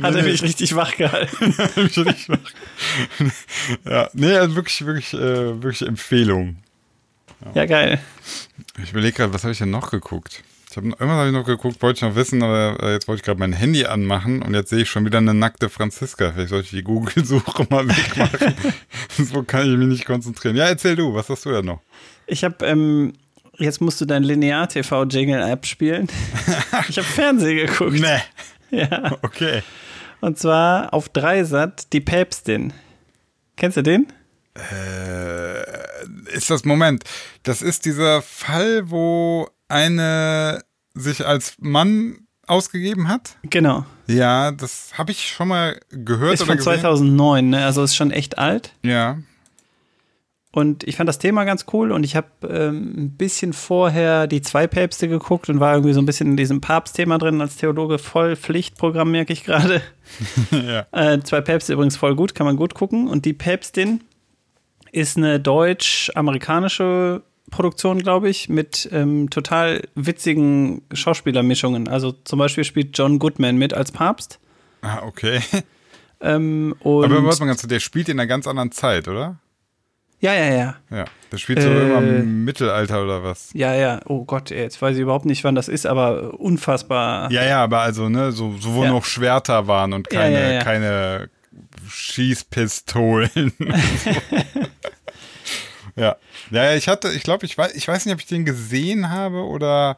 Hat 0.00 0.14
er 0.14 0.22
mich 0.22 0.42
richtig 0.42 0.76
wach 0.76 0.96
gehalten. 0.96 1.56
Mich 1.74 1.98
richtig 1.98 2.28
wach. 2.28 2.38
ja, 3.84 4.08
nee, 4.12 4.36
also 4.36 4.54
wirklich, 4.54 4.86
wirklich, 4.86 5.12
äh, 5.12 5.60
wirklich 5.60 5.82
Empfehlung. 5.82 6.58
Ja, 7.54 7.66
geil. 7.66 7.98
Ich 8.80 8.92
überlege 8.92 9.16
gerade, 9.16 9.32
was 9.32 9.42
habe 9.42 9.50
ich 9.50 9.58
denn 9.58 9.70
noch 9.70 9.90
geguckt? 9.90 10.44
Ich 10.70 10.76
habe 10.76 10.86
irgendwas 10.88 11.10
habe 11.10 11.28
ich 11.28 11.32
noch 11.32 11.46
geguckt, 11.46 11.80
wollte 11.82 11.98
ich 11.98 12.02
noch 12.02 12.14
wissen, 12.14 12.42
aber 12.42 12.76
äh, 12.82 12.92
jetzt 12.92 13.08
wollte 13.08 13.20
ich 13.20 13.24
gerade 13.24 13.40
mein 13.40 13.54
Handy 13.54 13.86
anmachen 13.86 14.42
und 14.42 14.54
jetzt 14.54 14.68
sehe 14.68 14.82
ich 14.82 14.90
schon 14.90 15.06
wieder 15.06 15.18
eine 15.18 15.32
nackte 15.32 15.70
Franziska. 15.70 16.32
Vielleicht 16.32 16.50
sollte 16.50 16.66
ich 16.66 16.70
die 16.72 16.82
Google-Suche 16.82 17.66
mal 17.70 17.88
wegmachen. 17.88 18.54
so 19.32 19.42
kann 19.42 19.70
ich 19.70 19.78
mich 19.78 19.88
nicht 19.88 20.04
konzentrieren. 20.04 20.56
Ja, 20.56 20.66
erzähl 20.66 20.94
du, 20.94 21.14
was 21.14 21.28
hast 21.30 21.46
du 21.46 21.50
da 21.50 21.62
noch? 21.62 21.80
Ich 22.26 22.44
habe, 22.44 22.66
ähm, 22.66 23.14
jetzt 23.56 23.80
musst 23.80 24.00
du 24.02 24.04
dein 24.04 24.22
Linear-TV-Jingle 24.22 25.42
abspielen. 25.42 26.08
ich 26.88 26.98
habe 26.98 27.08
Fernsehen 27.08 27.66
geguckt. 27.66 27.98
Nee. 27.98 28.20
Ja. 28.70 29.16
Okay. 29.22 29.62
Und 30.20 30.38
zwar 30.38 30.92
auf 30.92 31.08
Dreisat 31.08 31.92
die 31.94 32.00
Päpstin. 32.00 32.74
Kennst 33.56 33.78
du 33.78 33.82
den? 33.82 34.06
Äh, 34.54 35.62
ist 36.32 36.50
das 36.50 36.64
Moment? 36.64 37.04
Das 37.44 37.62
ist 37.62 37.86
dieser 37.86 38.20
Fall, 38.20 38.90
wo 38.90 39.48
eine 39.68 40.62
sich 40.94 41.26
als 41.26 41.54
Mann 41.58 42.26
ausgegeben 42.46 43.08
hat? 43.08 43.36
Genau. 43.42 43.84
Ja, 44.06 44.52
das 44.52 44.92
habe 44.96 45.10
ich 45.12 45.28
schon 45.28 45.48
mal 45.48 45.78
gehört 45.90 46.34
Ist 46.34 46.44
von 46.44 46.56
gesehen. 46.56 46.80
2009, 46.80 47.50
ne? 47.50 47.64
also 47.64 47.82
ist 47.82 47.94
schon 47.94 48.10
echt 48.10 48.38
alt. 48.38 48.72
Ja. 48.82 49.18
Und 50.50 50.82
ich 50.84 50.96
fand 50.96 51.08
das 51.08 51.18
Thema 51.18 51.44
ganz 51.44 51.66
cool 51.72 51.92
und 51.92 52.04
ich 52.04 52.16
habe 52.16 52.28
ähm, 52.48 52.94
ein 52.96 53.10
bisschen 53.16 53.52
vorher 53.52 54.26
die 54.26 54.40
zwei 54.40 54.66
Päpste 54.66 55.06
geguckt 55.06 55.50
und 55.50 55.60
war 55.60 55.74
irgendwie 55.74 55.92
so 55.92 56.00
ein 56.00 56.06
bisschen 56.06 56.28
in 56.28 56.36
diesem 56.38 56.62
Papstthema 56.62 57.18
drin 57.18 57.40
als 57.40 57.56
Theologe. 57.56 57.98
Voll 57.98 58.34
Pflichtprogramm, 58.34 59.10
merke 59.10 59.32
ich 59.32 59.44
gerade. 59.44 59.82
ja. 60.50 60.86
Äh, 60.90 61.20
zwei 61.20 61.42
Päpste 61.42 61.74
übrigens 61.74 61.96
voll 61.96 62.16
gut, 62.16 62.34
kann 62.34 62.46
man 62.46 62.56
gut 62.56 62.74
gucken. 62.74 63.08
Und 63.08 63.26
die 63.26 63.34
Päpstin 63.34 64.02
ist 64.90 65.18
eine 65.18 65.38
deutsch-amerikanische 65.38 67.22
Produktion, 67.50 67.98
glaube 68.00 68.28
ich, 68.28 68.48
mit 68.48 68.88
ähm, 68.92 69.30
total 69.30 69.82
witzigen 69.94 70.82
Schauspielermischungen. 70.92 71.88
Also 71.88 72.12
zum 72.12 72.38
Beispiel 72.38 72.64
spielt 72.64 72.96
John 72.96 73.18
Goodman 73.18 73.56
mit 73.56 73.74
als 73.74 73.92
Papst. 73.92 74.38
Ah, 74.82 75.02
okay. 75.04 75.40
Ähm, 76.20 76.74
Aber 76.80 77.08
warte 77.24 77.38
mal 77.38 77.46
ganz, 77.46 77.62
der 77.62 77.78
spielt 77.78 78.08
in 78.08 78.18
einer 78.18 78.26
ganz 78.26 78.48
anderen 78.48 78.72
Zeit, 78.72 79.06
oder? 79.06 79.38
ja, 80.18 80.34
ja, 80.34 80.52
ja. 80.52 80.74
Ja. 80.90 81.04
Der 81.30 81.36
spielt 81.38 81.62
so 81.62 81.68
Äh. 81.68 81.82
immer 81.90 81.98
im 82.00 82.44
Mittelalter 82.44 83.04
oder 83.04 83.22
was? 83.22 83.50
Ja, 83.54 83.72
ja. 83.72 84.00
Oh 84.06 84.24
Gott, 84.24 84.50
ey, 84.50 84.62
jetzt 84.62 84.82
weiß 84.82 84.96
ich 84.96 85.02
überhaupt 85.02 85.26
nicht, 85.26 85.44
wann 85.44 85.54
das 85.54 85.68
ist, 85.68 85.86
aber 85.86 86.34
unfassbar. 86.40 87.30
Ja, 87.30 87.44
ja, 87.44 87.62
aber 87.62 87.82
also, 87.82 88.08
ne, 88.08 88.32
so, 88.32 88.56
so 88.58 88.74
wo 88.74 88.82
Ja. 88.82 88.90
noch 88.90 89.04
Schwerter 89.04 89.68
waren 89.68 89.92
und 89.92 90.10
keine, 90.10 90.40
ja, 90.42 90.50
ja. 90.54 90.62
keine 90.64 91.30
Schießpistolen. 91.88 93.52
ja. 95.98 96.16
Ja, 96.50 96.64
ja, 96.64 96.74
ich 96.76 96.88
hatte, 96.88 97.08
ich 97.12 97.22
glaube, 97.22 97.46
ich 97.46 97.56
weiß, 97.56 97.74
ich 97.74 97.86
weiß 97.86 98.04
nicht, 98.06 98.14
ob 98.14 98.20
ich 98.20 98.26
den 98.26 98.44
gesehen 98.44 99.10
habe 99.10 99.42
oder 99.44 99.96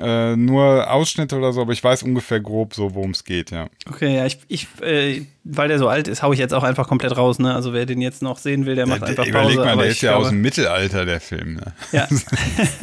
äh, 0.00 0.34
nur 0.34 0.90
Ausschnitte 0.90 1.36
oder 1.36 1.52
so, 1.52 1.60
aber 1.60 1.72
ich 1.72 1.84
weiß 1.84 2.02
ungefähr 2.02 2.40
grob 2.40 2.74
so, 2.74 2.94
worum 2.94 3.12
es 3.12 3.22
geht, 3.22 3.52
ja. 3.52 3.68
Okay, 3.88 4.16
ja, 4.16 4.26
ich, 4.26 4.38
ich 4.48 4.66
äh, 4.82 5.22
weil 5.44 5.68
der 5.68 5.78
so 5.78 5.88
alt 5.88 6.08
ist, 6.08 6.22
hau 6.24 6.32
ich 6.32 6.40
jetzt 6.40 6.52
auch 6.54 6.64
einfach 6.64 6.88
komplett 6.88 7.16
raus, 7.16 7.38
ne? 7.38 7.54
Also 7.54 7.72
wer 7.72 7.86
den 7.86 8.00
jetzt 8.00 8.20
noch 8.20 8.38
sehen 8.38 8.66
will, 8.66 8.74
der 8.74 8.86
macht 8.86 9.02
Der- 9.02 9.10
einfach 9.10 9.24
Überleg 9.26 9.46
Pause. 9.56 9.58
mal, 9.64 9.68
aber 9.72 9.82
der 9.82 9.90
ist 9.92 10.00
ja 10.02 10.10
glaube, 10.10 10.24
aus 10.24 10.30
dem 10.30 10.40
Mittelalter, 10.40 11.04
der 11.04 11.20
Film, 11.20 11.54
ne? 11.54 11.72
Ja. 11.92 12.08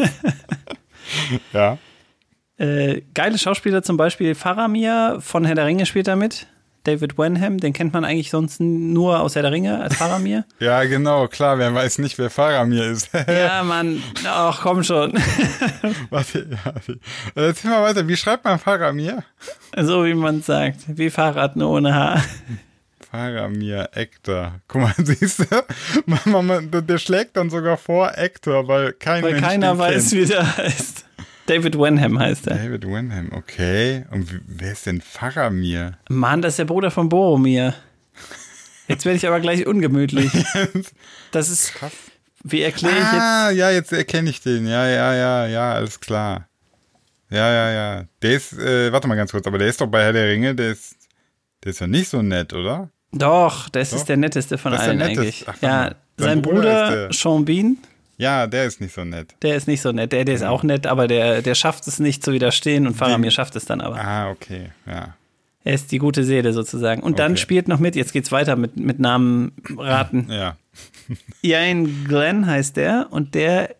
Ja. 1.51 1.77
Äh, 2.57 3.01
geile 3.13 3.37
Schauspieler 3.37 3.83
zum 3.83 3.97
Beispiel 3.97 4.35
Faramir 4.35 5.17
von 5.19 5.45
Herr 5.45 5.55
der 5.55 5.65
Ringe 5.65 5.85
spielt 5.85 6.07
da 6.07 6.15
mit. 6.15 6.47
David 6.83 7.17
Wenham, 7.17 7.59
den 7.59 7.71
kennt 7.73 7.93
man 7.93 8.03
eigentlich 8.05 8.29
sonst 8.29 8.59
nur 8.59 9.19
aus 9.21 9.35
Herr 9.35 9.41
der 9.41 9.51
Ringe 9.51 9.79
als 9.81 9.95
Faramir. 9.95 10.45
Ja, 10.59 10.83
genau, 10.83 11.27
klar, 11.27 11.57
wer 11.57 11.73
weiß 11.73 11.99
nicht, 11.99 12.17
wer 12.17 12.29
Faramir 12.29 12.85
ist. 12.85 13.09
ja, 13.27 13.63
Mann, 13.63 14.01
ach 14.25 14.61
komm 14.61 14.83
schon. 14.83 15.13
Warte, 16.09 16.47
ja. 16.51 16.73
Erzähl 17.35 17.69
mal 17.71 17.83
weiter, 17.83 18.07
wie 18.07 18.17
schreibt 18.17 18.43
man 18.45 18.59
Faramir? 18.59 19.23
so 19.79 20.05
wie 20.05 20.13
man 20.13 20.41
sagt, 20.41 20.79
wie 20.87 21.09
Fahrrad 21.09 21.55
nur 21.55 21.69
ohne 21.71 21.93
Haar. 21.93 22.21
Faramir, 23.11 23.89
Ektor. 23.93 24.55
Guck 24.67 24.81
mal, 24.81 24.93
siehst 24.97 25.39
du? 25.39 25.45
Mama, 26.05 26.41
man- 26.41 26.71
der 26.87 26.97
schlägt 26.97 27.37
dann 27.37 27.49
sogar 27.49 27.77
vor 27.77 28.11
Ektor, 28.17 28.67
weil 28.67 28.93
kein 28.93 29.23
Weil 29.23 29.39
keiner 29.39 29.77
weiß, 29.77 30.09
kennt. 30.09 30.21
wie 30.21 30.25
der 30.25 30.57
heißt. 30.57 31.05
David 31.45 31.77
Wenham 31.77 32.19
heißt 32.19 32.47
er. 32.47 32.55
David 32.57 32.85
Wenham, 32.85 33.31
okay. 33.33 34.05
Und 34.11 34.41
wer 34.47 34.71
ist 34.71 34.85
denn 34.85 35.01
Faramir? 35.01 35.97
Mann, 36.09 36.41
das 36.41 36.53
ist 36.53 36.59
der 36.59 36.65
Bruder 36.65 36.91
von 36.91 37.09
Boromir. 37.09 37.73
Jetzt 38.87 39.05
werde 39.05 39.17
ich 39.17 39.27
aber 39.27 39.39
gleich 39.39 39.65
ungemütlich. 39.65 40.31
Das 41.31 41.49
ist. 41.49 41.73
Wie 42.43 42.61
erkläre 42.61 42.93
ich 42.93 42.99
jetzt? 42.99 43.13
Ah, 43.13 43.49
ja, 43.49 43.71
jetzt 43.71 43.91
erkenne 43.91 44.29
ich 44.29 44.41
den. 44.41 44.67
Ja, 44.67 44.87
ja, 44.87 45.15
ja, 45.15 45.47
ja, 45.47 45.73
alles 45.73 45.99
klar. 45.99 46.47
Ja, 47.31 47.51
ja, 47.51 47.71
ja. 47.71 48.03
Der 48.21 48.33
ist, 48.35 48.53
äh, 48.53 48.91
warte 48.91 49.07
mal 49.07 49.15
ganz 49.15 49.31
kurz, 49.31 49.47
aber 49.47 49.57
der 49.57 49.67
ist 49.67 49.81
doch 49.81 49.87
bei 49.87 50.03
Herr 50.03 50.13
der 50.13 50.29
Ringe, 50.29 50.53
der 50.53 50.73
ist, 50.73 50.95
der 51.63 51.71
ist 51.71 51.79
ja 51.79 51.87
nicht 51.87 52.09
so 52.09 52.21
nett, 52.21 52.53
oder? 52.53 52.91
Doch, 53.11 53.67
das 53.69 53.89
Doch. 53.89 53.97
ist 53.97 54.09
der 54.09 54.17
netteste 54.17 54.59
von 54.59 54.73
Das 54.73 54.81
allen 54.81 55.01
eigentlich. 55.01 55.45
Ach, 55.47 55.55
ja. 55.61 55.95
Sein 56.17 56.43
Bruder 56.43 56.89
Bruder, 56.89 57.13
Sean 57.13 57.45
Bean, 57.45 57.77
Ja, 58.23 58.47
der 58.47 58.65
ist 58.65 58.81
nicht 58.81 58.93
so 58.93 59.03
nett. 59.03 59.35
der 59.41 59.55
ist 59.55 59.67
nicht 59.67 59.81
so 59.81 59.91
nett. 59.91 60.11
Der, 60.11 60.25
der 60.25 60.35
ist 60.35 60.43
auch 60.43 60.63
nett, 60.63 60.87
aber 60.87 61.07
der, 61.07 61.41
der 61.41 61.55
schafft 61.55 61.87
es 61.87 61.99
nicht 61.99 62.23
zu 62.23 62.31
widerstehen 62.33 62.87
und 62.87 62.95
Faramir 62.95 63.31
schafft 63.31 63.55
es 63.55 63.65
dann 63.65 63.81
aber. 63.81 63.97
Ah, 63.99 64.29
okay, 64.31 64.69
ja. 64.87 65.15
Er 65.65 65.73
ist 65.75 65.91
die 65.93 65.97
gute 65.97 66.25
Seele 66.25 66.51
sozusagen. 66.51 67.01
Und 67.01 67.19
dann 67.19 67.33
Okay. 67.33 67.41
spielt 67.41 67.67
noch 67.69 67.79
mit, 67.79 67.95
jetzt 67.95 68.11
geht's 68.11 68.33
weiter 68.33 68.55
mit, 68.57 68.75
mit 68.75 68.99
Namen 68.99 69.51
raten. 69.77 70.27
Ja. 70.29 70.57
Ian 71.41 72.05
Glenn 72.05 72.45
heißt 72.47 72.75
der 72.77 73.07
und 73.11 73.35
der, 73.35 73.75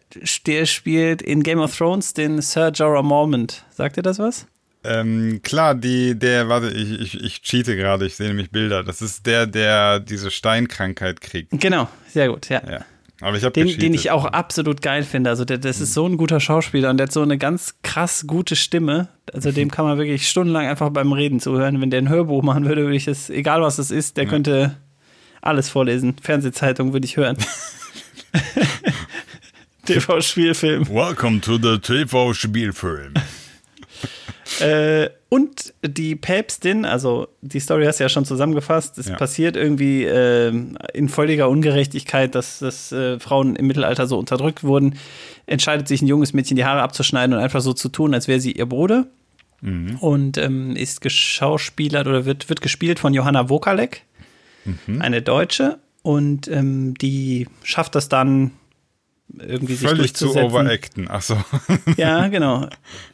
der 0.45 0.65
spielt 0.65 1.21
in 1.21 1.41
Game 1.43 1.59
of 1.59 1.75
Thrones 1.75 2.13
den 2.13 2.41
Sir 2.41 2.69
Jorah 2.69 3.01
Mormont. 3.01 3.63
Sagt 3.71 3.97
ihr 3.97 4.03
das 4.03 4.19
was? 4.19 4.45
Ähm, 4.85 5.39
klar, 5.43 5.75
die, 5.75 6.13
der, 6.19 6.49
warte, 6.49 6.69
ich, 6.69 6.99
ich, 6.99 7.23
ich 7.23 7.41
cheate 7.41 7.75
gerade, 7.77 8.05
ich 8.05 8.15
sehe 8.15 8.27
nämlich 8.27 8.51
Bilder. 8.51 8.83
Das 8.83 9.01
ist 9.01 9.25
der, 9.25 9.47
der 9.47 9.99
diese 10.01 10.29
Steinkrankheit 10.29 11.21
kriegt. 11.21 11.51
Genau, 11.51 11.87
sehr 12.09 12.27
gut, 12.27 12.49
ja. 12.49 12.61
Ja. 12.69 12.85
Aber 13.23 13.37
ich 13.37 13.43
habe 13.45 13.53
Den, 13.53 13.79
den 13.79 13.93
ich 13.93 14.11
auch 14.11 14.25
absolut 14.25 14.81
geil 14.81 15.03
finde. 15.03 15.29
Also, 15.29 15.45
der, 15.45 15.57
das 15.57 15.79
ist 15.79 15.93
so 15.93 16.05
ein 16.05 16.17
guter 16.17 16.41
Schauspieler 16.41 16.89
und 16.89 16.97
der 16.97 17.07
hat 17.07 17.13
so 17.13 17.21
eine 17.21 17.37
ganz 17.37 17.75
krass 17.81 18.25
gute 18.27 18.57
Stimme. 18.57 19.07
Also, 19.31 19.51
dem 19.51 19.71
kann 19.71 19.85
man 19.85 19.97
wirklich 19.97 20.27
stundenlang 20.27 20.67
einfach 20.67 20.89
beim 20.89 21.13
Reden 21.13 21.39
zuhören. 21.39 21.79
Wenn 21.79 21.89
der 21.89 22.01
ein 22.01 22.09
Hörbuch 22.09 22.43
machen 22.43 22.65
würde, 22.65 22.83
würde 22.83 22.97
ich 22.97 23.05
das, 23.05 23.29
egal 23.29 23.61
was 23.61 23.79
es 23.79 23.91
ist, 23.91 24.17
der 24.17 24.25
könnte 24.25 24.75
alles 25.41 25.69
vorlesen. 25.69 26.15
Fernsehzeitung 26.21 26.91
würde 26.91 27.05
ich 27.05 27.15
hören. 27.15 27.37
TV-Spielfilm. 29.85 30.89
Welcome 30.89 31.39
to 31.41 31.57
the 31.57 31.77
TV-Spielfilm. 31.77 33.13
Äh, 34.59 35.09
und 35.29 35.73
die 35.83 36.15
Päpstin, 36.15 36.85
also 36.85 37.27
die 37.41 37.59
Story 37.59 37.85
hast 37.85 37.99
du 37.99 38.03
ja 38.03 38.09
schon 38.09 38.25
zusammengefasst, 38.25 38.97
es 38.97 39.07
Ja. 39.07 39.15
passiert 39.15 39.55
irgendwie 39.55 40.03
ähm, 40.03 40.77
in 40.93 41.09
völliger 41.09 41.49
Ungerechtigkeit, 41.49 42.35
dass, 42.35 42.59
dass 42.59 42.91
äh, 42.91 43.19
Frauen 43.19 43.55
im 43.55 43.65
Mittelalter 43.67 44.05
so 44.07 44.17
unterdrückt 44.19 44.63
wurden, 44.63 44.95
entscheidet 45.47 45.87
sich 45.87 46.01
ein 46.01 46.07
junges 46.07 46.33
Mädchen 46.33 46.55
die 46.57 46.65
Haare 46.65 46.81
abzuschneiden 46.81 47.35
und 47.35 47.41
einfach 47.41 47.61
so 47.61 47.73
zu 47.73 47.89
tun, 47.89 48.13
als 48.13 48.27
wäre 48.27 48.39
sie 48.39 48.51
ihr 48.51 48.65
Bruder. 48.67 49.07
Und 50.01 50.37
ähm, 50.37 50.75
ist 50.75 50.99
geschauspielert 50.99 52.05
oder 52.05 52.25
wird, 52.25 52.49
wird 52.49 52.59
gespielt 52.59 52.99
von 52.99 53.13
Johanna 53.13 53.47
Wokalek, 53.49 54.03
eine 54.99 55.21
Deutsche. 55.21 55.79
Und 56.01 56.49
ähm, 56.49 56.95
die 56.95 57.47
schafft 57.63 57.95
das 57.95 58.09
dann 58.09 58.51
irgendwie 59.39 59.73
sich 59.73 59.87
Völlig 59.87 60.13
zu 60.13 60.35
overacten. 60.35 61.07
Ach 61.09 61.21
so. 61.21 61.37
Ja, 61.97 62.27
genau. 62.27 62.67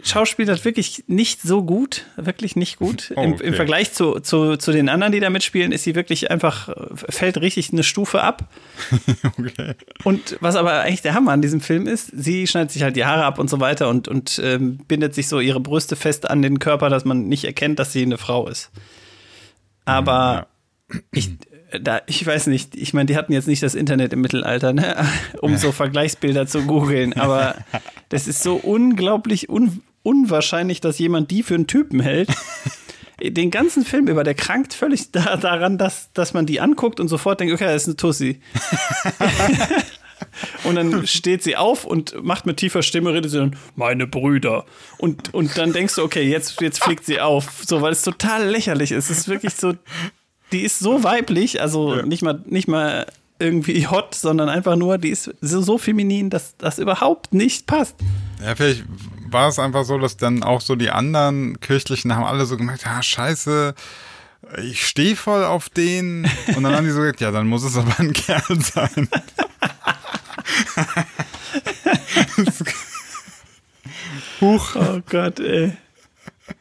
Schauspielert 0.03 0.65
wirklich 0.65 1.03
nicht 1.07 1.41
so 1.41 1.63
gut, 1.63 2.05
wirklich 2.17 2.55
nicht 2.55 2.77
gut. 2.77 3.13
Oh, 3.15 3.21
Im, 3.21 3.33
okay. 3.33 3.47
Im 3.47 3.53
Vergleich 3.53 3.93
zu, 3.93 4.19
zu, 4.19 4.57
zu 4.57 4.71
den 4.71 4.89
anderen, 4.89 5.13
die 5.13 5.19
da 5.19 5.29
mitspielen, 5.29 5.71
ist 5.71 5.83
sie 5.83 5.95
wirklich 5.95 6.29
einfach, 6.29 6.69
fällt 6.93 7.37
richtig 7.39 7.71
eine 7.71 7.83
Stufe 7.83 8.21
ab. 8.21 8.49
okay. 9.37 9.75
Und 10.03 10.37
was 10.41 10.55
aber 10.55 10.81
eigentlich 10.81 11.01
der 11.01 11.13
Hammer 11.13 11.31
an 11.31 11.41
diesem 11.41 11.61
Film 11.61 11.87
ist, 11.87 12.11
sie 12.13 12.47
schneidet 12.47 12.71
sich 12.71 12.83
halt 12.83 12.95
die 12.95 13.05
Haare 13.05 13.23
ab 13.23 13.39
und 13.39 13.49
so 13.49 13.59
weiter 13.59 13.89
und, 13.89 14.07
und 14.07 14.41
ähm, 14.43 14.77
bindet 14.87 15.15
sich 15.15 15.27
so 15.27 15.39
ihre 15.39 15.59
Brüste 15.59 15.95
fest 15.95 16.29
an 16.29 16.41
den 16.41 16.59
Körper, 16.59 16.89
dass 16.89 17.05
man 17.05 17.27
nicht 17.27 17.45
erkennt, 17.45 17.79
dass 17.79 17.93
sie 17.93 18.01
eine 18.01 18.17
Frau 18.17 18.47
ist. 18.47 18.71
Aber 19.85 20.47
ich, 21.11 21.31
da, 21.81 22.01
ich 22.07 22.25
weiß 22.25 22.47
nicht, 22.47 22.75
ich 22.75 22.93
meine, 22.93 23.05
die 23.07 23.17
hatten 23.17 23.33
jetzt 23.33 23.47
nicht 23.47 23.61
das 23.61 23.75
Internet 23.75 24.13
im 24.13 24.21
Mittelalter, 24.21 24.73
ne? 24.73 24.95
um 25.41 25.57
so 25.57 25.71
Vergleichsbilder 25.71 26.47
zu 26.47 26.63
googeln, 26.63 27.13
aber 27.13 27.55
das 28.09 28.27
ist 28.27 28.43
so 28.43 28.55
unglaublich 28.55 29.49
un, 29.49 29.81
unwahrscheinlich, 30.03 30.81
dass 30.81 30.99
jemand 30.99 31.31
die 31.31 31.43
für 31.43 31.55
einen 31.55 31.67
Typen 31.67 31.99
hält. 31.99 32.29
Den 33.21 33.51
ganzen 33.51 33.83
Film 33.83 34.07
über, 34.07 34.23
der 34.23 34.33
krankt 34.33 34.73
völlig 34.73 35.11
da, 35.11 35.35
daran, 35.35 35.77
dass, 35.77 36.13
dass 36.13 36.33
man 36.33 36.45
die 36.45 36.61
anguckt 36.61 37.01
und 37.01 37.09
sofort 37.09 37.41
denkt, 37.41 37.53
okay, 37.53 37.65
das 37.65 37.81
ist 37.81 37.87
eine 37.89 37.97
Tussi. 37.97 38.39
Und 40.63 40.75
dann 40.75 41.05
steht 41.07 41.43
sie 41.43 41.57
auf 41.57 41.85
und 41.85 42.23
macht 42.23 42.45
mit 42.45 42.57
tiefer 42.57 42.81
Stimme, 42.81 43.13
redet 43.13 43.31
sie 43.31 43.37
dann, 43.37 43.57
meine 43.75 44.07
Brüder. 44.07 44.65
Und, 44.97 45.33
und 45.33 45.57
dann 45.57 45.73
denkst 45.73 45.95
du, 45.95 46.03
okay, 46.03 46.23
jetzt, 46.23 46.61
jetzt 46.61 46.83
fliegt 46.83 47.05
sie 47.05 47.19
auf. 47.19 47.63
So, 47.65 47.81
weil 47.81 47.91
es 47.91 48.03
total 48.03 48.47
lächerlich 48.47 48.91
ist. 48.91 49.09
Es 49.09 49.19
ist 49.19 49.27
wirklich 49.27 49.53
so, 49.53 49.73
die 50.51 50.61
ist 50.63 50.79
so 50.79 51.03
weiblich, 51.03 51.61
also 51.61 51.97
Ja. 51.97 52.05
nicht 52.05 52.21
mal, 52.23 52.41
nicht 52.45 52.67
mal 52.67 53.05
irgendwie 53.39 53.87
hot, 53.87 54.15
sondern 54.15 54.49
einfach 54.49 54.75
nur, 54.75 54.97
die 54.97 55.09
ist 55.09 55.31
so, 55.41 55.61
so 55.61 55.77
feminin, 55.77 56.29
dass 56.29 56.57
das 56.57 56.79
überhaupt 56.79 57.33
nicht 57.33 57.67
passt. 57.67 57.95
Ja, 58.43 58.55
vielleicht 58.55 58.83
war 59.29 59.47
es 59.47 59.59
einfach 59.59 59.85
so, 59.85 59.97
dass 59.97 60.17
dann 60.17 60.43
auch 60.43 60.59
so 60.61 60.75
die 60.75 60.89
anderen 60.89 61.59
Kirchlichen 61.61 62.13
haben 62.15 62.25
alle 62.25 62.45
so 62.45 62.57
gemerkt, 62.57 62.85
ah, 62.87 63.01
scheiße, 63.01 63.75
ich 64.63 64.85
stehe 64.85 65.15
voll 65.15 65.43
auf 65.45 65.69
den. 65.69 66.29
Und 66.55 66.63
dann 66.63 66.75
haben 66.75 66.85
die 66.85 66.91
so 66.91 66.99
gesagt, 66.99 67.21
ja, 67.21 67.31
dann 67.31 67.47
muss 67.47 67.63
es 67.63 67.77
aber 67.77 67.97
ein 67.99 68.13
Kerl 68.13 68.59
sein. 68.61 69.07
Huch. 74.41 74.75
Oh 74.75 75.01
Gott, 75.09 75.39
ey. 75.39 75.73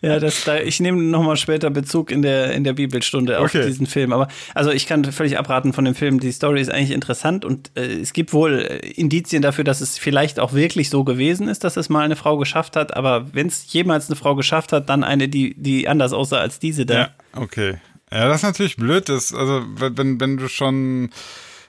Ja, 0.00 0.18
das, 0.20 0.44
da, 0.44 0.58
ich 0.58 0.80
nehme 0.80 1.02
nochmal 1.02 1.36
später 1.36 1.70
Bezug 1.70 2.10
in 2.10 2.22
der, 2.22 2.52
in 2.52 2.64
der 2.64 2.72
Bibelstunde 2.72 3.38
auf 3.38 3.46
Okay. 3.54 3.66
diesen 3.66 3.86
Film. 3.86 4.12
Aber 4.12 4.28
also 4.54 4.70
ich 4.70 4.86
kann 4.86 5.04
völlig 5.04 5.38
abraten 5.38 5.72
von 5.72 5.84
dem 5.84 5.94
Film. 5.94 6.20
Die 6.20 6.32
Story 6.32 6.60
ist 6.60 6.70
eigentlich 6.70 6.92
interessant 6.92 7.44
und 7.44 7.70
äh, 7.74 8.00
es 8.00 8.12
gibt 8.12 8.32
wohl 8.32 8.60
äh, 8.60 8.86
Indizien 8.90 9.42
dafür, 9.42 9.64
dass 9.64 9.80
es 9.80 9.98
vielleicht 9.98 10.38
auch 10.40 10.52
wirklich 10.52 10.90
so 10.90 11.04
gewesen 11.04 11.48
ist, 11.48 11.64
dass 11.64 11.76
es 11.76 11.88
mal 11.88 12.04
eine 12.04 12.16
Frau 12.16 12.36
geschafft 12.38 12.76
hat. 12.76 12.96
Aber 12.96 13.32
wenn 13.34 13.46
es 13.46 13.72
jemals 13.72 14.08
eine 14.08 14.16
Frau 14.16 14.34
geschafft 14.34 14.72
hat, 14.72 14.88
dann 14.88 15.04
eine, 15.04 15.28
die, 15.28 15.54
die 15.56 15.88
anders 15.88 16.12
aussah 16.12 16.38
als 16.38 16.58
diese 16.58 16.86
da. 16.86 16.94
Ja, 16.94 17.08
okay. 17.34 17.76
Ja, 18.10 18.26
das 18.28 18.38
ist 18.38 18.42
natürlich 18.44 18.76
blöd. 18.76 19.08
Das, 19.08 19.34
also, 19.34 19.62
wenn, 19.76 20.20
wenn 20.20 20.36
du 20.36 20.48
schon. 20.48 21.10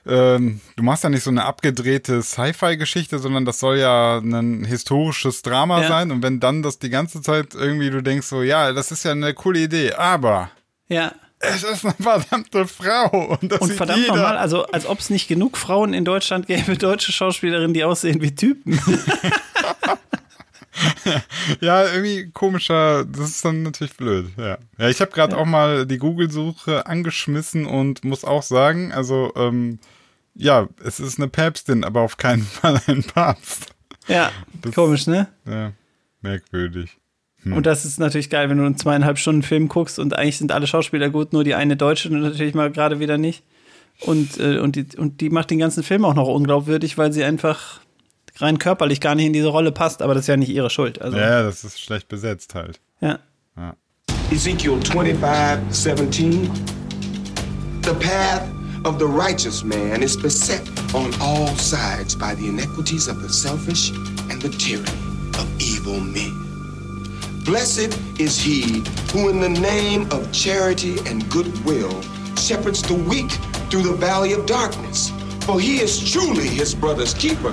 Ähm, 0.06 0.60
du 0.76 0.82
machst 0.82 1.04
ja 1.04 1.10
nicht 1.10 1.22
so 1.22 1.30
eine 1.30 1.44
abgedrehte 1.44 2.22
Sci-Fi-Geschichte, 2.22 3.18
sondern 3.18 3.44
das 3.44 3.58
soll 3.60 3.78
ja 3.78 4.18
ein 4.18 4.64
historisches 4.64 5.42
Drama 5.42 5.82
Ja. 5.82 5.88
sein. 5.88 6.10
Und 6.10 6.22
wenn 6.22 6.40
dann 6.40 6.62
das 6.62 6.78
die 6.78 6.90
ganze 6.90 7.20
Zeit 7.22 7.54
irgendwie 7.54 7.90
du 7.90 8.02
denkst 8.02 8.26
so, 8.26 8.42
ja, 8.42 8.72
das 8.72 8.90
ist 8.92 9.04
ja 9.04 9.12
eine 9.12 9.34
coole 9.34 9.60
Idee, 9.60 9.92
aber 9.92 10.50
Ja. 10.88 11.12
es 11.38 11.62
ist 11.62 11.84
eine 11.84 11.94
verdammte 12.00 12.66
Frau. 12.66 13.36
Und, 13.40 13.52
Und 13.60 13.72
verdammt 13.72 14.00
jeder. 14.00 14.16
nochmal, 14.16 14.36
also 14.38 14.64
als 14.66 14.86
ob 14.86 14.98
es 15.00 15.10
nicht 15.10 15.28
genug 15.28 15.56
Frauen 15.56 15.92
in 15.94 16.04
Deutschland 16.04 16.46
gäbe, 16.46 16.76
deutsche 16.76 17.12
Schauspielerinnen, 17.12 17.74
die 17.74 17.84
aussehen 17.84 18.20
wie 18.22 18.34
Typen. 18.34 18.80
Ja, 21.60 21.84
irgendwie 21.92 22.30
komischer, 22.30 23.04
das 23.04 23.30
ist 23.30 23.44
dann 23.44 23.62
natürlich 23.62 23.96
blöd, 23.96 24.30
ja. 24.36 24.58
Ja, 24.78 24.88
ich 24.88 25.00
habe 25.00 25.10
gerade 25.10 25.36
auch 25.36 25.46
mal 25.46 25.86
die 25.86 25.98
Google-Suche 25.98 26.86
angeschmissen 26.86 27.66
und 27.66 28.04
muss 28.04 28.24
auch 28.24 28.42
sagen, 28.42 28.92
also, 28.92 29.32
ähm, 29.36 29.78
ja, 30.34 30.68
es 30.84 31.00
ist 31.00 31.18
eine 31.18 31.28
Päpstin, 31.28 31.84
aber 31.84 32.00
auf 32.02 32.16
keinen 32.16 32.42
Fall 32.44 32.80
ein 32.86 33.02
Papst. 33.02 33.66
Ja, 34.08 34.30
Das- 34.62 34.74
komisch, 34.74 35.06
ne? 35.06 35.28
Ja, 35.46 35.72
merkwürdig. 36.20 36.96
Und 37.44 37.64
das 37.64 37.86
ist 37.86 37.98
natürlich 37.98 38.28
geil, 38.28 38.50
wenn 38.50 38.58
du 38.58 38.66
einen 38.66 38.76
zweieinhalb 38.76 39.18
Stunden 39.18 39.42
Film 39.42 39.68
guckst 39.68 39.98
und 39.98 40.14
eigentlich 40.14 40.36
sind 40.36 40.52
alle 40.52 40.66
Schauspieler 40.66 41.08
gut, 41.08 41.32
nur 41.32 41.42
die 41.42 41.54
eine 41.54 41.74
Deutsche 41.74 42.10
natürlich 42.14 42.52
mal 42.52 42.70
gerade 42.70 43.00
wieder 43.00 43.16
nicht. 43.16 43.44
Und, 44.02 44.38
äh, 44.38 44.58
und, 44.58 44.76
die, 44.76 44.86
und 44.98 45.22
die 45.22 45.30
macht 45.30 45.50
den 45.50 45.58
ganzen 45.58 45.82
Film 45.82 46.04
auch 46.04 46.12
noch 46.12 46.28
unglaubwürdig, 46.28 46.98
weil 46.98 47.12
sie 47.14 47.24
einfach 47.24 47.80
rein 48.40 48.58
körperlich 48.58 49.00
gar 49.00 49.14
nicht 49.14 49.26
in 49.26 49.32
diese 49.32 49.48
Rolle 49.48 49.72
passt, 49.72 50.02
aber 50.02 50.14
das 50.14 50.22
ist 50.24 50.28
ja 50.28 50.36
nicht 50.36 50.50
ihre 50.50 50.70
Schuld. 50.70 51.00
Also, 51.00 51.16
Ja, 51.16 51.30
ja, 51.30 51.42
das 51.42 51.64
ist 51.64 51.80
schlecht 51.80 52.08
besetzt 52.08 52.54
halt. 52.54 52.80
ja. 53.00 53.18
Ezekiel 54.32 54.78
25, 54.84 55.18
17. 55.72 56.50
The 57.82 57.94
path 57.94 58.42
of 58.84 58.98
the 58.98 59.06
righteous 59.06 59.64
man 59.64 60.02
is 60.02 60.16
beset 60.16 60.62
on 60.94 61.10
all 61.20 61.48
sides 61.56 62.14
by 62.16 62.34
the 62.36 62.46
iniquities 62.46 63.08
of 63.08 63.20
the 63.22 63.28
selfish 63.28 63.90
and 64.30 64.40
the 64.40 64.48
tyranny 64.50 64.92
of 65.38 65.46
evil 65.58 65.98
men. 66.00 66.32
Blessed 67.44 67.98
is 68.20 68.38
he 68.38 68.82
who, 69.12 69.28
in 69.30 69.40
the 69.40 69.48
name 69.48 70.02
of 70.12 70.30
charity 70.30 70.98
and 71.06 71.28
goodwill, 71.30 72.00
shepherds 72.36 72.82
the 72.82 72.94
weak 72.94 73.30
through 73.70 73.82
the 73.82 73.94
valley 73.94 74.32
of 74.32 74.46
darkness. 74.46 75.10
For 75.44 75.58
he 75.58 75.80
is 75.80 75.98
truly 76.12 76.46
his 76.46 76.74
brother's 76.74 77.14
keeper 77.14 77.52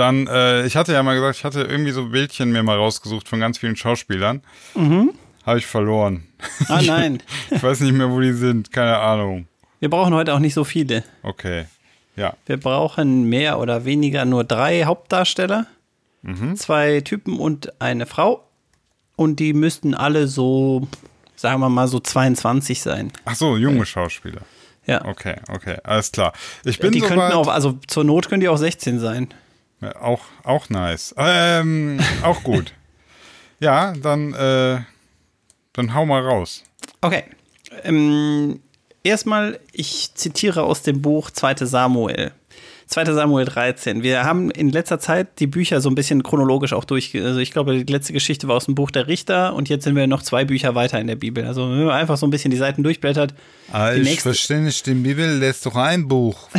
dann, 0.00 0.26
äh, 0.26 0.66
ich 0.66 0.76
hatte 0.76 0.92
ja 0.92 1.02
mal 1.02 1.14
gesagt, 1.14 1.36
ich 1.36 1.44
hatte 1.44 1.62
irgendwie 1.62 1.92
so 1.92 2.06
Bildchen 2.08 2.50
mir 2.50 2.62
mal 2.62 2.76
rausgesucht 2.76 3.28
von 3.28 3.38
ganz 3.38 3.58
vielen 3.58 3.76
Schauspielern. 3.76 4.42
Mhm. 4.74 5.12
Habe 5.46 5.58
ich 5.58 5.66
verloren. 5.66 6.24
Ah 6.68 6.82
nein, 6.82 7.22
Ich 7.50 7.62
weiß 7.62 7.80
nicht 7.80 7.92
mehr, 7.92 8.10
wo 8.10 8.20
die 8.20 8.32
sind, 8.32 8.72
keine 8.72 8.98
Ahnung. 8.98 9.46
wir 9.78 9.88
brauchen 9.90 10.14
heute 10.14 10.34
auch 10.34 10.38
nicht 10.38 10.54
so 10.54 10.64
viele. 10.64 11.04
Okay, 11.22 11.66
ja. 12.16 12.34
Wir 12.46 12.58
brauchen 12.58 13.24
mehr 13.24 13.58
oder 13.58 13.84
weniger 13.84 14.24
nur 14.24 14.44
drei 14.44 14.84
Hauptdarsteller, 14.84 15.66
zwei 16.56 17.00
Typen 17.00 17.38
und 17.38 17.80
eine 17.80 18.04
Frau. 18.06 18.44
Und 19.16 19.36
die 19.40 19.52
müssten 19.52 19.94
alle 19.94 20.26
so, 20.28 20.86
sagen 21.36 21.60
wir 21.60 21.68
mal, 21.68 21.88
so 21.88 22.00
22 22.00 22.80
sein. 22.80 23.12
Ach 23.24 23.34
so, 23.34 23.56
junge 23.56 23.86
Schauspieler. 23.86 24.42
Ja. 24.86 25.04
Okay, 25.04 25.36
okay, 25.48 25.76
alles 25.84 26.10
klar. 26.12 26.32
Ich 26.64 26.78
bin 26.78 26.92
die 26.92 27.00
soweit. 27.00 27.16
könnten 27.16 27.32
auch, 27.32 27.48
also 27.48 27.78
zur 27.86 28.04
Not 28.04 28.28
können 28.28 28.40
die 28.40 28.48
auch 28.48 28.56
16 28.56 28.98
sein. 28.98 29.28
Ja, 29.80 30.00
auch, 30.02 30.20
auch 30.44 30.68
nice. 30.68 31.14
Ähm, 31.18 31.98
auch 32.22 32.42
gut. 32.42 32.72
Ja, 33.62 33.92
dann, 33.92 34.32
äh, 34.32 34.78
dann 35.74 35.94
hau 35.94 36.06
mal 36.06 36.22
raus. 36.22 36.64
Okay. 37.02 37.24
Ähm, 37.84 38.60
erstmal, 39.02 39.60
ich 39.72 40.14
zitiere 40.14 40.62
aus 40.62 40.80
dem 40.80 41.02
Buch 41.02 41.30
2. 41.30 41.56
Samuel. 41.66 42.32
2. 42.86 43.04
Samuel 43.12 43.44
13. 43.44 44.02
Wir 44.02 44.24
haben 44.24 44.50
in 44.50 44.70
letzter 44.70 44.98
Zeit 44.98 45.38
die 45.40 45.46
Bücher 45.46 45.82
so 45.82 45.90
ein 45.90 45.94
bisschen 45.94 46.22
chronologisch 46.22 46.72
auch 46.72 46.84
durch. 46.86 47.14
Also 47.14 47.38
ich 47.38 47.50
glaube, 47.52 47.84
die 47.84 47.92
letzte 47.92 48.14
Geschichte 48.14 48.48
war 48.48 48.56
aus 48.56 48.64
dem 48.64 48.74
Buch 48.74 48.90
der 48.90 49.08
Richter 49.08 49.52
und 49.54 49.68
jetzt 49.68 49.84
sind 49.84 49.94
wir 49.94 50.06
noch 50.06 50.22
zwei 50.22 50.46
Bücher 50.46 50.74
weiter 50.74 50.98
in 50.98 51.06
der 51.06 51.16
Bibel. 51.16 51.44
Also 51.44 51.68
wenn 51.70 51.84
man 51.84 51.90
einfach 51.94 52.16
so 52.16 52.26
ein 52.26 52.30
bisschen 52.30 52.50
die 52.50 52.56
Seiten 52.56 52.82
durchblättert, 52.82 53.34
Ah, 53.70 53.92
Die 53.92 54.00
nächste- 54.00 54.22
verstehe 54.22 54.60
nicht, 54.60 54.86
die 54.86 54.94
Bibel 54.94 55.36
lässt 55.36 55.66
doch 55.66 55.76
ein 55.76 56.08
Buch. 56.08 56.48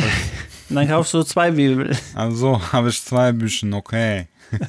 und 0.72 0.76
dann 0.76 0.88
kaufst 0.88 1.12
du 1.12 1.22
zwei 1.22 1.50
Bibel. 1.50 1.94
Also 2.14 2.58
habe 2.72 2.88
ich 2.88 3.04
zwei 3.04 3.32
Bücher, 3.32 3.70
okay. 3.74 4.26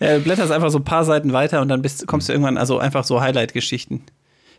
Ja, 0.00 0.16
du 0.16 0.20
blätterst 0.20 0.52
einfach 0.52 0.70
so 0.70 0.78
ein 0.78 0.84
paar 0.84 1.04
Seiten 1.04 1.32
weiter 1.32 1.60
und 1.60 1.68
dann 1.68 1.82
bist, 1.82 2.06
kommst 2.06 2.28
du 2.28 2.32
irgendwann, 2.32 2.56
also 2.56 2.78
einfach 2.78 3.02
so 3.02 3.20
Highlight-Geschichten. 3.20 4.04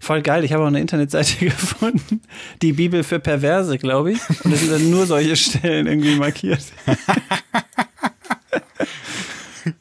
Voll 0.01 0.21
geil, 0.21 0.43
ich 0.43 0.51
habe 0.51 0.63
auch 0.63 0.67
eine 0.67 0.81
Internetseite 0.81 1.45
gefunden, 1.45 2.21
die 2.61 2.73
Bibel 2.73 3.05
für 3.05 3.21
Perverse, 3.21 3.77
glaube 3.77 4.11
ich. 4.11 4.19
Und 4.43 4.51
es 4.51 4.59
sind 4.59 4.73
dann 4.73 4.89
nur 4.89 5.05
solche 5.05 5.37
Stellen 5.37 5.87
irgendwie 5.87 6.15
markiert. 6.15 6.61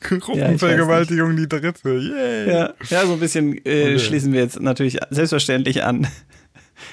Gruppenvergewaltigung, 0.00 1.36
die 1.36 1.48
dritte. 1.48 1.90
Yay. 1.90 2.52
Ja, 2.52 2.74
ja 2.88 3.04
so 3.04 3.14
ein 3.14 3.20
bisschen 3.20 3.64
äh, 3.66 3.98
schließen 3.98 4.32
wir 4.32 4.42
jetzt 4.42 4.60
natürlich 4.60 4.98
selbstverständlich 5.10 5.82
an. 5.82 6.06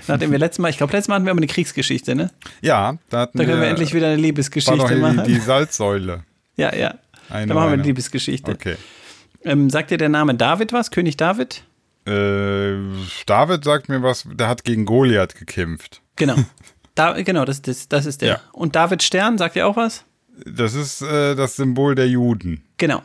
Nachdem 0.08 0.32
wir 0.32 0.40
letztes 0.40 0.60
Mal, 0.60 0.70
ich 0.70 0.78
glaube, 0.78 0.94
letztes 0.94 1.08
Mal 1.10 1.16
hatten 1.16 1.26
wir 1.26 1.32
aber 1.32 1.40
eine 1.40 1.48
Kriegsgeschichte, 1.48 2.16
ne? 2.16 2.32
Ja, 2.62 2.98
da 3.10 3.20
hatten 3.22 3.38
Da 3.38 3.44
können 3.46 3.58
wir 3.58 3.64
wir 3.64 3.70
endlich 3.70 3.94
wieder 3.94 4.08
eine 4.08 4.16
war 4.16 4.18
doch 4.18 4.24
Liebesgeschichte 4.24 4.96
machen. 4.98 5.24
die, 5.26 5.40
Salzsäule. 5.40 6.24
ja, 6.58 6.74
ja. 6.76 6.96
Eine 7.30 7.48
da 7.48 7.54
machen 7.56 7.68
wir 7.70 7.74
eine. 7.74 7.84
Liebesgeschichte. 7.84 8.52
Okay. 8.52 8.76
Ähm, 9.44 9.70
sagt 9.70 9.92
dir 9.92 9.98
der 9.98 10.10
Name 10.10 10.36
David 10.36 10.74
was? 10.74 10.92
König 10.92 11.18
David? 11.18 11.64
Äh, 12.08 12.76
David 13.26 13.64
sagt 13.64 13.90
mir 13.90 14.04
was, 14.04 14.26
der 14.32 14.48
hat 14.48 14.64
gegen 14.64 14.86
Goliath 14.86 15.36
gekämpft. 15.36 16.02
Genau. 16.16 16.36
Da, 16.96 17.22
genau, 17.22 17.44
das, 17.44 17.62
das, 17.62 17.90
das 17.90 18.06
ist 18.06 18.22
der. 18.22 18.30
Ja. 18.30 18.40
Und 18.54 18.78
David 18.78 19.04
Stern, 19.04 19.38
sagt 19.38 19.58
dir 19.58 19.68
auch 19.68 19.76
was? 19.76 20.06
Das 20.46 20.74
ist 20.74 21.02
äh, 21.02 21.36
das 21.36 21.58
Symbol 21.58 21.94
der 21.94 22.08
Juden. 22.08 22.64
Genau. 22.78 23.02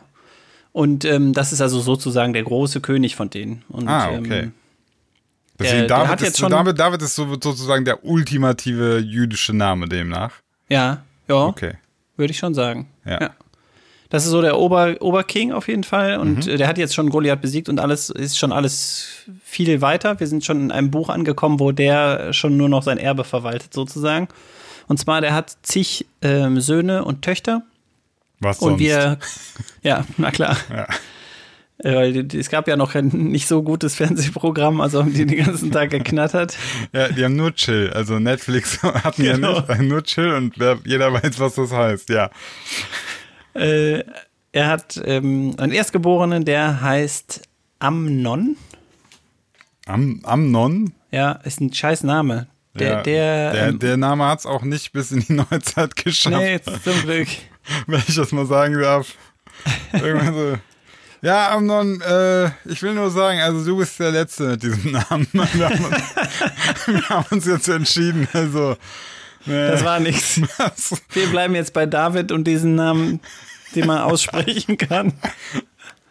Und 0.71 1.05
ähm, 1.05 1.33
das 1.33 1.53
ist 1.53 1.61
also 1.61 1.81
sozusagen 1.81 2.33
der 2.33 2.45
große 2.45 2.81
König 2.81 3.17
von 3.17 3.31
denen. 3.31 3.65
Und, 3.69 3.89
Ah, 3.89 4.11
okay. 4.11 4.41
Ähm, 4.43 4.53
Deswegen 5.61 5.79
der 5.81 5.89
David, 5.89 6.09
hat 6.09 6.21
ist, 6.21 6.27
jetzt 6.27 6.39
schon- 6.39 6.51
David, 6.51 6.79
David 6.79 7.03
ist 7.03 7.15
so, 7.15 7.29
sozusagen 7.35 7.85
der 7.85 8.05
ultimative 8.05 8.99
jüdische 8.99 9.53
Name 9.53 9.89
demnach. 9.89 10.33
ja, 10.69 11.03
ja, 11.29 11.35
Okay. 11.37 11.75
würde 12.17 12.33
ich 12.33 12.39
schon 12.39 12.55
sagen. 12.55 12.89
Ja. 13.05 13.31
Das 14.09 14.25
ist 14.25 14.31
so 14.33 14.43
der 14.43 14.59
Ober, 14.59 14.97
Oberking 15.01 15.53
auf 15.53 15.69
jeden 15.69 15.85
Fall. 15.85 16.19
Und 16.19 16.47
Mhm. 16.47 16.53
äh, 16.53 16.57
der 16.57 16.67
hat 16.67 16.79
jetzt 16.79 16.95
schon 16.97 17.11
Goliath 17.11 17.41
besiegt 17.41 17.69
und 17.69 17.79
alles 17.79 18.11
ist 18.11 18.37
schon 18.37 18.51
alles 18.53 19.07
viel 19.45 19.81
weiter. 19.81 20.19
Wir 20.19 20.27
sind 20.27 20.45
schon 20.45 20.61
in 20.61 20.73
einem 20.73 20.91
Buch 20.91 21.09
angekommen, 21.11 21.61
wo 21.61 21.71
der 21.71 22.33
schon 22.33 22.57
nur 22.57 22.69
noch 22.69 22.83
sein 22.83 22.99
Erbe 22.99 23.23
verwaltet, 23.23 23.73
sozusagen. 23.73 24.27
Und 24.89 24.99
zwar, 24.99 25.21
der 25.21 25.33
hat 25.33 25.57
zig 25.63 26.07
ähm, 26.23 26.61
Söhne 26.61 27.05
und 27.05 27.23
Töchter. 27.23 27.63
Was 28.41 28.59
sonst? 28.59 28.73
Und 28.73 28.79
wir, 28.81 29.19
ja, 29.85 30.05
na 30.17 30.33
klar. 30.33 30.57
Ja. 30.75 30.89
Äh, 31.83 31.95
Weil 31.95 32.26
es 32.35 32.51
gab 32.51 32.68
ja 32.68 32.76
noch 32.76 32.95
ein 32.95 33.09
nicht 33.33 33.47
so 33.49 33.62
gutes 33.62 33.95
Fernsehprogramm, 33.95 34.81
also 34.81 35.01
haben 35.01 35.14
die 35.14 35.24
den 35.26 35.45
ganzen 35.45 35.70
Tag 35.72 35.91
geknattert. 35.91 36.57
Ja, 36.93 37.09
die 37.09 37.24
haben 37.24 37.37
nur 37.37 37.55
Chill. 37.55 37.91
Also 37.95 38.18
Netflix 38.18 38.83
hatten 38.83 39.24
ja 39.24 39.35
Genau. 39.35 39.61
nicht, 39.61 39.81
nur 39.83 40.03
Chill 40.05 40.33
und 40.33 40.55
jeder 40.85 41.12
weiß, 41.12 41.39
was 41.39 41.55
das 41.55 41.72
heißt. 41.72 42.09
Ja. 42.11 42.31
Äh, 43.55 44.05
er 44.53 44.66
hat 44.68 45.01
ähm, 45.05 45.55
einen 45.59 45.72
Erstgeborenen, 45.72 46.45
der 46.45 46.81
heißt 46.83 47.43
Amnon. 47.78 48.57
Am, 49.87 50.20
Amnon. 50.24 50.93
Ja, 51.11 51.33
ist 51.33 51.61
ein 51.61 51.72
scheiß 51.72 52.03
Name. 52.05 52.47
Der, 52.74 52.89
ja, 52.89 53.03
der, 53.03 53.53
der, 53.53 53.68
ähm, 53.68 53.78
der 53.81 53.97
Name 53.97 54.26
hat's 54.26 54.47
auch 54.47 54.62
nicht 54.62 54.93
bis 54.93 55.11
in 55.12 55.20
die 55.20 55.33
Neuzeit 55.33 55.97
geschafft, 55.97 56.37
nee, 56.37 56.61
zum 56.61 57.03
Glück. 57.03 57.28
wenn 57.89 58.03
ich 58.07 58.14
das 58.14 58.31
mal 58.33 58.47
sagen 58.47 58.78
darf. 58.81 59.14
Irgendwann 59.93 60.35
so. 60.35 60.59
Ja, 61.23 61.53
Amnon, 61.53 62.01
äh, 62.01 62.47
ich 62.64 62.83
will 62.83 62.95
nur 62.95 63.11
sagen, 63.11 63.41
also 63.41 63.64
du 63.64 63.77
bist 63.77 64.01
der 64.01 64.11
Letzte 64.11 64.45
mit 64.45 64.62
diesem 64.62 64.93
Namen. 64.93 65.29
Wir 65.33 65.68
haben 65.68 65.85
uns, 65.85 66.16
wir 66.87 67.09
haben 67.09 67.27
uns 67.31 67.47
jetzt 67.47 67.68
entschieden, 67.68 68.27
also. 68.33 68.77
nee, 69.45 69.71
Das 69.71 69.85
war 69.85 70.01
nichts. 70.01 70.41
Wir 71.12 71.27
bleiben 71.29 71.55
jetzt 71.55 71.75
bei 71.75 71.85
David 71.85 72.33
und 72.33 72.45
diesen 72.45 72.75
Namen, 72.75 73.21
den 73.75 73.87
man 73.87 73.99
aussprechen 73.99 74.79
kann. 74.79 75.12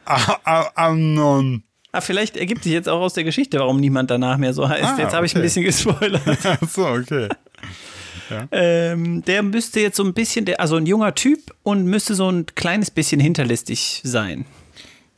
Amnon. 0.05 1.63
Ah, 1.91 2.01
vielleicht 2.01 2.37
ergibt 2.37 2.63
sich 2.63 2.71
jetzt 2.71 2.87
auch 2.87 3.01
aus 3.01 3.13
der 3.13 3.23
Geschichte, 3.23 3.59
warum 3.59 3.79
niemand 3.79 4.11
danach 4.11 4.37
mehr 4.37 4.53
so 4.53 4.69
heißt. 4.69 4.83
Ah, 4.83 4.97
jetzt 4.99 5.13
habe 5.13 5.25
ich 5.25 5.33
ein 5.33 5.39
okay. 5.39 5.45
bisschen 5.45 5.63
gespoilert. 5.63 6.21
Ach 6.43 6.69
so, 6.69 6.87
okay. 6.87 7.29
ähm, 8.51 9.23
der 9.25 9.41
müsste 9.41 9.79
jetzt 9.79 9.97
so 9.97 10.03
ein 10.03 10.13
bisschen, 10.13 10.45
der, 10.45 10.59
also 10.59 10.75
ein 10.75 10.85
junger 10.85 11.15
Typ 11.15 11.39
und 11.63 11.85
müsste 11.85 12.13
so 12.13 12.29
ein 12.29 12.45
kleines 12.45 12.91
bisschen 12.91 13.19
hinterlistig 13.19 14.01
sein. 14.03 14.45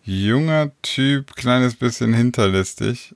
Junger 0.03 0.71
Typ, 0.81 1.35
kleines 1.35 1.75
bisschen 1.75 2.13
hinterlistig. 2.13 3.15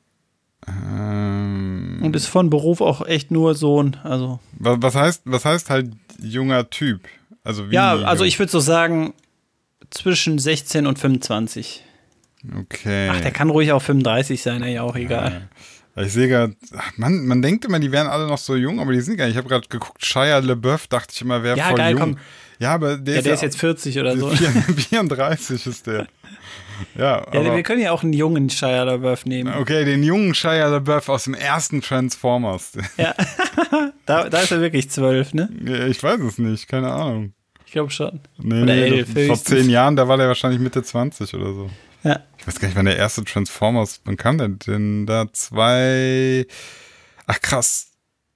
Ähm, 0.68 2.00
Und 2.04 2.16
ist 2.16 2.28
von 2.28 2.50
Beruf 2.50 2.82
auch 2.82 3.06
echt 3.06 3.32
nur 3.32 3.56
Sohn. 3.56 3.98
Also, 4.04 4.40
was, 4.60 4.78
was 4.82 4.96
heißt, 4.96 5.22
was 5.26 5.46
heißt 5.46 5.70
halt 5.70 5.92
junger 6.20 6.70
Typ? 6.70 7.02
Also 7.44 7.70
wie? 7.70 7.76
ja, 7.76 7.94
also 7.98 8.24
jung? 8.24 8.28
ich 8.30 8.40
würde 8.40 8.52
so 8.52 8.60
sagen, 8.60 9.14
zwischen 9.92 10.40
16 10.40 10.88
und 10.88 10.98
25. 10.98 11.84
Okay. 12.62 13.10
Ach, 13.12 13.22
der 13.22 13.32
kann 13.32 13.50
ruhig 13.50 13.72
auch 13.72 13.82
35 13.82 14.42
sein, 14.42 14.64
ja, 14.64 14.82
auch 14.84 14.96
egal. 14.96 15.50
Ich 15.98 16.12
sehe 16.12 16.28
gerade, 16.28 16.56
man, 16.98 17.26
man 17.26 17.42
denkt 17.42 17.64
immer, 17.66 17.80
die 17.80 17.92
wären 17.92 18.08
alle 18.08 18.28
noch 18.28 18.38
so 18.38 18.56
jung, 18.56 18.80
aber 18.80 18.92
die 18.92 19.02
sind 19.02 19.18
gar 19.18 19.26
nicht. 19.26 19.34
Ich 19.36 19.38
habe 19.38 19.48
gerade 19.48 19.68
geguckt, 19.68 20.06
Shia 20.06 20.40
LeBeouf, 20.40 20.88
dachte 20.88 21.14
ich 21.16 21.22
immer, 21.22 21.42
wäre 21.42 21.58
Ja, 21.58 21.68
voll 21.70 21.78
geil, 21.78 21.92
jung. 21.92 22.00
komm. 22.02 22.18
Ja, 22.60 22.74
aber 22.74 22.98
der, 22.98 23.16
Ja, 23.16 23.22
der 23.22 23.34
ist, 23.34 23.38
ist 23.40 23.44
jetzt 23.44 23.60
40 23.60 24.00
oder 24.00 24.18
so. 24.18 24.30
34 24.30 25.66
ist 25.66 25.88
der. 25.88 26.08
Ja, 26.96 27.26
Ja, 27.34 27.56
wir 27.56 27.64
können 27.64 27.82
ja 27.82 27.92
auch 27.92 28.04
einen 28.04 28.14
jungen 28.14 28.50
Shia 28.50 28.84
LaBeouf 28.84 29.26
nehmen. 29.26 29.54
okay, 29.56 29.86
den 29.86 30.04
jungen 30.04 30.34
Shia 30.34 30.68
LeBeouf 30.70 31.10
aus 31.10 31.26
dem 31.26 31.34
ersten 31.34 31.82
Transformers. 31.82 32.74
Ja. 32.98 33.14
da, 34.06 34.30
da 34.30 34.40
ist 34.40 34.52
er 34.52 34.62
wirklich 34.62 34.90
12, 34.90 35.34
ne? 35.34 35.50
ich 35.90 36.02
weiß 36.02 36.20
es 36.22 36.38
nicht, 36.38 36.68
keine 36.68 36.92
Ahnung. 36.92 37.34
Ich 37.66 37.72
glaube 37.72 37.92
schon. 37.92 38.22
Nee, 38.38 38.64
Oder 38.64 38.74
nee, 38.76 39.00
11 39.00 39.28
vor 39.28 39.36
zehn 39.44 39.70
Jahren, 39.70 39.96
da 39.96 40.08
war 40.08 40.18
der 40.18 40.28
wahrscheinlich 40.28 40.62
Mitte 40.62 40.82
20 40.84 41.34
oder 41.34 41.54
so. 41.54 41.70
Ja. 42.04 42.20
Ich 42.38 42.48
weiß 42.48 42.60
gar 42.60 42.68
nicht, 42.68 42.78
wann 42.78 42.86
der 42.86 42.98
erste 42.98 43.24
Transformers, 43.24 44.02
wann 44.06 44.16
kam 44.16 44.38
der 44.38 44.50
denn 44.50 45.06
da? 45.06 45.26
Zwei, 45.34 46.46
ach 47.26 47.42
krass, 47.42 47.92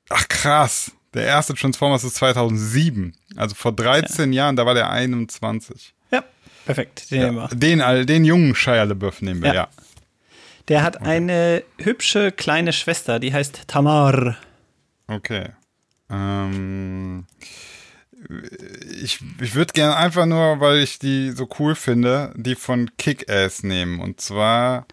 ach 0.09 0.27
krass. 0.27 0.91
Der 1.13 1.25
erste 1.25 1.53
Transformers 1.53 2.03
ist 2.03 2.15
2007. 2.15 3.15
Also 3.35 3.55
vor 3.55 3.71
13 3.71 4.33
Jahren, 4.33 4.55
da 4.55 4.65
war 4.65 4.73
der 4.73 4.89
21. 4.89 5.93
Ja, 6.69 6.73
perfekt. 6.75 7.11
Den 7.11 7.19
nehmen 7.23 7.37
wir. 7.37 7.47
Den, 7.49 7.81
all- 7.81 8.05
den 8.05 8.25
jungen 8.25 8.55
Shia 8.55 8.83
LeBeouf 8.83 9.21
nehmen 9.21 9.41
wir, 9.41 9.49
Ja. 9.49 9.53
ja. 9.55 9.67
Der 10.67 10.83
hat 10.83 11.01
eine 11.01 11.63
hübsche 11.79 12.31
kleine 12.31 12.73
Schwester, 12.73 13.19
die 13.19 13.33
heißt 13.33 13.63
Tamar. 13.67 14.37
Okay. 15.07 15.49
Ähm, 16.11 17.25
ich 19.01 19.19
ich 19.41 19.55
würde 19.55 19.73
gerne 19.73 19.95
einfach 19.95 20.25
nur, 20.25 20.59
weil 20.59 20.79
ich 20.83 20.99
die 20.99 21.31
so 21.31 21.47
cool 21.59 21.73
finde, 21.75 22.33
die 22.35 22.55
von 22.55 22.91
Kick-Ass 22.97 23.63
nehmen. 23.63 23.99
Und 23.99 24.21
zwar 24.21 24.85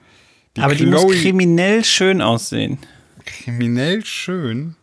die 0.56 0.60
Aber 0.62 0.74
die 0.74 0.86
muss 0.86 1.02
Chloe- 1.02 1.20
kriminell 1.20 1.84
schön 1.84 2.22
aussehen. 2.22 2.78
kriminell 3.26 4.04
schön. 4.04 4.76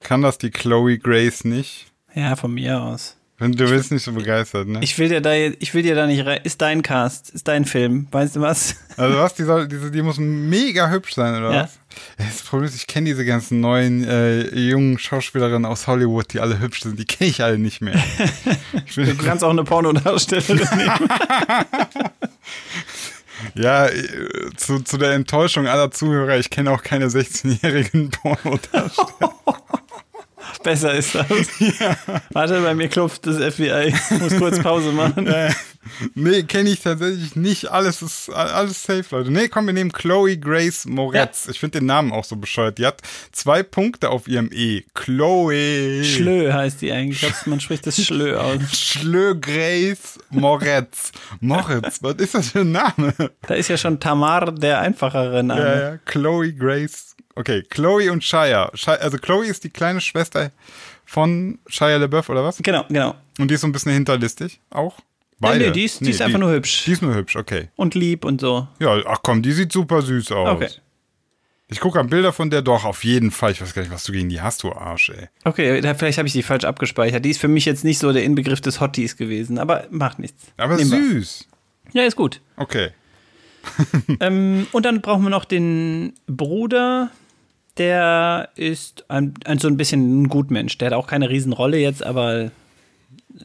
Kann 0.00 0.22
das 0.22 0.38
die 0.38 0.50
Chloe 0.50 0.98
Grace 0.98 1.44
nicht? 1.44 1.86
Ja, 2.14 2.34
von 2.36 2.54
mir 2.54 2.80
aus. 2.80 3.16
Wenn 3.40 3.52
du 3.52 3.68
bist 3.68 3.92
nicht 3.92 4.02
so 4.02 4.12
begeistert, 4.12 4.66
ne? 4.66 4.80
Ich 4.82 4.98
will 4.98 5.08
dir 5.08 5.20
da, 5.20 5.32
ich 5.32 5.72
will 5.72 5.82
dir 5.84 5.94
da 5.94 6.08
nicht 6.08 6.26
rein. 6.26 6.40
Ist 6.42 6.60
dein 6.60 6.82
Cast, 6.82 7.30
ist 7.30 7.46
dein 7.46 7.64
Film. 7.64 8.08
Weißt 8.10 8.34
du 8.34 8.40
was? 8.40 8.74
also 8.96 9.16
was, 9.18 9.34
die, 9.34 9.44
soll, 9.44 9.68
die, 9.68 9.90
die 9.92 10.02
muss 10.02 10.18
mega 10.18 10.90
hübsch 10.90 11.14
sein, 11.14 11.36
oder 11.36 11.52
Ja. 11.54 11.62
was? 11.62 11.78
Das 12.16 12.42
Problem 12.42 12.68
ist, 12.68 12.74
ich 12.76 12.86
kenne 12.86 13.06
diese 13.06 13.24
ganzen 13.24 13.60
neuen 13.60 14.04
äh, 14.06 14.42
jungen 14.56 14.98
Schauspielerinnen 14.98 15.64
aus 15.66 15.86
Hollywood, 15.86 16.32
die 16.32 16.40
alle 16.40 16.58
hübsch 16.60 16.82
sind. 16.82 16.98
Die 16.98 17.04
kenne 17.04 17.30
ich 17.30 17.42
alle 17.42 17.58
nicht 17.58 17.80
mehr. 17.80 17.94
Du 18.94 19.14
kannst 19.16 19.44
auch 19.44 19.50
eine 19.50 19.64
Pornodarstellerin 19.64 20.56
nehmen. 20.76 21.08
ja, 23.54 23.86
äh, 23.86 24.08
zu, 24.56 24.80
zu 24.80 24.96
der 24.98 25.12
Enttäuschung 25.12 25.66
aller 25.66 25.90
Zuhörer, 25.90 26.38
ich 26.38 26.50
kenne 26.50 26.70
auch 26.70 26.82
keine 26.82 27.06
16-jährigen 27.08 28.10
Pornodarsteller. 28.10 29.34
Besser 30.62 30.94
ist 30.94 31.14
das. 31.14 31.26
Warte, 32.30 32.60
bei 32.60 32.74
mir 32.74 32.88
klopft 32.88 33.26
das 33.26 33.36
FBI. 33.36 33.92
Ich 34.10 34.20
muss 34.20 34.36
kurz 34.36 34.60
Pause 34.60 34.92
machen. 34.92 35.26
Äh, 35.26 35.52
nee, 36.14 36.42
kenne 36.42 36.70
ich 36.70 36.80
tatsächlich 36.80 37.36
nicht. 37.36 37.70
Alles 37.70 38.02
ist 38.02 38.30
alles 38.30 38.82
safe, 38.82 39.04
Leute. 39.10 39.30
Nee, 39.30 39.48
komm, 39.48 39.66
wir 39.66 39.72
nehmen 39.72 39.92
Chloe 39.92 40.36
Grace 40.36 40.86
Moretz. 40.86 41.48
Ich 41.48 41.60
finde 41.60 41.80
den 41.80 41.86
Namen 41.86 42.12
auch 42.12 42.24
so 42.24 42.36
bescheuert. 42.36 42.78
Die 42.78 42.86
hat 42.86 43.00
zwei 43.32 43.62
Punkte 43.62 44.10
auf 44.10 44.28
ihrem 44.28 44.50
E. 44.52 44.82
Chloe. 44.94 46.04
Schlö 46.04 46.52
heißt 46.52 46.82
die 46.82 46.92
eigentlich. 46.92 47.22
Ich 47.22 47.28
glaub, 47.28 47.46
man 47.46 47.60
spricht 47.60 47.86
das 47.86 48.02
Schlö 48.02 48.36
aus. 48.36 48.60
Schlö 48.72 49.34
Grace 49.38 50.18
Moretz. 50.30 51.12
Moritz, 51.40 51.98
was 52.02 52.14
ist 52.14 52.34
das 52.34 52.50
für 52.50 52.60
ein 52.60 52.72
Name? 52.72 53.14
Da 53.46 53.54
ist 53.54 53.68
ja 53.68 53.76
schon 53.76 54.00
Tamar 54.00 54.52
der 54.52 54.80
einfachere 54.80 55.42
Name. 55.42 55.60
Ja, 55.60 55.80
ja, 55.90 55.96
Chloe 56.04 56.52
Grace. 56.52 57.07
Okay, 57.38 57.62
Chloe 57.70 58.10
und 58.10 58.24
Shia. 58.24 58.70
Shia. 58.74 58.94
Also 58.94 59.16
Chloe 59.18 59.46
ist 59.46 59.62
die 59.62 59.70
kleine 59.70 60.00
Schwester 60.00 60.50
von 61.04 61.58
Shia 61.68 61.96
LeBeouf, 61.96 62.28
oder 62.30 62.42
was? 62.44 62.56
Genau, 62.58 62.84
genau. 62.88 63.14
Und 63.38 63.48
die 63.50 63.54
ist 63.54 63.60
so 63.60 63.66
ein 63.68 63.72
bisschen 63.72 63.92
hinterlistig 63.92 64.60
auch? 64.70 64.98
Beide? 65.38 65.66
nee, 65.66 65.70
die 65.70 65.84
ist- 65.84 66.00
die 66.00 66.10
ist 66.10 66.20
einfach 66.20 66.40
nur 66.40 66.50
hübsch. 66.50 66.84
Die 66.84 66.92
ist 66.92 67.00
nur 67.02 67.14
hübsch, 67.14 67.36
okay. 67.36 67.68
Und 67.76 67.94
lieb 67.94 68.24
und 68.24 68.40
so. 68.40 68.66
Ja, 68.80 69.00
ach 69.06 69.18
komm, 69.22 69.42
die 69.42 69.52
sieht 69.52 69.70
super 69.70 70.02
süß 70.02 70.32
aus. 70.32 70.48
Okay. 70.48 70.68
Ich 71.70 71.78
gucke 71.80 72.00
an 72.00 72.08
Bilder 72.08 72.32
von 72.32 72.50
der 72.50 72.62
doch, 72.62 72.84
auf 72.84 73.04
jeden 73.04 73.30
Fall. 73.30 73.52
Ich 73.52 73.60
weiß 73.60 73.72
gar 73.74 73.82
nicht, 73.82 73.92
was 73.92 74.02
du 74.02 74.10
gegen 74.12 74.30
die 74.30 74.40
hast, 74.40 74.62
du 74.64 74.72
Arsch, 74.72 75.10
ey. 75.10 75.28
Okay, 75.44 75.80
da- 75.80 75.94
vielleicht 75.94 76.18
habe 76.18 76.26
ich 76.26 76.32
die 76.32 76.42
falsch 76.42 76.64
abgespeichert. 76.64 77.24
Die 77.24 77.30
ist 77.30 77.40
für 77.40 77.46
mich 77.46 77.66
jetzt 77.66 77.84
nicht 77.84 77.98
so 78.00 78.12
der 78.12 78.24
Inbegriff 78.24 78.60
des 78.60 78.80
Hotties 78.80 79.16
gewesen, 79.16 79.58
aber 79.58 79.86
macht 79.90 80.18
nichts. 80.18 80.46
Aber 80.56 80.74
Nehmen 80.76 80.90
wir. 80.90 80.98
süß. 81.20 81.46
Ja, 81.92 82.02
ist 82.02 82.16
gut. 82.16 82.40
Okay. 82.56 82.88
ähm, 84.20 84.66
und 84.72 84.86
dann 84.86 85.00
brauchen 85.02 85.22
wir 85.22 85.30
noch 85.30 85.44
den 85.44 86.14
Bruder. 86.26 87.10
Der 87.78 88.48
ist 88.56 89.04
ein, 89.08 89.34
ein, 89.44 89.58
so 89.58 89.68
ein 89.68 89.76
bisschen 89.76 90.22
ein 90.22 90.28
Gutmensch. 90.28 90.76
Der 90.78 90.86
hat 90.86 90.94
auch 90.94 91.06
keine 91.06 91.28
Riesenrolle 91.30 91.78
jetzt, 91.78 92.02
aber 92.04 92.50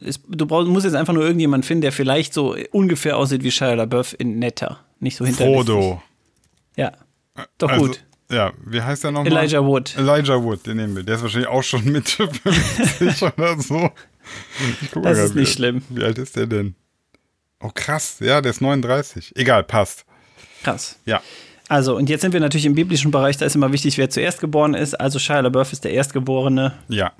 es, 0.04 0.20
du 0.28 0.46
brauchst, 0.46 0.68
musst 0.68 0.84
jetzt 0.84 0.94
einfach 0.96 1.12
nur 1.14 1.22
irgendjemanden 1.24 1.66
finden, 1.66 1.82
der 1.82 1.92
vielleicht 1.92 2.34
so 2.34 2.56
ungefähr 2.72 3.16
aussieht 3.16 3.42
wie 3.44 3.50
Shia 3.50 3.74
LaBeouf 3.74 4.14
in 4.18 4.38
netter. 4.38 4.80
Nicht 5.00 5.16
so 5.16 5.24
hinterlistig. 5.24 5.66
Frodo. 5.66 6.02
Ja, 6.76 6.92
doch 7.58 7.70
Also, 7.70 7.86
gut. 7.86 8.04
Ja, 8.30 8.52
wie 8.64 8.80
heißt 8.82 9.04
der 9.04 9.12
nochmal? 9.12 9.32
Elijah 9.32 9.64
Wood. 9.64 9.94
Elijah 9.96 10.42
Wood, 10.42 10.66
den 10.66 10.78
nehmen 10.78 10.96
wir. 10.96 11.02
Der 11.04 11.16
ist 11.16 11.22
wahrscheinlich 11.22 11.48
auch 11.48 11.62
schon 11.62 11.84
Mitte 11.84 12.26
50 12.32 13.22
oder 13.22 13.60
so. 13.60 13.90
Das 14.72 14.82
ist 14.82 14.92
grad, 14.92 15.16
nicht 15.16 15.36
wie- 15.36 15.46
schlimm. 15.46 15.82
Wie 15.90 16.02
alt 16.02 16.18
ist 16.18 16.34
der 16.34 16.46
denn? 16.46 16.74
Oh, 17.60 17.70
krass. 17.72 18.16
Ja, 18.20 18.40
der 18.40 18.50
ist 18.50 18.60
39. 18.62 19.32
Egal, 19.36 19.62
passt. 19.62 20.04
Krass. 20.62 20.98
Ja. 21.04 21.22
Also, 21.68 21.96
und 21.96 22.10
jetzt 22.10 22.20
sind 22.20 22.32
wir 22.32 22.40
natürlich 22.40 22.66
im 22.66 22.74
biblischen 22.74 23.10
Bereich, 23.10 23.36
da 23.38 23.46
ist 23.46 23.54
immer 23.56 23.72
wichtig, 23.72 23.96
wer 23.98 24.10
zuerst 24.10 24.40
geboren 24.40 24.74
ist. 24.74 24.94
Also 24.94 25.18
Shia 25.18 25.40
LaBeouf 25.40 25.72
ist 25.72 25.84
der 25.84 25.92
Erstgeborene. 25.92 26.72
Ja. 26.88 27.12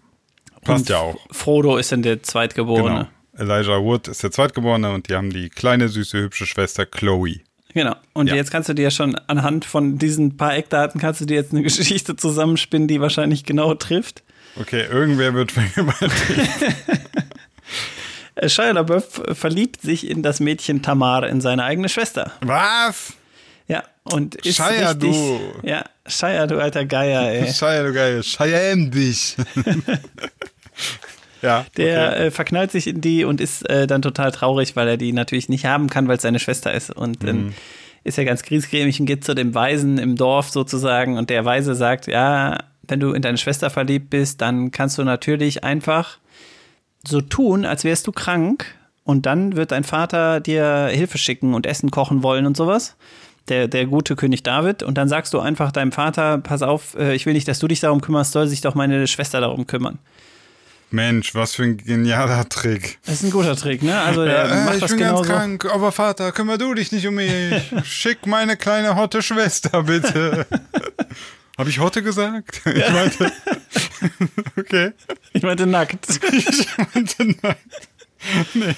Passt 0.62 0.82
und 0.82 0.88
ja 0.90 0.98
auch. 0.98 1.16
Frodo 1.30 1.76
ist 1.76 1.92
dann 1.92 2.02
der 2.02 2.22
Zweitgeborene. 2.22 3.08
Genau. 3.36 3.52
Elijah 3.52 3.82
Wood 3.82 4.08
ist 4.08 4.22
der 4.22 4.30
Zweitgeborene 4.30 4.92
und 4.92 5.08
die 5.08 5.14
haben 5.14 5.30
die 5.30 5.48
kleine, 5.50 5.88
süße, 5.88 6.18
hübsche 6.18 6.46
Schwester 6.46 6.86
Chloe. 6.86 7.40
Genau. 7.72 7.96
Und 8.12 8.28
Ja. 8.28 8.36
jetzt 8.36 8.50
kannst 8.52 8.68
du 8.68 8.74
dir 8.74 8.90
schon 8.90 9.16
anhand 9.26 9.64
von 9.64 9.98
diesen 9.98 10.36
paar 10.36 10.54
Eckdaten 10.54 11.00
kannst 11.00 11.20
du 11.20 11.24
dir 11.24 11.34
jetzt 11.34 11.52
eine 11.52 11.62
Geschichte 11.64 12.14
zusammenspinnen, 12.16 12.86
die 12.86 13.00
wahrscheinlich 13.00 13.44
genau 13.44 13.74
trifft. 13.74 14.22
Okay, 14.60 14.84
irgendwer 14.88 15.34
wird 15.34 15.50
vergewaltigt. 15.52 16.12
Shia 18.46 18.70
LaBeouf 18.72 19.22
verliebt 19.32 19.80
sich 19.82 20.08
in 20.08 20.22
das 20.22 20.40
Mädchen 20.40 20.82
Tamar, 20.82 21.26
in 21.28 21.40
seine 21.40 21.64
eigene 21.64 21.88
Schwester. 21.88 22.32
Was? 22.42 23.14
Ja, 23.66 23.82
und 24.04 24.34
ist 24.36 24.56
Shia, 24.56 24.90
richtig, 24.90 24.98
du. 25.12 25.40
Ja, 25.62 25.84
Shia, 26.06 26.46
du 26.46 26.58
alter 26.60 26.84
Geier, 26.84 27.22
ey. 27.30 27.52
Shia, 27.52 27.82
du 27.82 27.92
geil. 27.92 28.22
Scheiße 28.22 28.76
dich. 28.90 29.36
Ja, 31.42 31.66
Der 31.76 32.08
okay. 32.10 32.26
äh, 32.26 32.30
verknallt 32.30 32.70
sich 32.72 32.86
in 32.86 33.02
die 33.02 33.24
und 33.24 33.38
ist 33.40 33.68
äh, 33.68 33.86
dann 33.86 34.00
total 34.00 34.32
traurig, 34.32 34.76
weil 34.76 34.88
er 34.88 34.96
die 34.96 35.12
natürlich 35.12 35.50
nicht 35.50 35.66
haben 35.66 35.90
kann, 35.90 36.08
weil 36.08 36.16
es 36.16 36.22
seine 36.22 36.38
Schwester 36.38 36.72
ist. 36.72 36.90
Und 36.90 37.22
dann 37.22 37.36
Mhm. 37.46 37.54
ist 38.02 38.16
er 38.16 38.24
ganz 38.24 38.42
griesgrämig 38.44 38.98
und 38.98 39.04
geht 39.06 39.24
zu 39.24 39.34
dem 39.34 39.54
Weisen 39.54 39.98
im 39.98 40.16
Dorf 40.16 40.48
sozusagen. 40.48 41.18
Und 41.18 41.28
der 41.28 41.44
Weise 41.44 41.74
sagt, 41.74 42.06
ja, 42.06 42.58
wenn 42.88 42.98
du 42.98 43.12
in 43.12 43.20
deine 43.20 43.36
Schwester 43.36 43.68
verliebt 43.68 44.08
bist, 44.08 44.40
dann 44.40 44.70
kannst 44.70 44.96
du 44.96 45.04
natürlich 45.04 45.64
einfach 45.64 46.16
so 47.06 47.20
tun, 47.20 47.66
als 47.66 47.84
wärst 47.84 48.06
du 48.06 48.12
krank. 48.12 48.64
Und 49.04 49.26
dann 49.26 49.54
wird 49.54 49.70
dein 49.72 49.84
Vater 49.84 50.40
dir 50.40 50.86
Hilfe 50.90 51.18
schicken 51.18 51.52
und 51.52 51.66
Essen 51.66 51.90
kochen 51.90 52.22
wollen 52.22 52.46
und 52.46 52.56
sowas. 52.56 52.96
Der, 53.48 53.68
der 53.68 53.84
gute 53.86 54.16
König 54.16 54.42
David. 54.42 54.82
Und 54.82 54.96
dann 54.96 55.08
sagst 55.08 55.34
du 55.34 55.38
einfach 55.40 55.70
deinem 55.70 55.92
Vater, 55.92 56.38
pass 56.38 56.62
auf, 56.62 56.94
äh, 56.98 57.14
ich 57.14 57.26
will 57.26 57.34
nicht, 57.34 57.46
dass 57.46 57.58
du 57.58 57.68
dich 57.68 57.80
darum 57.80 58.00
kümmerst, 58.00 58.32
soll 58.32 58.46
sich 58.46 58.62
doch 58.62 58.74
meine 58.74 59.06
Schwester 59.06 59.40
darum 59.40 59.66
kümmern. 59.66 59.98
Mensch, 60.90 61.34
was 61.34 61.54
für 61.54 61.64
ein 61.64 61.76
genialer 61.76 62.48
Trick. 62.48 62.98
Das 63.04 63.16
ist 63.16 63.24
ein 63.24 63.30
guter 63.32 63.56
Trick, 63.56 63.82
ne? 63.82 64.00
Also 64.00 64.24
der 64.24 64.44
Äh, 64.44 64.64
macht 64.64 64.74
ich 64.76 64.80
das 64.80 64.90
bin 64.90 65.00
genauso. 65.00 65.24
ganz 65.24 65.60
krank, 65.60 65.74
aber 65.74 65.90
Vater, 65.92 66.30
kümmer 66.32 66.56
du 66.56 66.72
dich 66.74 66.92
nicht 66.92 67.06
um 67.06 67.16
mich. 67.16 67.30
Schick 67.84 68.26
meine 68.26 68.56
kleine 68.56 68.94
hotte 68.96 69.20
Schwester, 69.20 69.82
bitte. 69.82 70.46
Habe 71.58 71.70
ich 71.70 71.78
Hotte 71.80 72.02
gesagt? 72.02 72.62
Ich 72.64 72.90
meinte. 72.90 73.32
okay. 74.58 74.92
Ich 75.32 75.42
meinte 75.42 75.66
nackt. 75.66 76.06
Ich 76.32 76.66
meinte 76.94 77.24
nein. 77.42 77.56
Nee. 78.54 78.74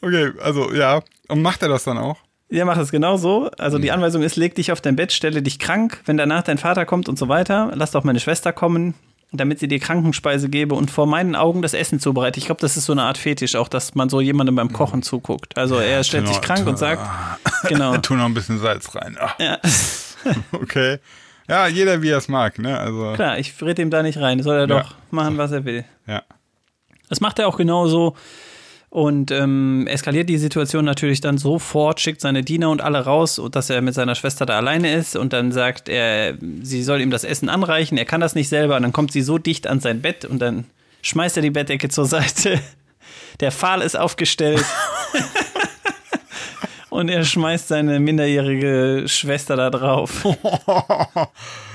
Okay, 0.00 0.32
also 0.42 0.72
ja. 0.72 1.02
Und 1.28 1.42
macht 1.42 1.62
er 1.62 1.68
das 1.68 1.84
dann 1.84 1.98
auch? 1.98 2.16
Der 2.50 2.64
macht 2.64 2.78
das 2.78 2.90
genauso. 2.92 3.50
Also 3.58 3.78
die 3.78 3.90
Anweisung 3.90 4.22
ist, 4.22 4.36
leg 4.36 4.54
dich 4.54 4.70
auf 4.72 4.80
dein 4.80 4.94
Bett, 4.96 5.12
stelle 5.12 5.42
dich 5.42 5.58
krank. 5.58 6.00
Wenn 6.04 6.16
danach 6.16 6.42
dein 6.42 6.58
Vater 6.58 6.86
kommt 6.86 7.08
und 7.08 7.18
so 7.18 7.28
weiter, 7.28 7.72
lass 7.74 7.90
doch 7.90 8.04
meine 8.04 8.20
Schwester 8.20 8.52
kommen, 8.52 8.94
damit 9.32 9.58
sie 9.58 9.66
dir 9.66 9.80
Krankenspeise 9.80 10.48
gebe 10.48 10.76
und 10.76 10.90
vor 10.90 11.06
meinen 11.06 11.34
Augen 11.34 11.60
das 11.60 11.74
Essen 11.74 11.98
zubereitet. 11.98 12.36
Ich 12.38 12.46
glaube, 12.46 12.60
das 12.60 12.76
ist 12.76 12.84
so 12.86 12.92
eine 12.92 13.02
Art 13.02 13.18
Fetisch 13.18 13.56
auch, 13.56 13.66
dass 13.68 13.96
man 13.96 14.08
so 14.08 14.20
jemandem 14.20 14.54
beim 14.54 14.72
Kochen 14.72 15.02
zuguckt. 15.02 15.58
Also 15.58 15.76
er 15.76 16.04
stellt 16.04 16.28
sich 16.28 16.40
genau. 16.40 16.54
krank 16.54 16.66
und 16.68 16.78
sagt, 16.78 17.02
genau. 17.68 17.96
Tu 17.98 18.14
noch 18.14 18.26
ein 18.26 18.34
bisschen 18.34 18.60
Salz 18.60 18.94
rein. 18.94 19.16
Ah, 19.20 19.34
Ja. 19.40 19.58
okay. 20.52 20.98
Ja, 21.48 21.66
jeder 21.68 22.02
wie 22.02 22.08
er 22.10 22.18
es 22.18 22.28
mag, 22.28 22.58
ne? 22.58 22.78
Also. 22.78 23.12
Klar, 23.14 23.38
ich 23.38 23.54
rede 23.62 23.82
ihm 23.82 23.90
da 23.90 24.02
nicht 24.02 24.18
rein. 24.18 24.42
Soll 24.42 24.56
er 24.56 24.68
Ja. 24.68 24.82
doch 24.82 24.94
machen, 25.10 25.36
was 25.38 25.52
er 25.52 25.64
will. 25.64 25.84
Ja. 26.06 26.22
Das 27.08 27.20
macht 27.20 27.38
er 27.38 27.46
auch 27.48 27.56
genauso. 27.56 28.16
Und 28.96 29.30
ähm, 29.30 29.86
eskaliert 29.88 30.30
die 30.30 30.38
Situation 30.38 30.86
natürlich 30.86 31.20
dann 31.20 31.36
sofort, 31.36 32.00
schickt 32.00 32.22
seine 32.22 32.42
Diener 32.42 32.70
und 32.70 32.80
alle 32.80 33.04
raus, 33.04 33.38
dass 33.50 33.68
er 33.68 33.82
mit 33.82 33.92
seiner 33.92 34.14
Schwester 34.14 34.46
da 34.46 34.56
alleine 34.56 34.94
ist. 34.94 35.16
Und 35.16 35.34
dann 35.34 35.52
sagt 35.52 35.90
er, 35.90 36.38
sie 36.62 36.82
soll 36.82 37.02
ihm 37.02 37.10
das 37.10 37.22
Essen 37.22 37.50
anreichen. 37.50 37.98
Er 37.98 38.06
kann 38.06 38.22
das 38.22 38.34
nicht 38.34 38.48
selber. 38.48 38.74
Und 38.74 38.84
dann 38.84 38.94
kommt 38.94 39.12
sie 39.12 39.20
so 39.20 39.36
dicht 39.36 39.66
an 39.66 39.80
sein 39.80 40.00
Bett 40.00 40.24
und 40.24 40.38
dann 40.38 40.64
schmeißt 41.02 41.36
er 41.36 41.42
die 41.42 41.50
Bettdecke 41.50 41.90
zur 41.90 42.06
Seite. 42.06 42.58
Der 43.40 43.52
Pfahl 43.52 43.82
ist 43.82 43.98
aufgestellt. 43.98 44.64
und 46.88 47.10
er 47.10 47.22
schmeißt 47.22 47.68
seine 47.68 48.00
minderjährige 48.00 49.04
Schwester 49.08 49.56
da 49.56 49.68
drauf. 49.68 50.24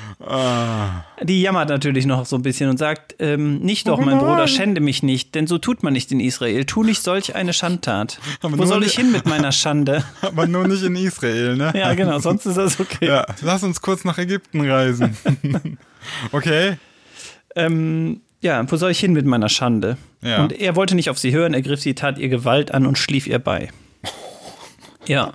Die 1.24 1.42
jammert 1.42 1.70
natürlich 1.70 2.06
noch 2.06 2.26
so 2.26 2.36
ein 2.36 2.42
bisschen 2.42 2.70
und 2.70 2.78
sagt, 2.78 3.16
ähm, 3.20 3.60
nicht 3.60 3.88
doch, 3.88 4.00
mein 4.00 4.20
Bruder, 4.20 4.48
schände 4.48 4.82
mich 4.82 5.04
nicht, 5.04 5.36
denn 5.36 5.48
so 5.48 5.58
tut 5.58 5.84
man 5.84 5.94
nicht 5.94 6.12
in 6.12 6.20
Israel. 6.20 6.66
Tu 6.66 6.84
nicht 6.84 7.02
solch 7.02 7.36
eine 7.36 7.54
Schandtat. 7.54 8.20
Aber 8.42 8.58
Wo 8.58 8.66
soll 8.66 8.84
ich 8.84 8.96
hin 8.96 9.12
mit 9.12 9.26
meiner 9.26 9.52
Schande? 9.52 10.04
Aber 10.22 10.48
nur 10.48 10.68
nicht 10.68 10.84
in 10.84 10.96
Israel, 10.96 11.56
ne? 11.56 11.74
Ja, 11.76 11.94
genau, 11.94 12.20
sonst 12.20 12.46
ist 12.46 12.58
das 12.58 12.80
okay. 12.80 13.08
Ja, 13.08 13.26
lass 13.42 13.64
uns 13.64 13.82
kurz 13.82 14.04
nach 14.04 14.18
Ägypten 14.18 14.70
reisen. 14.70 15.18
okay. 16.32 16.78
Ähm, 17.56 18.22
ja, 18.42 18.70
wo 18.70 18.76
soll 18.76 18.92
ich 18.92 19.00
hin 19.00 19.14
mit 19.14 19.26
meiner 19.26 19.50
Schande? 19.50 19.98
Ja. 20.22 20.44
Und 20.44 20.54
er 20.60 20.76
wollte 20.76 20.96
nicht 20.96 21.10
auf 21.10 21.20
sie 21.20 21.34
hören, 21.34 21.54
er 21.54 21.62
griff 21.62 21.82
sie, 21.82 21.94
tat 21.94 22.18
ihr 22.18 22.30
Gewalt 22.30 22.74
an 22.74 22.86
und 22.86 22.98
schlief 22.98 23.28
ihr 23.28 23.40
bei. 23.40 23.70
Ja. 25.08 25.34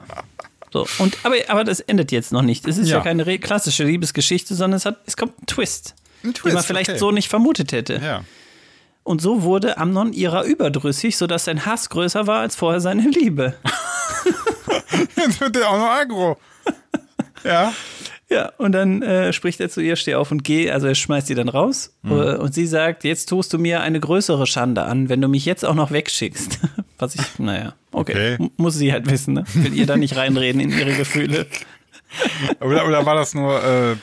So, 0.76 0.86
und, 1.02 1.16
aber, 1.22 1.36
aber 1.48 1.64
das 1.64 1.80
endet 1.80 2.12
jetzt 2.12 2.32
noch 2.32 2.42
nicht. 2.42 2.66
Es 2.68 2.76
ist 2.76 2.88
ja, 2.88 2.98
Ja. 2.98 3.02
keine 3.02 3.38
klassische 3.38 3.84
Liebesgeschichte, 3.84 4.54
sondern 4.54 4.76
es, 4.76 4.84
hat, 4.84 4.98
es 5.06 5.16
kommt 5.16 5.40
ein 5.40 5.46
Twist, 5.46 5.94
Ein 6.22 6.32
den 6.34 6.42
man 6.44 6.52
Twist, 6.52 6.66
vielleicht 6.66 6.90
okay. 6.90 6.98
so 6.98 7.10
nicht 7.12 7.28
vermutet 7.28 7.72
hätte. 7.72 8.00
Ja. 8.04 8.24
Und 9.02 9.22
so 9.22 9.42
wurde 9.42 9.78
Amnon 9.78 10.12
ihrer 10.12 10.44
überdrüssig, 10.44 11.16
sodass 11.16 11.44
sein 11.44 11.64
Hass 11.64 11.88
größer 11.88 12.26
war 12.26 12.40
als 12.40 12.56
vorher 12.56 12.80
seine 12.80 13.08
Liebe. 13.08 13.54
Jetzt 15.16 15.40
wird 15.40 15.56
der 15.56 15.70
auch 15.70 15.78
noch 15.78 15.90
aggro. 15.90 16.36
Ja. 17.44 17.72
Ja, 18.28 18.50
und 18.58 18.72
dann 18.72 19.02
äh, 19.02 19.32
spricht 19.32 19.60
er 19.60 19.68
zu 19.68 19.80
ihr, 19.80 19.94
steh 19.94 20.16
auf 20.16 20.32
und 20.32 20.42
geh. 20.42 20.70
Also 20.70 20.88
er 20.88 20.96
schmeißt 20.96 21.28
sie 21.28 21.36
dann 21.36 21.48
raus. 21.48 21.96
Mhm. 22.02 22.12
Äh, 22.12 22.36
Und 22.36 22.54
sie 22.54 22.66
sagt, 22.66 23.04
jetzt 23.04 23.28
tust 23.28 23.52
du 23.52 23.58
mir 23.58 23.82
eine 23.82 24.00
größere 24.00 24.46
Schande 24.48 24.82
an, 24.82 25.08
wenn 25.08 25.20
du 25.20 25.28
mich 25.28 25.44
jetzt 25.44 25.64
auch 25.64 25.74
noch 25.76 25.92
wegschickst. 25.92 26.58
Was 26.98 27.14
ich, 27.14 27.38
naja, 27.38 27.74
okay. 27.92 28.34
Okay. 28.36 28.50
Muss 28.56 28.74
sie 28.74 28.92
halt 28.92 29.08
wissen, 29.08 29.34
ne? 29.34 29.44
Will 29.54 29.74
ihr 29.74 29.86
da 29.86 29.96
nicht 29.96 30.16
reinreden 30.16 30.60
in 30.60 30.70
ihre 30.70 30.94
Gefühle. 30.94 31.46
Oder, 32.60 32.86
oder 32.86 33.04
war 33.04 33.14
das 33.16 33.34
nur, 33.34 33.62
äh, 33.62 33.96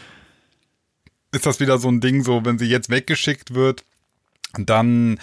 ist 1.32 1.46
das 1.46 1.60
wieder 1.60 1.80
so 1.80 1.90
ein 1.90 2.00
Ding, 2.00 2.22
so 2.24 2.46
wenn 2.46 2.60
sie 2.60 2.66
jetzt 2.68 2.90
weggeschickt 2.92 3.56
wird, 3.56 3.84
dann 4.58 5.20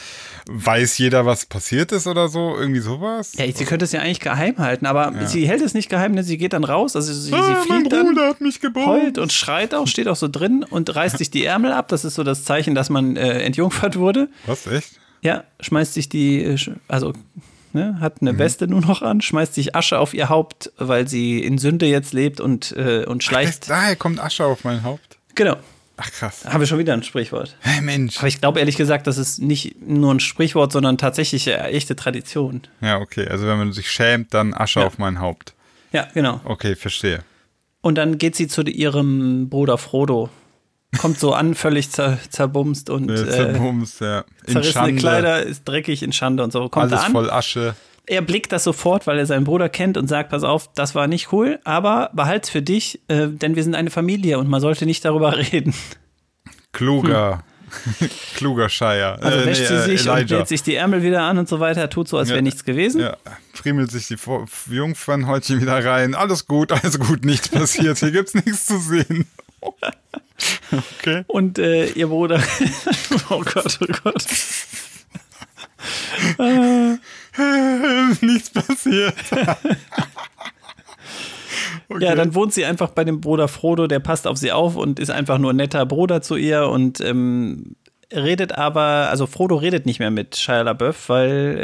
weiß 0.49 0.99
jeder, 0.99 1.25
was 1.25 1.47
passiert 1.47 1.93
ist 1.93 2.07
oder 2.07 2.29
so? 2.29 2.57
Irgendwie 2.59 2.81
sowas? 2.81 3.33
Ja, 3.37 3.45
sie 3.53 3.65
könnte 3.65 3.85
es 3.85 3.93
ja 3.93 4.01
eigentlich 4.01 4.21
geheim 4.21 4.59
halten, 4.59 4.87
aber 4.87 5.13
sie 5.27 5.47
hält 5.47 5.63
es 5.63 5.73
nicht 5.75 5.89
geheim, 5.89 6.17
denn 6.17 6.25
sie 6.25 6.37
geht 6.39 6.53
dann 6.53 6.65
raus. 6.65 6.97
Also 6.97 7.13
sie, 7.13 7.33
Ah, 7.33 7.43
sie 7.63 7.69
mein 7.69 7.81
fliegt 7.89 7.93
dann. 7.93 8.87
Heult 8.87 9.19
und 9.19 9.33
schreit 9.33 9.75
auch, 9.75 9.87
steht 9.87 10.09
auch 10.09 10.17
so 10.17 10.29
drin 10.29 10.65
und 10.69 10.95
reißt 10.95 11.19
sich 11.19 11.31
die 11.31 11.45
Ärmel 11.45 11.73
ab. 11.73 11.89
Das 11.89 12.05
ist 12.05 12.15
so 12.17 12.25
das 12.25 12.45
Zeichen, 12.45 12.75
dass 12.75 12.91
man 12.91 13.17
äh, 13.17 13.41
entjungfert 13.43 13.97
wurde. 13.97 14.29
Was, 14.47 14.67
echt? 14.67 14.99
Ja, 15.23 15.45
schmeißt 15.61 15.95
sich 15.95 16.09
die, 16.09 16.43
äh, 16.43 16.57
also 16.89 17.13
ne, 17.73 17.99
hat 18.01 18.17
eine 18.23 18.37
Weste 18.39 18.67
nur 18.67 18.81
noch 18.81 19.03
an, 19.03 19.21
schmeißt 19.21 19.55
sich 19.55 19.77
Asche 19.77 19.99
auf 19.99 20.13
ihr 20.15 20.29
Haupt, 20.29 20.73
weil 20.79 21.07
sie 21.07 21.39
in 21.45 21.59
Sünde 21.59 21.87
jetzt 21.87 22.13
lebt 22.15 22.41
und, 22.41 22.73
äh, 22.73 23.05
und 23.07 23.23
schleicht. 23.23 23.69
daher 23.71 23.95
kommt 23.97 24.19
Asche 24.19 24.45
auf 24.45 24.65
mein 24.65 24.83
Haupt. 24.83 25.19
Genau, 25.37 25.57
Ach 26.03 26.11
krass. 26.11 26.45
habe 26.47 26.65
ich 26.65 26.71
schon 26.71 26.79
wieder 26.79 26.95
ein 26.95 27.03
Sprichwort. 27.03 27.57
Hey 27.61 27.81
Mensch. 27.83 28.19
Aber 28.19 28.29
ich 28.29 28.41
glaube 28.41 28.59
ehrlich 28.59 28.77
gesagt, 28.77 29.07
das 29.07 29.19
ist 29.19 29.41
nicht 29.41 29.77
nur 29.87 30.13
ein 30.15 30.21
Sprichwort, 30.21 30.73
sondern 30.73 30.97
tatsächlich 30.99 31.47
äh, 31.47 31.57
echte 31.71 31.95
Tradition. 31.95 32.63
Ja, 32.81 32.99
okay. 32.99 33.29
Also 33.29 33.47
wenn 33.47 33.59
man 33.59 33.73
sich 33.73 33.91
schämt, 33.91 34.33
dann 34.35 34.55
Asche 34.55 34.81
Ja. 34.81 34.87
auf 34.87 34.99
mein 34.99 35.21
Haupt. 35.21 35.55
Ja, 35.93 36.09
genau. 36.15 36.41
Okay, 36.45 36.75
verstehe. 36.77 37.21
Und 37.83 37.97
dann 37.97 38.19
geht 38.19 38.37
sie 38.37 38.47
zu 38.49 38.63
ihrem 38.63 39.49
Bruder 39.49 39.77
Frodo. 39.79 40.31
Kommt 40.99 41.19
so 41.21 41.33
an, 41.35 41.55
völlig 41.55 41.91
zer, 41.91 42.19
zerbumst 42.31 42.91
und 42.91 43.07
Der 43.09 43.21
äh, 43.21 43.31
Zerbums, 43.31 44.01
ja. 44.01 44.25
In 44.47 44.53
zerrissene 44.55 44.65
Schande. 44.73 44.95
Kleider, 44.97 45.43
ist 45.43 45.65
dreckig 45.65 46.03
in 46.03 46.13
Schande 46.13 46.43
und 46.43 46.53
so. 46.53 46.69
Kommt 46.69 46.93
Alles 46.93 47.05
an. 47.05 47.13
voll 47.13 47.31
Asche. 47.31 47.77
Er 48.07 48.23
blickt 48.23 48.51
das 48.53 48.65
sofort, 48.65 49.07
weil 49.07 49.19
er 49.19 49.27
seinen 49.27 49.45
Bruder 49.45 49.69
kennt 49.69 49.97
und 49.97 50.09
sagt, 50.09 50.31
pass 50.31 50.43
auf, 50.43 50.73
das 50.75 50.95
war 50.95 51.07
nicht 51.07 51.33
cool, 51.33 51.61
aber 51.65 52.11
behalt's 52.13 52.51
für 52.51 52.63
dich, 52.63 53.01
äh, 53.09 53.29
denn 53.29 53.57
wir 53.57 53.63
sind 53.65 53.75
eine 53.75 53.91
Familie 53.91 54.39
und 54.39 54.49
man 54.49 54.61
sollte 54.61 54.87
nicht 54.87 55.05
darüber 55.05 55.37
reden. 55.53 55.75
Kluger. 56.73 57.45
Kluger 58.35 58.69
Scheier. 58.69 59.17
Hm. 59.19 59.23
Also 59.25 59.39
Äh, 59.39 59.47
wäscht 59.47 59.61
nee, 59.63 59.67
sie 59.69 59.75
äh, 59.75 59.83
sich 59.99 60.09
und 60.09 60.17
Elijah. 60.17 60.39
lädt 60.39 60.49
sich 60.49 60.63
die 60.65 60.75
Ärmel 60.75 61.03
wieder 61.05 61.23
an 61.23 61.39
und 61.39 61.49
so 61.49 61.61
weiter, 61.61 61.89
tut 61.89 62.09
so, 62.09 62.19
als 62.19 62.29
wäre 62.29 62.39
Ja. 62.39 62.43
nichts 62.43 62.65
gewesen. 62.65 63.01
Ja, 63.01 63.17
friemelt 63.53 63.93
sich 63.93 64.09
die 64.09 64.17
Jungfernhäutchen 64.75 65.61
wieder 65.61 65.85
rein. 65.85 66.15
Alles 66.17 66.47
gut, 66.47 66.73
alles 66.73 66.99
gut, 66.99 67.25
nichts 67.25 67.49
passiert. 67.51 67.99
Hier 67.99 68.11
gibt's 68.11 68.35
nichts 68.35 68.67
zu 68.67 68.79
sehen. 68.79 69.27
Okay. 71.01 71.23
Und 71.29 71.59
äh, 71.59 71.87
ihr 71.91 72.09
Bruder, 72.09 72.43
oh 73.29 73.43
Gott, 73.45 73.79
oh 73.83 73.87
Gott. 74.03 74.25
nichts 78.21 78.51
passiert. 78.51 79.15
Okay. 81.93 82.05
Ja, 82.05 82.15
dann 82.15 82.37
wohnt 82.37 82.53
sie 82.53 82.65
einfach 82.65 82.91
bei 82.91 83.03
dem 83.03 83.21
Bruder 83.21 83.49
Frodo, 83.49 83.89
der 83.89 83.99
passt 83.99 84.29
auf 84.29 84.39
sie 84.39 84.53
auf 84.53 84.77
und 84.77 85.01
ist 85.01 85.11
einfach 85.11 85.39
nur 85.39 85.53
ein 85.53 85.57
netter 85.57 85.85
Bruder 85.87 86.23
zu 86.23 86.37
ihr 86.37 86.69
und 86.69 87.01
ähm, 87.01 87.75
redet 88.13 88.53
aber, 88.59 89.09
also 89.11 89.27
Frodo 89.27 89.57
redet 89.57 89.87
nicht 89.87 89.99
mehr 90.01 90.11
mit 90.11 90.37
Shia 90.37 90.63
LaBeouf, 90.63 91.09
weil 91.09 91.57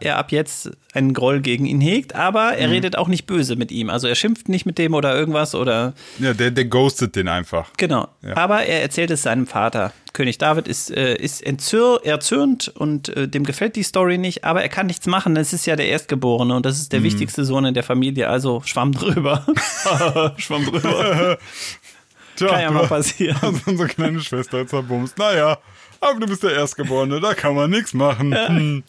äh, 0.00 0.04
er 0.06 0.18
ab 0.18 0.30
jetzt 0.32 0.70
einen 0.92 1.12
Groll 1.14 1.40
gegen 1.40 1.66
ihn 1.66 1.80
hegt, 1.80 2.14
aber 2.14 2.50
Mhm. 2.52 2.58
er 2.58 2.70
redet 2.70 2.96
auch 2.98 3.08
nicht 3.08 3.26
böse 3.26 3.56
mit 3.56 3.70
ihm. 3.72 3.90
Also 3.90 4.06
er 4.08 4.14
schimpft 4.14 4.48
nicht 4.48 4.66
mit 4.66 4.78
dem 4.78 4.94
oder 4.94 5.14
irgendwas 5.16 5.54
oder 5.54 5.94
Ja, 6.18 6.32
der, 6.34 6.50
der 6.50 6.64
ghostet 6.64 7.16
den 7.16 7.28
einfach. 7.28 7.70
genau. 7.76 8.08
Ja. 8.22 8.36
Aber 8.36 8.62
er 8.64 8.82
erzählt 8.82 9.10
es 9.10 9.22
seinem 9.22 9.46
Vater. 9.46 9.92
König 10.12 10.38
David 10.38 10.66
ist, 10.66 10.90
äh, 10.90 11.14
ist 11.14 11.40
entzür 11.46 12.00
erzürnt 12.04 12.66
und 12.68 13.08
äh, 13.16 13.28
dem 13.28 13.44
gefällt 13.44 13.76
die 13.76 13.84
Story 13.84 14.18
nicht, 14.18 14.42
aber 14.44 14.60
er 14.62 14.68
kann 14.68 14.86
nichts 14.86 15.06
machen. 15.06 15.36
Es 15.36 15.52
ist 15.52 15.66
ja 15.66 15.76
der 15.76 15.86
Erstgeborene 15.86 16.54
und 16.56 16.66
das 16.66 16.78
ist 16.78 16.92
Mhm. 16.92 16.96
der 16.96 17.02
wichtigste 17.04 17.44
Sohn 17.44 17.64
in 17.64 17.74
der 17.74 17.84
Familie, 17.84 18.28
also 18.28 18.60
schwamm 18.64 18.90
drüber. 18.92 19.46
schwamm 20.36 20.64
drüber. 20.64 21.38
Tja, 22.46 22.48
Kann 22.54 22.60
ja 22.62 22.70
mal 22.70 22.86
passieren. 22.86 23.36
hast 23.40 23.66
unsere 23.66 23.88
kleine 23.88 24.20
Schwester 24.20 24.66
zerbumst. 24.66 25.18
Naja, 25.18 25.58
aber 26.00 26.20
du 26.20 26.26
bist 26.26 26.42
der 26.42 26.52
Erstgeborene, 26.54 27.20
da 27.20 27.34
kann 27.34 27.54
man 27.54 27.70
nichts 27.70 27.94
machen. 27.94 28.34
Hm. 28.34 28.82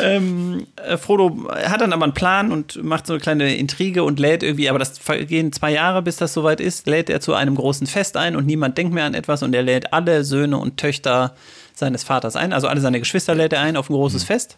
Ähm, 0.00 0.66
äh, 0.76 0.96
Frodo 0.96 1.46
hat 1.52 1.82
dann 1.82 1.92
aber 1.92 2.04
einen 2.04 2.14
Plan 2.14 2.50
und 2.52 2.82
macht 2.82 3.06
so 3.06 3.12
eine 3.12 3.20
kleine 3.20 3.54
Intrige 3.54 4.02
und 4.02 4.18
lädt 4.18 4.42
irgendwie, 4.42 4.70
aber 4.70 4.78
das 4.78 4.98
vergehen 4.98 5.52
zwei 5.52 5.72
Jahre, 5.72 6.00
bis 6.00 6.16
das 6.16 6.32
soweit 6.32 6.58
ist, 6.60 6.86
lädt 6.86 7.10
er 7.10 7.20
zu 7.20 7.34
einem 7.34 7.54
großen 7.54 7.86
Fest 7.86 8.16
ein 8.16 8.34
und 8.34 8.46
niemand 8.46 8.78
denkt 8.78 8.94
mehr 8.94 9.04
an 9.04 9.12
etwas 9.12 9.42
und 9.42 9.54
er 9.54 9.62
lädt 9.62 9.92
alle 9.92 10.24
Söhne 10.24 10.56
und 10.56 10.78
Töchter 10.78 11.34
seines 11.74 12.02
Vaters 12.02 12.34
ein. 12.34 12.54
Also 12.54 12.66
alle 12.66 12.80
seine 12.80 12.98
Geschwister 12.98 13.34
lädt 13.34 13.52
er 13.52 13.60
ein 13.60 13.76
auf 13.76 13.90
ein 13.90 13.92
großes 13.94 14.22
Mhm. 14.22 14.26
Fest 14.26 14.56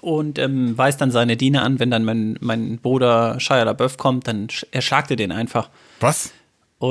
und 0.00 0.38
ähm, 0.40 0.76
weist 0.76 1.00
dann 1.00 1.12
seine 1.12 1.36
Diener 1.36 1.62
an, 1.62 1.78
wenn 1.78 1.92
dann 1.92 2.04
mein, 2.04 2.36
mein 2.40 2.78
Bruder 2.78 3.38
Shia 3.38 3.62
LaBeouf 3.62 3.96
kommt, 3.98 4.26
dann 4.26 4.48
sch- 4.48 4.66
erschlagt 4.72 5.10
er 5.12 5.16
den 5.16 5.30
einfach. 5.30 5.70
Was? 6.00 6.32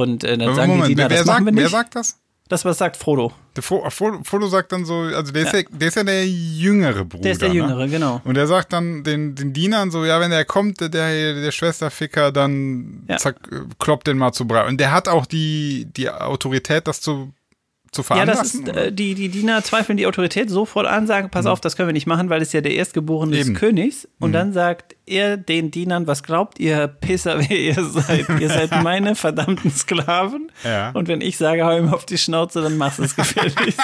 Und 0.01 0.23
äh, 0.23 0.37
dann 0.37 0.47
Aber 0.47 0.55
sagen 0.55 0.71
Moment, 0.71 0.89
die 0.89 0.95
Diener, 0.95 1.09
wer, 1.09 1.17
das 1.17 1.25
sagt, 1.27 1.45
wir 1.45 1.51
nicht. 1.51 1.61
wer 1.63 1.69
sagt 1.69 1.95
das? 1.95 2.19
das, 2.49 2.65
was 2.65 2.77
sagt 2.77 2.97
Frodo. 2.97 3.31
Der 3.55 3.63
Fro 3.63 3.89
Fro 3.89 4.19
Frodo 4.23 4.47
sagt 4.47 4.71
dann 4.73 4.85
so, 4.85 4.93
also 4.99 5.31
der, 5.31 5.43
Ist 5.43 5.53
ja, 5.53 5.61
der 5.71 5.87
ist 5.87 5.95
ja 5.95 6.03
der 6.03 6.27
jüngere 6.27 7.03
Bruder. 7.05 7.23
Der 7.23 7.31
ist 7.31 7.41
der 7.41 7.49
ne? 7.49 7.55
Jüngere, 7.55 7.87
genau. 7.87 8.21
Und 8.25 8.37
er 8.37 8.45
sagt 8.47 8.73
dann 8.73 9.03
den, 9.03 9.33
den 9.33 9.53
Dienern 9.53 9.89
so, 9.91 10.05
ja, 10.05 10.19
wenn 10.19 10.29
der 10.29 10.45
kommt, 10.45 10.79
der, 10.81 10.89
der 10.89 11.51
Schwesterficker, 11.51 12.31
dann 12.31 13.03
Ja. 13.07 13.17
zack, 13.17 13.37
kloppt 13.79 14.05
den 14.07 14.17
mal 14.17 14.33
zu 14.33 14.45
Brei. 14.45 14.67
Und 14.67 14.79
der 14.79 14.91
hat 14.91 15.07
auch 15.07 15.25
die, 15.25 15.87
die 15.97 16.09
Autorität, 16.09 16.87
das 16.87 17.01
zu, 17.01 17.31
zu 17.91 18.01
Ja, 18.09 18.25
das 18.25 18.51
veranlassen? 18.51 18.67
ist, 18.67 18.75
äh, 18.75 18.91
die, 18.91 19.15
die 19.15 19.29
Diener 19.29 19.63
zweifeln 19.63 19.97
die 19.97 20.05
Autorität 20.05 20.49
sofort 20.51 20.85
an, 20.85 21.07
sagen, 21.07 21.29
pass 21.31 21.45
auf, 21.47 21.59
das 21.61 21.75
können 21.75 21.87
wir 21.89 21.93
nicht 21.93 22.07
machen, 22.07 22.29
weil 22.29 22.41
es 22.41 22.51
ja 22.53 22.61
der 22.61 22.73
Erstgeborene 22.73 23.35
des 23.35 23.53
Königs. 23.55 24.07
Und 24.19 24.33
dann 24.33 24.53
sagt 24.53 24.92
er 25.05 25.37
den 25.37 25.71
Dienern, 25.71 26.07
was 26.07 26.23
glaubt 26.23 26.59
ihr, 26.59 26.87
Pisser, 26.87 27.39
wer 27.49 27.57
ihr 27.57 27.83
seid? 27.83 28.27
ihr 28.39 28.49
seid 28.49 28.71
meine 28.83 29.15
verdammten 29.15 29.71
Sklaven. 29.71 30.51
Ja. 30.63 30.91
Und 30.91 31.07
wenn 31.07 31.21
ich 31.21 31.37
sage, 31.37 31.63
hau 31.65 31.77
ihm 31.77 31.93
auf 31.93 32.05
die 32.05 32.17
Schnauze, 32.17 32.61
dann 32.61 32.77
machst 32.77 32.99
du 32.99 33.03
es 33.03 33.15
gefährlich. 33.15 33.75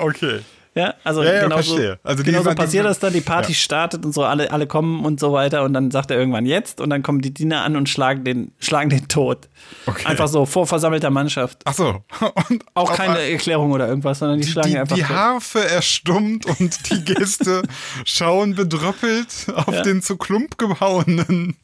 okay. 0.00 0.40
Ja, 0.78 0.94
also 1.04 1.22
Ja, 1.22 1.34
ja, 1.34 1.42
genau 1.42 1.60
so, 1.60 1.74
verstehe. 1.74 1.98
Also 2.04 2.22
die- 2.22 2.30
genau 2.30 2.42
so 2.44 2.54
passiert 2.54 2.84
das 2.86 2.98
dann, 3.00 3.12
die 3.12 3.20
Party 3.20 3.52
Ja. 3.52 3.58
startet 3.58 4.04
und 4.04 4.12
so, 4.14 4.24
alle, 4.24 4.50
alle 4.52 4.66
kommen 4.66 5.04
und 5.04 5.18
so 5.20 5.32
weiter. 5.32 5.64
Und 5.64 5.72
dann 5.72 5.90
sagt 5.90 6.10
er 6.10 6.16
irgendwann 6.18 6.46
jetzt 6.46 6.80
und 6.80 6.90
dann 6.90 7.02
kommen 7.02 7.20
die 7.20 7.34
Diener 7.34 7.62
an 7.64 7.76
und 7.76 7.88
schlagen 7.88 8.24
den, 8.24 8.52
schlagen 8.60 8.90
den 8.90 9.08
tot. 9.08 9.48
Okay. 9.86 10.06
Einfach 10.06 10.28
so, 10.28 10.46
vor 10.46 10.66
versammelter 10.66 11.10
Mannschaft. 11.10 11.58
Ach 11.64 11.74
so. 11.74 12.02
Und 12.48 12.64
Auch 12.74 12.92
keine 12.94 13.18
ein- 13.18 13.32
Erklärung 13.32 13.72
oder 13.72 13.88
irgendwas, 13.88 14.20
sondern 14.20 14.38
die, 14.38 14.46
die, 14.46 14.52
schlagen 14.52 14.70
die, 14.70 14.78
einfach 14.78 14.96
die 14.96 15.02
tot. 15.02 15.10
Harfe 15.10 15.64
erstummt 15.68 16.46
und 16.46 16.90
die 16.90 17.04
Gäste 17.04 17.62
schauen 18.04 18.54
bedröppelt 18.54 19.46
auf 19.54 19.74
Ja. 19.74 19.82
den 19.82 20.00
zu 20.02 20.16
Klump 20.16 20.58
gehauenen 20.58 21.56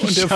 Und 0.00 0.16
der. 0.16 0.28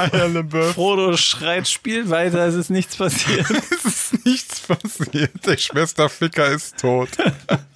Frodo 0.74 1.16
schreit, 1.16 1.66
spiel 1.68 2.08
weiter, 2.10 2.46
es 2.46 2.54
ist 2.54 2.70
nichts 2.70 2.96
passiert. 2.96 3.46
Es 3.70 3.84
ist 4.12 4.24
nichts 4.24 4.60
passiert. 4.60 5.32
Der 5.44 5.56
Schwesterficker 5.56 6.46
ist 6.48 6.78
tot. 6.78 7.08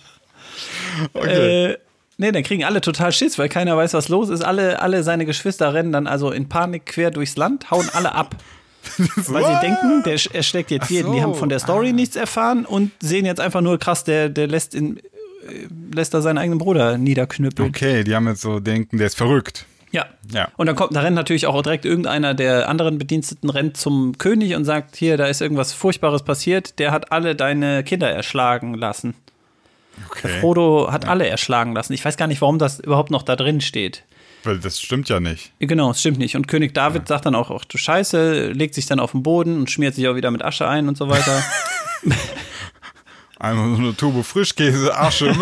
Okay. 1.12 1.66
äh, 1.72 1.78
nee, 2.16 2.32
dann 2.32 2.42
kriegen 2.42 2.64
alle 2.64 2.80
total 2.80 3.12
Schiss, 3.12 3.38
weil 3.38 3.48
keiner 3.48 3.76
weiß, 3.76 3.94
was 3.94 4.08
los 4.08 4.28
ist. 4.28 4.42
Alle, 4.42 4.80
alle 4.80 5.02
seine 5.02 5.26
Geschwister 5.26 5.74
rennen 5.74 5.92
dann 5.92 6.06
also 6.06 6.30
in 6.30 6.48
Panik 6.48 6.86
quer 6.86 7.10
durchs 7.10 7.36
Land, 7.36 7.70
hauen 7.70 7.88
alle 7.92 8.14
ab. 8.14 8.36
Weil 9.16 9.44
sie 9.44 9.60
denken, 9.60 10.02
der 10.04 10.18
sch- 10.18 10.32
erschlägt 10.34 10.70
jetzt 10.70 10.88
jeden. 10.88 11.12
Die 11.12 11.18
so. 11.18 11.24
haben 11.24 11.34
von 11.34 11.48
der 11.48 11.58
Story 11.58 11.92
nichts 11.92 12.16
erfahren 12.16 12.64
und 12.64 12.90
sehen 13.00 13.26
jetzt 13.26 13.40
einfach 13.40 13.60
nur 13.60 13.78
krass, 13.78 14.04
der, 14.04 14.28
der 14.30 14.46
lässt, 14.46 14.74
in, 14.74 14.96
äh, 14.98 15.02
lässt 15.92 16.14
da 16.14 16.22
seinen 16.22 16.38
eigenen 16.38 16.58
Bruder 16.58 16.96
niederknüppeln. 16.96 17.68
okay, 17.68 18.04
die 18.04 18.14
haben 18.14 18.28
jetzt 18.28 18.40
so 18.40 18.60
denken, 18.60 18.96
der 18.96 19.08
ist 19.08 19.16
verrückt. 19.16 19.66
Ja. 19.90 20.06
Ja. 20.32 20.48
Und 20.56 20.66
dann 20.66 20.76
kommt, 20.76 20.94
da 20.94 21.00
rennt 21.00 21.16
natürlich 21.16 21.46
auch 21.46 21.60
direkt 21.62 21.84
irgendeiner 21.84 22.34
der 22.34 22.68
anderen 22.68 22.98
Bediensteten 22.98 23.50
rennt 23.50 23.76
zum 23.76 24.16
König 24.16 24.54
und 24.54 24.64
sagt, 24.64 24.96
hier, 24.96 25.16
da 25.16 25.26
ist 25.26 25.40
irgendwas 25.42 25.72
Furchtbares 25.72 26.22
passiert, 26.22 26.78
der 26.78 26.90
hat 26.90 27.10
alle 27.12 27.34
deine 27.34 27.82
Kinder 27.84 28.10
erschlagen 28.10 28.74
lassen. 28.74 29.14
Okay. 30.10 30.40
Frodo 30.40 30.92
hat 30.92 31.08
alle 31.08 31.26
erschlagen 31.26 31.74
lassen. 31.74 31.92
Ich 31.92 32.04
weiß 32.04 32.16
gar 32.16 32.26
nicht, 32.26 32.40
warum 32.40 32.58
das 32.58 32.80
überhaupt 32.80 33.10
noch 33.10 33.22
da 33.22 33.36
drin 33.36 33.60
steht. 33.60 34.04
Weil 34.44 34.58
das 34.58 34.80
stimmt 34.80 35.08
ja 35.08 35.20
nicht. 35.20 35.52
Genau, 35.58 35.90
es 35.90 36.00
stimmt 36.00 36.18
nicht. 36.18 36.36
Und 36.36 36.46
König 36.46 36.72
David 36.72 37.08
sagt 37.08 37.26
dann 37.26 37.34
auch, 37.34 37.50
ach 37.50 37.64
du 37.64 37.76
Scheiße, 37.76 38.52
legt 38.52 38.74
sich 38.74 38.86
dann 38.86 39.00
auf 39.00 39.12
den 39.12 39.22
Boden 39.22 39.58
und 39.58 39.70
schmiert 39.70 39.94
sich 39.94 40.06
auch 40.06 40.14
wieder 40.14 40.30
mit 40.30 40.44
Asche 40.44 40.68
ein 40.68 40.88
und 40.88 40.96
so 40.96 41.08
weiter. 41.08 41.42
Einmal 43.38 43.76
so 43.76 43.82
eine 43.82 43.96
Tube 43.96 44.24
Frischkäse, 44.24 44.96
Asche. 44.96 45.30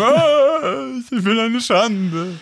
Ich 1.11 1.23
will 1.23 1.39
eine 1.39 1.61
Schande. 1.61 2.39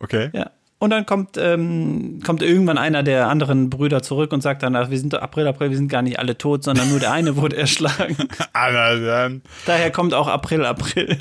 Okay. 0.00 0.30
ja. 0.32 0.50
Und 0.78 0.90
dann 0.90 1.06
kommt, 1.06 1.38
ähm, 1.38 2.20
kommt 2.24 2.42
irgendwann 2.42 2.76
einer 2.76 3.02
der 3.02 3.28
anderen 3.28 3.70
Brüder 3.70 4.02
zurück 4.02 4.34
und 4.34 4.42
sagt 4.42 4.62
dann, 4.62 4.76
ach, 4.76 4.90
wir 4.90 4.98
sind 4.98 5.14
April, 5.14 5.46
April, 5.46 5.70
wir 5.70 5.76
sind 5.76 5.88
gar 5.88 6.02
nicht 6.02 6.18
alle 6.18 6.36
tot, 6.36 6.64
sondern 6.64 6.90
nur 6.90 7.00
der 7.00 7.12
eine 7.12 7.36
wurde 7.40 7.56
erschlagen. 7.56 8.28
Alter, 8.52 9.00
dann. 9.00 9.40
Daher 9.64 9.90
kommt 9.90 10.12
auch 10.12 10.28
April, 10.28 10.66
April. 10.66 11.18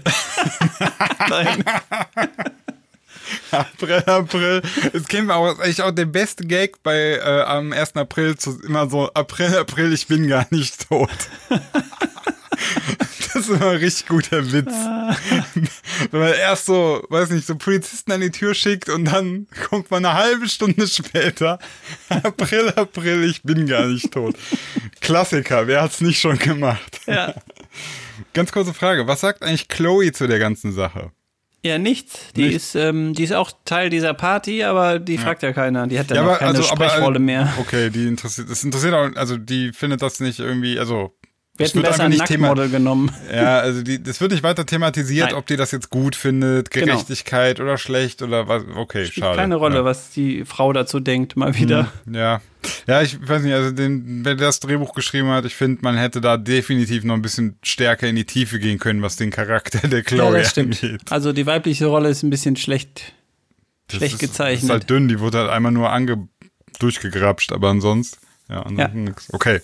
April, 3.52 4.04
April. 4.06 4.62
Es 4.92 5.08
käme 5.08 5.34
auch 5.34 5.54
ist 5.54 5.62
eigentlich 5.62 5.82
auch 5.84 5.92
der 5.92 6.06
beste 6.06 6.46
Gag 6.46 6.84
bei 6.84 7.20
äh, 7.24 7.42
am 7.44 7.72
1. 7.72 7.96
April 7.96 8.36
zu 8.36 8.60
immer 8.62 8.90
so 8.90 9.10
April, 9.14 9.58
April, 9.58 9.94
ich 9.94 10.08
bin 10.08 10.28
gar 10.28 10.46
nicht 10.50 10.90
tot. 10.90 11.10
Ist 13.46 13.62
immer 13.62 13.72
ein 13.72 13.78
richtig 13.78 14.08
guter 14.08 14.52
Witz. 14.52 14.74
Wenn 16.12 16.20
man 16.20 16.34
erst 16.34 16.66
so, 16.66 17.06
weiß 17.10 17.30
nicht, 17.30 17.46
so 17.46 17.56
Polizisten 17.56 18.12
an 18.12 18.22
die 18.22 18.32
Tür 18.32 18.56
schickt 18.56 18.90
und 18.90 19.06
dann 19.06 19.48
kommt 19.70 19.92
man 19.92 20.04
eine 20.04 20.16
halbe 20.16 20.50
Stunde 20.50 20.88
später. 20.88 21.60
April, 22.10 22.74
April, 22.76 23.24
ich 23.24 23.44
bin 23.44 23.68
gar 23.68 23.86
nicht 23.86 24.12
tot. 24.12 24.36
Klassiker, 25.00 25.68
wer 25.68 25.84
hat's 25.84 26.02
nicht 26.02 26.20
schon 26.20 26.40
gemacht? 26.40 27.02
Ja. 27.06 27.36
Ganz 28.34 28.52
kurze 28.52 28.74
Frage, 28.74 29.08
was 29.08 29.22
sagt 29.22 29.44
eigentlich 29.44 29.68
Chloe 29.68 30.12
zu 30.12 30.28
der 30.28 30.40
ganzen 30.40 30.72
Sache? 30.72 31.12
Ja, 31.62 31.78
nichts. 31.80 32.32
Die, 32.36 32.44
Nicht? 32.44 32.56
Ist, 32.56 32.76
ähm, 32.76 33.14
die 33.14 33.24
ist 33.24 33.34
auch 33.34 33.52
Teil 33.66 33.90
dieser 33.90 34.14
Party, 34.14 34.64
aber 34.64 35.00
die 35.00 35.18
fragt 35.18 35.42
ja 35.42 35.52
keiner. 35.52 35.88
Die 35.88 35.98
hat 35.98 36.12
dann 36.12 36.28
auch 36.28 36.38
keine 36.38 36.60
äh, 36.60 36.64
Sprechrolle 36.64 37.20
mehr. 37.20 37.54
Okay, 37.60 37.90
die 37.90 38.08
interessiert, 38.08 38.52
das 38.52 38.64
interessiert 38.64 38.94
auch, 38.94 39.16
also 39.16 39.38
die 39.38 39.72
findet 39.74 40.04
das 40.04 40.20
nicht 40.20 40.40
irgendwie, 40.40 40.78
also 40.78 41.16
Wir 41.58 41.68
hätten 41.68 41.82
besser 41.82 42.10
nicht 42.10 42.20
Nacktmodel 42.20 42.70
genommen. 42.70 43.12
Ja, 43.34 43.60
also 43.60 43.82
die, 43.82 44.04
das 44.04 44.20
wird 44.20 44.32
nicht 44.32 44.44
weiter 44.44 44.66
thematisiert, 44.66 45.28
Nein. 45.28 45.36
ob 45.36 45.48
die 45.48 45.56
das 45.56 45.72
jetzt 45.72 45.90
gut 45.90 46.16
findet, 46.16 46.70
Genau. 46.70 46.88
Gerechtigkeit 46.88 47.62
oder 47.62 47.78
schlecht 47.78 48.22
oder 48.22 48.48
was. 48.50 48.64
Okay, 48.76 49.06
Spielt 49.06 49.26
schade. 49.26 49.38
keine 49.38 49.56
Rolle, 49.56 49.78
ja. 49.78 49.86
was 49.86 50.10
die 50.12 50.44
Frau 50.44 50.74
dazu 50.74 51.00
denkt, 51.00 51.38
mal 51.38 51.56
wieder. 51.58 51.92
Ja. 52.12 52.42
Ja, 52.88 53.02
ich 53.04 53.18
weiß 53.26 53.44
nicht, 53.44 53.54
also 53.54 53.72
den, 53.72 54.26
wer 54.26 54.36
das 54.36 54.60
Drehbuch 54.60 54.94
geschrieben 54.96 55.30
hat, 55.30 55.46
ich 55.46 55.56
finde, 55.56 55.82
man 55.84 55.96
hätte 55.98 56.20
da 56.20 56.36
definitiv 56.36 57.04
noch 57.04 57.14
ein 57.14 57.22
bisschen 57.22 57.58
stärker 57.64 58.08
in 58.08 58.16
die 58.16 58.26
Tiefe 58.26 58.60
gehen 58.60 58.80
können, 58.80 59.02
was 59.02 59.16
den 59.16 59.30
Charakter 59.30 59.88
der 59.88 60.00
Ja, 60.00 60.04
Chloe 60.04 60.38
das 60.40 60.50
stimmt. 60.50 60.84
angeht. 60.84 61.02
Also 61.12 61.32
die 61.32 61.46
weibliche 61.46 61.86
Rolle 61.86 62.10
ist 62.10 62.24
ein 62.24 62.32
bisschen 62.32 62.56
schlecht, 62.56 63.14
Das 63.88 63.98
schlecht 63.98 64.16
ist, 64.16 64.20
gezeichnet. 64.20 64.64
Ist 64.64 64.70
halt 64.72 64.90
dünn, 64.90 65.08
die 65.08 65.20
wurde 65.20 65.38
halt 65.38 65.50
einmal 65.52 65.72
nur 65.72 65.92
ange 65.92 66.28
durchgegrapscht, 66.80 67.52
aber 67.54 67.70
ansonsten, 67.70 68.18
ja, 68.50 68.62
ansonsten 68.64 69.04
nix. 69.06 69.28
Okay. 69.32 69.62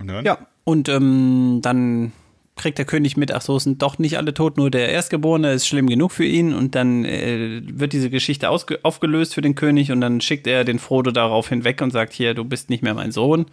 Und 0.00 0.08
dann? 0.08 0.24
Ja, 0.24 0.38
und 0.64 0.88
ähm, 0.88 1.60
dann 1.62 2.12
kriegt 2.58 2.76
der 2.76 2.84
König 2.84 3.16
mit, 3.16 3.32
ach 3.32 3.40
so, 3.40 3.56
es 3.56 3.64
sind 3.64 3.80
doch 3.80 3.98
nicht 3.98 4.18
alle 4.18 4.34
tot, 4.34 4.56
nur 4.56 4.70
der 4.70 4.90
Erstgeborene 4.90 5.52
ist 5.52 5.66
schlimm 5.66 5.86
genug 5.86 6.12
für 6.12 6.24
ihn 6.24 6.52
und 6.52 6.74
dann 6.74 7.04
äh, 7.04 7.62
wird 7.64 7.92
diese 7.92 8.10
Geschichte 8.10 8.50
aufgelöst 8.50 9.34
für 9.34 9.40
den 9.40 9.54
König 9.54 9.90
und 9.92 10.00
dann 10.00 10.20
schickt 10.20 10.46
er 10.46 10.64
den 10.64 10.78
Frodo 10.78 11.10
darauf 11.10 11.48
hinweg 11.48 11.80
und 11.80 11.92
sagt, 11.92 12.12
hier, 12.12 12.34
du 12.34 12.44
bist 12.44 12.68
nicht 12.68 12.82
mehr 12.82 12.94
mein 12.94 13.12
Sohn, 13.12 13.46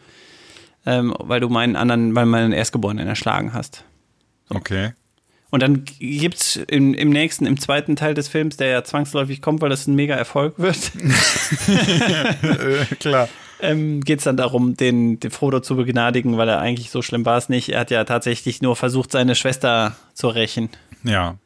ähm, 0.86 1.16
weil 1.20 1.39
du 1.39 1.50
meinen 1.50 1.76
anderen, 1.76 2.16
weil 2.16 2.26
meinen 2.26 2.52
Erstgeborenen 2.52 3.08
erschlagen 3.08 3.54
hast. 3.54 3.86
Okay. 4.50 4.91
Und 5.52 5.64
dann 5.64 5.86
gibt's 5.86 6.58
im, 6.68 6.93
im 6.93 7.12
nächsten, 7.12 7.46
im 7.46 7.60
zweiten 7.60 7.96
Teil 7.96 8.14
des 8.14 8.28
Films, 8.28 8.58
der 8.58 8.68
ja 8.68 8.84
zwangsläufig 8.84 9.41
kommt, 9.41 9.62
weil 9.62 9.70
das 9.70 9.88
ein 9.88 9.96
mega 9.96 10.16
Erfolg 10.16 10.60
wird, 10.60 10.91
äh, 12.43 12.96
klar. 12.96 13.30
Ähm, 13.60 14.01
geht 14.01 14.20
es 14.20 14.26
dann 14.26 14.38
darum, 14.38 14.76
den, 14.76 15.20
den 15.20 15.32
Frodo 15.32 15.60
zu 15.60 15.76
begnadigen, 15.76 16.38
weil 16.38 16.49
er 16.49 16.60
eigentlich 16.60 16.89
so 16.91 17.01
schlimm 17.01 17.26
war 17.26 17.38
es 17.38 17.49
nicht. 17.49 17.70
Er 17.70 17.82
hat 17.82 17.91
ja 17.91 18.03
tatsächlich 18.03 18.62
nur 18.62 18.76
versucht, 18.76 19.12
seine 19.12 19.36
Schwester 19.36 19.95
zu 20.14 20.28
rächen. 20.28 20.70
Ja. 21.03 21.38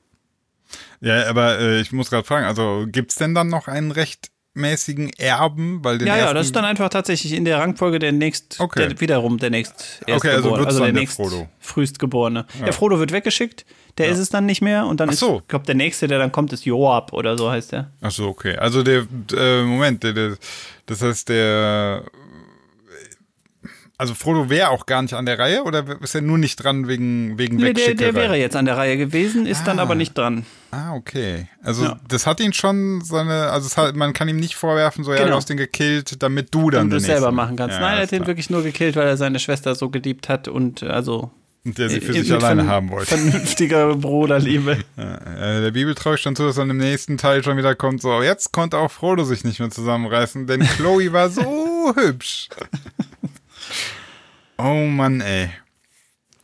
Ja, 1.01 1.28
aber 1.28 1.60
äh, 1.60 1.80
ich 1.82 1.91
muss 1.91 2.10
gerade 2.10 2.26
fragen, 2.26 2.45
also 2.45 2.86
gibt's 2.88 3.16
denn 3.16 3.34
dann 3.34 3.47
noch 3.47 3.68
einen 3.68 3.91
rechtmäßigen 3.91 5.12
Erben? 5.18 5.84
Weil 5.84 5.97
den 5.97 6.07
ja, 6.07 6.18
ja, 6.18 6.34
das 6.34 6.47
ist 6.47 6.55
dann 6.55 6.66
einfach 6.66 6.89
tatsächlich 6.89 7.34
in 7.34 7.45
der 7.45 7.60
Rangfolge 7.60 7.99
der 7.99 8.12
nächst, 8.12 8.60
Okay. 8.60 8.88
der, 8.89 8.99
wiederum 8.99 9.38
der 9.38 9.49
nächst 9.49 10.01
Okay, 10.03 10.30
also 10.30 10.53
also, 10.55 10.80
der 10.80 10.91
der 10.91 11.01
nächst 11.01 11.16
Frodo. 11.16 11.47
frühestgeborene. 11.60 12.45
Der 12.66 12.74
Frodo 12.74 12.99
wird 12.99 13.12
weggeschickt, 13.12 13.66
der 13.97 14.09
ist 14.09 14.19
es 14.19 14.29
dann 14.29 14.45
nicht 14.45 14.61
mehr 14.61 14.85
und 14.85 14.99
dann 14.99 15.09
Ach 15.09 15.13
so. 15.13 15.35
ist, 15.37 15.41
ich 15.41 15.47
glaube, 15.49 15.65
der 15.65 15.75
nächste, 15.75 16.07
der 16.07 16.19
dann 16.19 16.31
kommt, 16.31 16.53
ist 16.53 16.65
Joab 16.65 17.11
oder 17.13 17.37
so 17.37 17.49
heißt 17.51 17.71
der. 17.73 17.89
Ach 18.01 18.11
so, 18.11 18.27
okay. 18.27 18.55
Also 18.57 18.83
der, 18.83 19.05
äh, 19.35 19.63
Moment, 19.63 20.03
der, 20.03 20.13
der, 20.13 20.37
das 20.85 21.01
heißt 21.01 21.29
der, 21.29 22.03
also 23.97 24.13
Frodo 24.15 24.49
wäre 24.49 24.69
auch 24.69 24.85
gar 24.85 25.01
nicht 25.01 25.13
an 25.13 25.25
der 25.25 25.37
Reihe 25.37 25.63
oder 25.65 25.83
ist 26.01 26.15
er 26.15 26.21
nur 26.21 26.37
nicht 26.37 26.55
dran 26.63 26.87
wegen, 26.87 27.37
wegen 27.37 27.57
Nee, 27.57 27.73
der, 27.73 27.95
der 27.95 28.15
wäre 28.15 28.37
jetzt 28.37 28.55
an 28.55 28.63
der 28.63 28.77
Reihe 28.77 28.95
gewesen, 28.95 29.45
ist 29.45 29.65
dann 29.65 29.77
aber 29.77 29.93
nicht 29.93 30.17
dran. 30.17 30.45
Ah, 30.71 30.93
okay. 30.93 31.49
Also 31.61 31.83
Ja. 31.83 31.99
das 32.07 32.25
hat 32.25 32.39
ihn 32.39 32.53
schon 32.53 33.01
seine, 33.01 33.49
also 33.49 33.75
hat, 33.75 33.97
man 33.97 34.13
kann 34.13 34.29
ihm 34.29 34.37
nicht 34.37 34.55
vorwerfen, 34.55 35.03
so 35.03 35.11
ja, 35.11 35.17
Genau. 35.17 35.31
du 35.31 35.35
hast 35.35 35.49
den 35.49 35.57
gekillt, 35.57 36.23
damit 36.23 36.53
du 36.55 36.69
dann 36.69 36.83
Und 36.83 36.89
du 36.91 36.95
es 36.95 37.03
selber 37.03 37.31
machen 37.33 37.57
kannst. 37.57 37.75
Ja, 37.75 37.81
Nein, 37.81 37.97
er 37.97 38.03
hat 38.03 38.09
klar. 38.09 38.25
wirklich 38.27 38.49
nur 38.49 38.63
gekillt, 38.63 38.95
weil 38.95 39.05
er 39.05 39.17
seine 39.17 39.37
Schwester 39.37 39.75
so 39.75 39.89
geliebt 39.89 40.29
hat 40.29 40.47
und 40.47 40.81
also 40.83 41.31
der 41.78 41.89
sie 41.89 42.01
für 42.01 42.11
äh, 42.11 42.22
sich 42.22 42.30
mit 42.30 42.43
alleine 42.43 42.67
haben 42.67 42.89
wollte. 42.89 43.17
Vernünftiger 43.17 43.95
Bruderliebe. 43.95 44.78
Äh, 44.97 45.61
der 45.61 45.72
Bibel 45.72 45.95
traue 45.95 46.15
ich 46.15 46.22
schon 46.22 46.36
zu, 46.36 46.43
dass 46.43 46.57
dann 46.57 46.70
im 46.70 46.78
nächsten 46.78 47.17
Teil 47.17 47.43
schon 47.43 47.57
wieder 47.57 47.74
kommt, 47.74 48.01
so, 48.01 48.22
jetzt 48.22 48.51
konnte 48.51 48.78
auch 48.78 48.91
Frodo 48.91 49.24
sich 49.24 49.45
nicht 49.45 49.59
mehr 49.59 49.70
zusammenreißen, 49.70 50.47
denn 50.47 50.61
Chloe 50.76 51.13
war 51.13 51.30
so 51.30 51.93
hübsch. 51.95 52.49
Oh 54.57 54.86
Mann, 54.86 55.22
ey. 55.22 55.49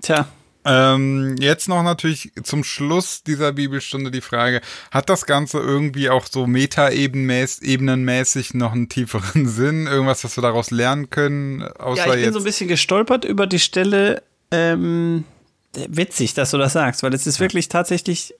Tja, 0.02 0.28
Ähm, 0.68 1.36
jetzt 1.40 1.68
noch 1.68 1.84
natürlich 1.84 2.32
zum 2.44 2.64
Schluss 2.64 3.24
dieser 3.24 3.52
Bibelstunde 3.52 4.10
die 4.10 4.22
Frage, 4.22 4.62
hat 4.90 5.10
das 5.10 5.26
Ganze 5.26 5.60
irgendwie 5.60 6.10
auch 6.10 6.26
so 6.26 6.48
meta-ebenenmäßig 6.48 8.54
noch 8.54 8.72
einen 8.72 8.90
tieferen 8.90 9.46
Sinn? 9.48 9.88
Irgendwas, 9.88 10.24
was 10.24 10.38
wir 10.38 10.42
daraus 10.42 10.72
lernen 10.72 11.10
können? 11.10 11.62
Außer 11.64 11.98
Ja, 11.98 12.06
ich 12.08 12.12
bin 12.14 12.24
jetzt 12.24 12.34
so 12.34 12.40
ein 12.40 12.46
bisschen 12.46 12.68
gestolpert 12.68 13.26
über 13.26 13.48
die 13.48 13.60
Stelle. 13.60 14.24
Ähm, 14.52 15.24
witzig, 15.90 16.34
dass 16.34 16.52
du 16.52 16.58
das 16.58 16.74
sagst, 16.74 17.04
weil 17.04 17.14
es 17.14 17.28
ist 17.28 17.40
wirklich 17.40 17.70
tatsächlich, 17.70 18.34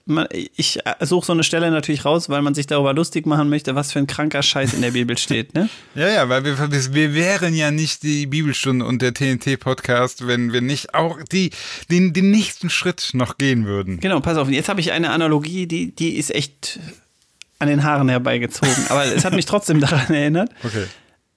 ich 0.56 0.78
suche 1.00 1.26
so 1.26 1.32
eine 1.32 1.44
Stelle 1.44 1.70
natürlich 1.70 2.04
raus, 2.04 2.28
weil 2.28 2.42
man 2.42 2.54
sich 2.54 2.66
darüber 2.66 2.94
lustig 2.94 3.26
machen 3.26 3.48
möchte, 3.48 3.74
was 3.74 3.92
für 3.92 3.98
ein 3.98 4.06
kranker 4.06 4.42
Scheiß 4.42 4.74
in 4.74 4.82
der 4.82 4.92
Bibel 4.92 5.18
steht, 5.18 5.54
ne? 5.54 5.68
Ja, 5.94 6.08
ja, 6.08 6.28
weil 6.28 6.44
wir, 6.44 6.58
wir 6.94 7.14
wären 7.14 7.54
ja 7.54 7.70
nicht 7.70 8.02
die 8.02 8.26
Bibelstunde 8.26 8.84
und 8.84 9.02
der 9.02 9.14
TNT-Podcast, 9.14 10.26
wenn 10.26 10.52
wir 10.52 10.60
nicht 10.60 10.94
auch 10.94 11.18
die, 11.30 11.50
den, 11.90 12.12
den 12.12 12.30
nächsten 12.30 12.70
Schritt 12.70 13.10
noch 13.12 13.38
gehen 13.38 13.66
würden. 13.66 14.00
Genau, 14.00 14.20
pass 14.20 14.36
auf, 14.36 14.48
jetzt 14.48 14.68
habe 14.68 14.80
ich 14.80 14.92
eine 14.92 15.10
Analogie, 15.10 15.66
die, 15.66 15.94
die 15.94 16.16
ist 16.16 16.34
echt 16.34 16.80
an 17.58 17.68
den 17.68 17.84
Haaren 17.84 18.08
herbeigezogen, 18.08 18.74
aber 18.88 19.04
es 19.04 19.24
hat 19.24 19.32
mich 19.32 19.46
trotzdem 19.46 19.80
daran 19.80 20.14
erinnert. 20.14 20.50
Okay. 20.62 20.86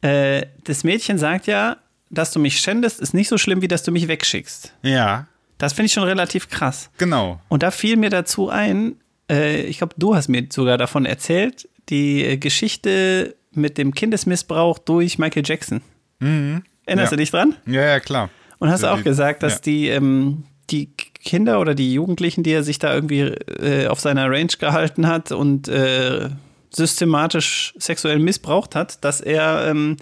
Äh, 0.02 0.48
das 0.64 0.84
Mädchen 0.84 1.18
sagt 1.18 1.48
ja, 1.48 1.78
dass 2.10 2.32
du 2.32 2.40
mich 2.40 2.60
schändest, 2.60 3.00
ist 3.00 3.14
nicht 3.14 3.28
so 3.30 3.38
schlimm, 3.38 3.62
wie 3.62 3.68
dass 3.68 3.84
du 3.84 3.92
mich 3.92 4.08
wegschickst. 4.08 4.74
Ja, 4.84 5.28
Das 5.58 5.74
finde 5.74 5.88
ich 5.88 5.94
schon 5.94 6.04
relativ 6.04 6.50
krass. 6.50 6.90
genau. 6.98 7.40
Und 7.50 7.64
da 7.64 7.72
fiel 7.72 7.98
mir 7.98 8.10
dazu 8.10 8.50
ein, 8.50 8.96
äh, 9.30 9.62
ich 9.64 9.78
glaube, 9.80 9.94
du 9.98 10.16
hast 10.16 10.28
mir 10.30 10.48
sogar 10.52 10.78
davon 10.78 11.06
erzählt, 11.06 11.68
die 11.90 12.24
äh, 12.24 12.38
Geschichte 12.38 13.36
mit 13.52 13.78
dem 13.78 13.94
Kindesmissbrauch 13.94 14.80
durch 14.80 15.18
Michael 15.20 15.44
Jackson. 15.46 15.82
Erinnerst 16.22 16.64
Ja. 16.88 17.10
du 17.10 17.16
dich 17.18 17.32
dran? 17.32 17.56
Ja, 17.66 17.82
ja, 17.86 18.00
klar. 18.00 18.30
Und 18.60 18.70
hast 18.70 18.84
Ja, 18.84 18.94
auch 18.94 18.98
die- 18.98 19.04
gesagt, 19.04 19.42
dass 19.44 19.56
ja. 19.56 19.60
die, 19.66 19.88
ähm, 19.90 20.44
die 20.70 20.88
Kinder 20.96 21.60
oder 21.60 21.74
die 21.76 21.94
Jugendlichen, 21.94 22.44
die 22.44 22.52
er 22.52 22.64
sich 22.64 22.78
da 22.80 22.94
irgendwie 22.94 23.22
äh, 23.22 23.88
auf 23.88 24.00
seiner 24.00 24.30
Range 24.30 24.52
gehalten 24.60 25.08
hat 25.08 25.32
und 25.32 25.68
äh, 25.68 26.30
systematisch 26.72 27.74
sexuell 27.78 28.20
missbraucht 28.20 28.76
hat, 28.76 29.04
dass 29.04 29.22
er 29.22 29.68
ähm, 29.68 29.98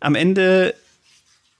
am 0.00 0.14
Ende, 0.14 0.74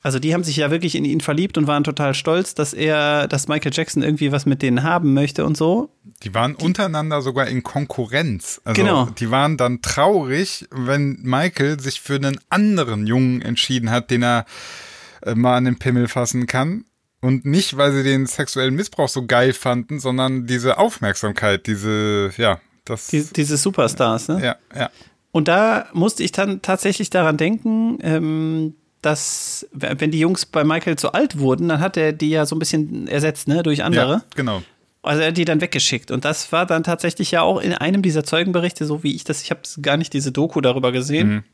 also 0.02 0.18
die 0.18 0.32
haben 0.32 0.44
sich 0.44 0.56
ja 0.56 0.70
wirklich 0.70 0.94
in 0.94 1.04
ihn 1.04 1.20
verliebt 1.20 1.58
und 1.58 1.66
waren 1.66 1.82
total 1.82 2.14
stolz, 2.14 2.54
dass 2.54 2.72
er, 2.72 3.26
dass 3.26 3.48
Michael 3.48 3.72
Jackson 3.74 4.02
irgendwie 4.02 4.30
was 4.30 4.46
mit 4.46 4.62
denen 4.62 4.82
haben 4.84 5.12
möchte 5.12 5.44
und 5.44 5.56
so. 5.56 5.90
Die 6.22 6.32
waren 6.34 6.54
untereinander 6.54 7.20
sogar 7.20 7.48
in 7.48 7.62
Konkurrenz. 7.62 8.60
Also 8.64 8.80
Genau. 8.80 9.06
die 9.06 9.30
waren 9.30 9.56
dann 9.56 9.82
traurig, 9.82 10.66
wenn 10.70 11.18
Michael 11.22 11.80
sich 11.80 12.00
für 12.00 12.14
einen 12.14 12.38
anderen 12.48 13.06
Jungen 13.06 13.42
entschieden 13.42 13.90
hat, 13.90 14.10
den 14.10 14.22
er 14.22 14.46
äh, 15.22 15.34
mal 15.34 15.56
an 15.56 15.64
den 15.64 15.78
Pimmel 15.78 16.06
fassen 16.08 16.46
kann. 16.46 16.84
Und 17.20 17.44
nicht, 17.44 17.76
weil 17.76 17.90
sie 17.90 18.04
den 18.04 18.26
sexuellen 18.26 18.76
Missbrauch 18.76 19.08
so 19.08 19.26
geil 19.26 19.52
fanden, 19.52 19.98
sondern 19.98 20.46
diese 20.46 20.78
Aufmerksamkeit, 20.78 21.66
diese, 21.66 22.30
ja, 22.36 22.60
das. 22.84 23.08
Die, 23.08 23.24
diese 23.24 23.56
Superstars, 23.56 24.28
ne? 24.28 24.40
ja, 24.44 24.56
ja. 24.78 24.90
Und 25.32 25.48
da 25.48 25.86
musste 25.92 26.22
ich 26.22 26.30
dann 26.30 26.62
tatsächlich 26.62 27.10
daran 27.10 27.36
denken, 27.36 27.98
ähm, 28.02 28.74
dass, 29.02 29.66
wenn 29.72 30.10
die 30.10 30.18
Jungs 30.20 30.46
bei 30.46 30.64
Michael 30.64 30.96
zu 30.96 31.12
alt 31.12 31.38
wurden, 31.38 31.68
dann 31.68 31.80
hat 31.80 31.96
er 31.96 32.12
die 32.12 32.30
ja 32.30 32.46
so 32.46 32.56
ein 32.56 32.58
bisschen 32.58 33.06
ersetzt, 33.08 33.48
ne, 33.48 33.62
durch 33.62 33.84
andere. 33.84 34.12
Ja, 34.12 34.24
genau. 34.34 34.62
Also 35.02 35.22
er 35.22 35.28
hat 35.28 35.36
die 35.36 35.44
dann 35.44 35.60
weggeschickt. 35.60 36.10
Und 36.10 36.24
das 36.24 36.50
war 36.52 36.66
dann 36.66 36.82
tatsächlich 36.82 37.30
ja 37.30 37.42
auch 37.42 37.60
in 37.60 37.72
einem 37.72 38.02
dieser 38.02 38.24
Zeugenberichte, 38.24 38.84
so 38.84 39.02
wie 39.04 39.14
ich 39.14 39.24
das, 39.24 39.42
ich 39.42 39.50
habe 39.50 39.60
gar 39.80 39.96
nicht 39.96 40.12
diese 40.12 40.32
Doku 40.32 40.60
darüber 40.60 40.90
gesehen. 40.92 41.28
Mhm. 41.28 41.44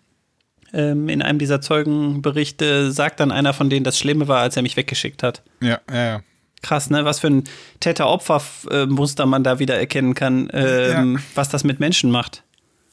Ähm, 0.72 1.08
in 1.08 1.22
einem 1.22 1.38
dieser 1.38 1.60
Zeugenberichte 1.60 2.90
sagt 2.90 3.20
dann 3.20 3.30
einer 3.30 3.52
von 3.52 3.70
denen, 3.70 3.84
das 3.84 3.98
Schlimme 3.98 4.26
war, 4.26 4.40
als 4.40 4.56
er 4.56 4.62
mich 4.62 4.76
weggeschickt 4.76 5.22
hat. 5.22 5.42
Ja, 5.60 5.78
ja, 5.92 6.04
ja. 6.04 6.20
Krass, 6.62 6.88
ne? 6.88 7.04
Was 7.04 7.20
für 7.20 7.26
ein 7.28 7.44
Täter-Opfer-Muster 7.80 9.26
man 9.26 9.44
da 9.44 9.58
wieder 9.58 9.76
erkennen 9.78 10.14
kann, 10.14 10.48
ähm, 10.52 11.16
Ja. 11.16 11.22
was 11.34 11.48
das 11.50 11.62
mit 11.62 11.78
Menschen 11.78 12.10
macht. 12.10 12.42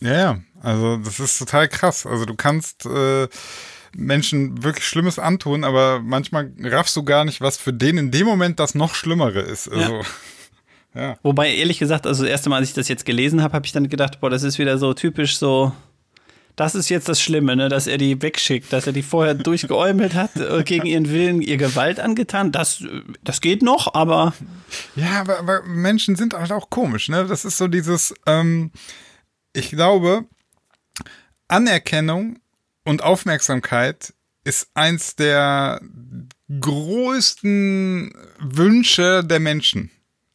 Ja, 0.01 0.13
ja. 0.13 0.39
Also 0.61 0.97
das 0.97 1.19
ist 1.19 1.39
total 1.39 1.67
krass. 1.69 2.05
Also 2.05 2.25
du 2.25 2.35
kannst 2.35 2.85
äh, 2.85 3.27
Menschen 3.95 4.63
wirklich 4.63 4.85
Schlimmes 4.85 5.19
antun, 5.19 5.63
aber 5.63 5.99
manchmal 5.99 6.51
raffst 6.59 6.95
du 6.95 7.03
gar 7.03 7.25
nicht, 7.25 7.41
was 7.41 7.57
für 7.57 7.73
den 7.73 7.97
in 7.97 8.11
dem 8.11 8.25
Moment 8.25 8.59
das 8.59 8.75
noch 8.75 8.95
Schlimmere 8.95 9.41
ist. 9.41 9.69
Also, 9.69 10.01
ja. 10.95 11.17
Wobei, 11.23 11.53
ehrlich 11.53 11.79
gesagt, 11.79 12.07
also 12.07 12.23
das 12.23 12.31
erste 12.31 12.49
Mal, 12.49 12.57
als 12.57 12.69
ich 12.69 12.73
das 12.73 12.87
jetzt 12.87 13.05
gelesen 13.05 13.41
habe, 13.41 13.53
habe 13.53 13.65
ich 13.65 13.71
dann 13.71 13.89
gedacht, 13.89 14.21
boah, 14.21 14.29
das 14.29 14.43
ist 14.43 14.59
wieder 14.59 14.77
so 14.77 14.93
typisch 14.93 15.37
so. 15.37 15.73
Das 16.57 16.75
ist 16.75 16.89
jetzt 16.89 17.07
das 17.07 17.21
Schlimme, 17.21 17.55
ne, 17.55 17.69
dass 17.69 17.87
er 17.87 17.97
die 17.97 18.21
wegschickt, 18.21 18.71
dass 18.73 18.85
er 18.85 18.93
die 18.93 19.03
vorher 19.03 19.33
durchgeäumelt 19.35 20.13
hat, 20.13 20.35
äh, 20.35 20.63
gegen 20.63 20.85
ihren 20.85 21.09
Willen 21.09 21.41
ihr 21.41 21.57
Gewalt 21.57 21.99
angetan. 21.99 22.51
Das, 22.51 22.83
das 23.23 23.41
geht 23.41 23.61
noch, 23.61 23.93
aber 23.93 24.33
Ja, 24.95 25.21
aber, 25.21 25.39
aber 25.39 25.63
Menschen 25.63 26.15
sind 26.15 26.33
halt 26.33 26.51
auch 26.51 26.69
komisch, 26.69 27.09
ne? 27.09 27.25
Das 27.25 27.45
ist 27.45 27.57
so 27.57 27.67
dieses, 27.67 28.13
ähm, 28.25 28.71
ich 29.53 29.69
glaube, 29.69 30.25
Anerkennung 31.47 32.40
und 32.84 33.03
Aufmerksamkeit 33.03 34.13
ist 34.43 34.69
eins 34.73 35.15
der 35.15 35.82
größten 36.59 38.13
Wünsche 38.39 39.23
der 39.23 39.39
Menschen. 39.39 39.91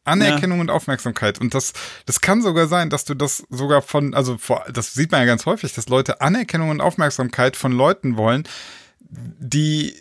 Anerkennung 0.07 0.61
und 0.61 0.71
Aufmerksamkeit. 0.71 1.39
Und 1.39 1.53
das, 1.53 1.73
das 2.05 2.21
kann 2.21 2.41
sogar 2.41 2.67
sein, 2.67 2.89
dass 2.89 3.03
du 3.03 3.13
das 3.13 3.43
sogar 3.49 3.81
von, 3.81 4.13
also 4.13 4.37
vor, 4.37 4.63
das 4.71 4.93
sieht 4.93 5.11
man 5.11 5.19
ja 5.19 5.25
ganz 5.25 5.45
häufig, 5.45 5.73
dass 5.73 5.89
Leute 5.89 6.21
Anerkennung 6.21 6.69
und 6.69 6.81
Aufmerksamkeit 6.81 7.57
von 7.57 7.73
Leuten 7.73 8.15
wollen, 8.15 8.47
die, 9.09 9.93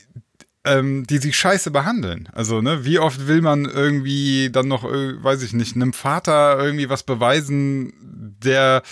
ähm, 0.67 1.07
die 1.07 1.19
sich 1.19 1.37
scheiße 1.39 1.71
behandeln. 1.71 2.29
Also, 2.33 2.61
ne, 2.61 2.85
wie 2.85 2.99
oft 2.99 3.27
will 3.27 3.41
man 3.41 3.65
irgendwie 3.65 4.51
dann 4.51 4.69
noch, 4.69 4.85
äh, 4.85 5.23
weiß 5.23 5.43
ich 5.43 5.53
nicht, 5.53 5.75
einem 5.77 5.93
Vater 5.93 6.59
irgendwie 6.59 6.89
was 6.91 7.03
beweisen, 7.05 7.93
der 8.43 8.83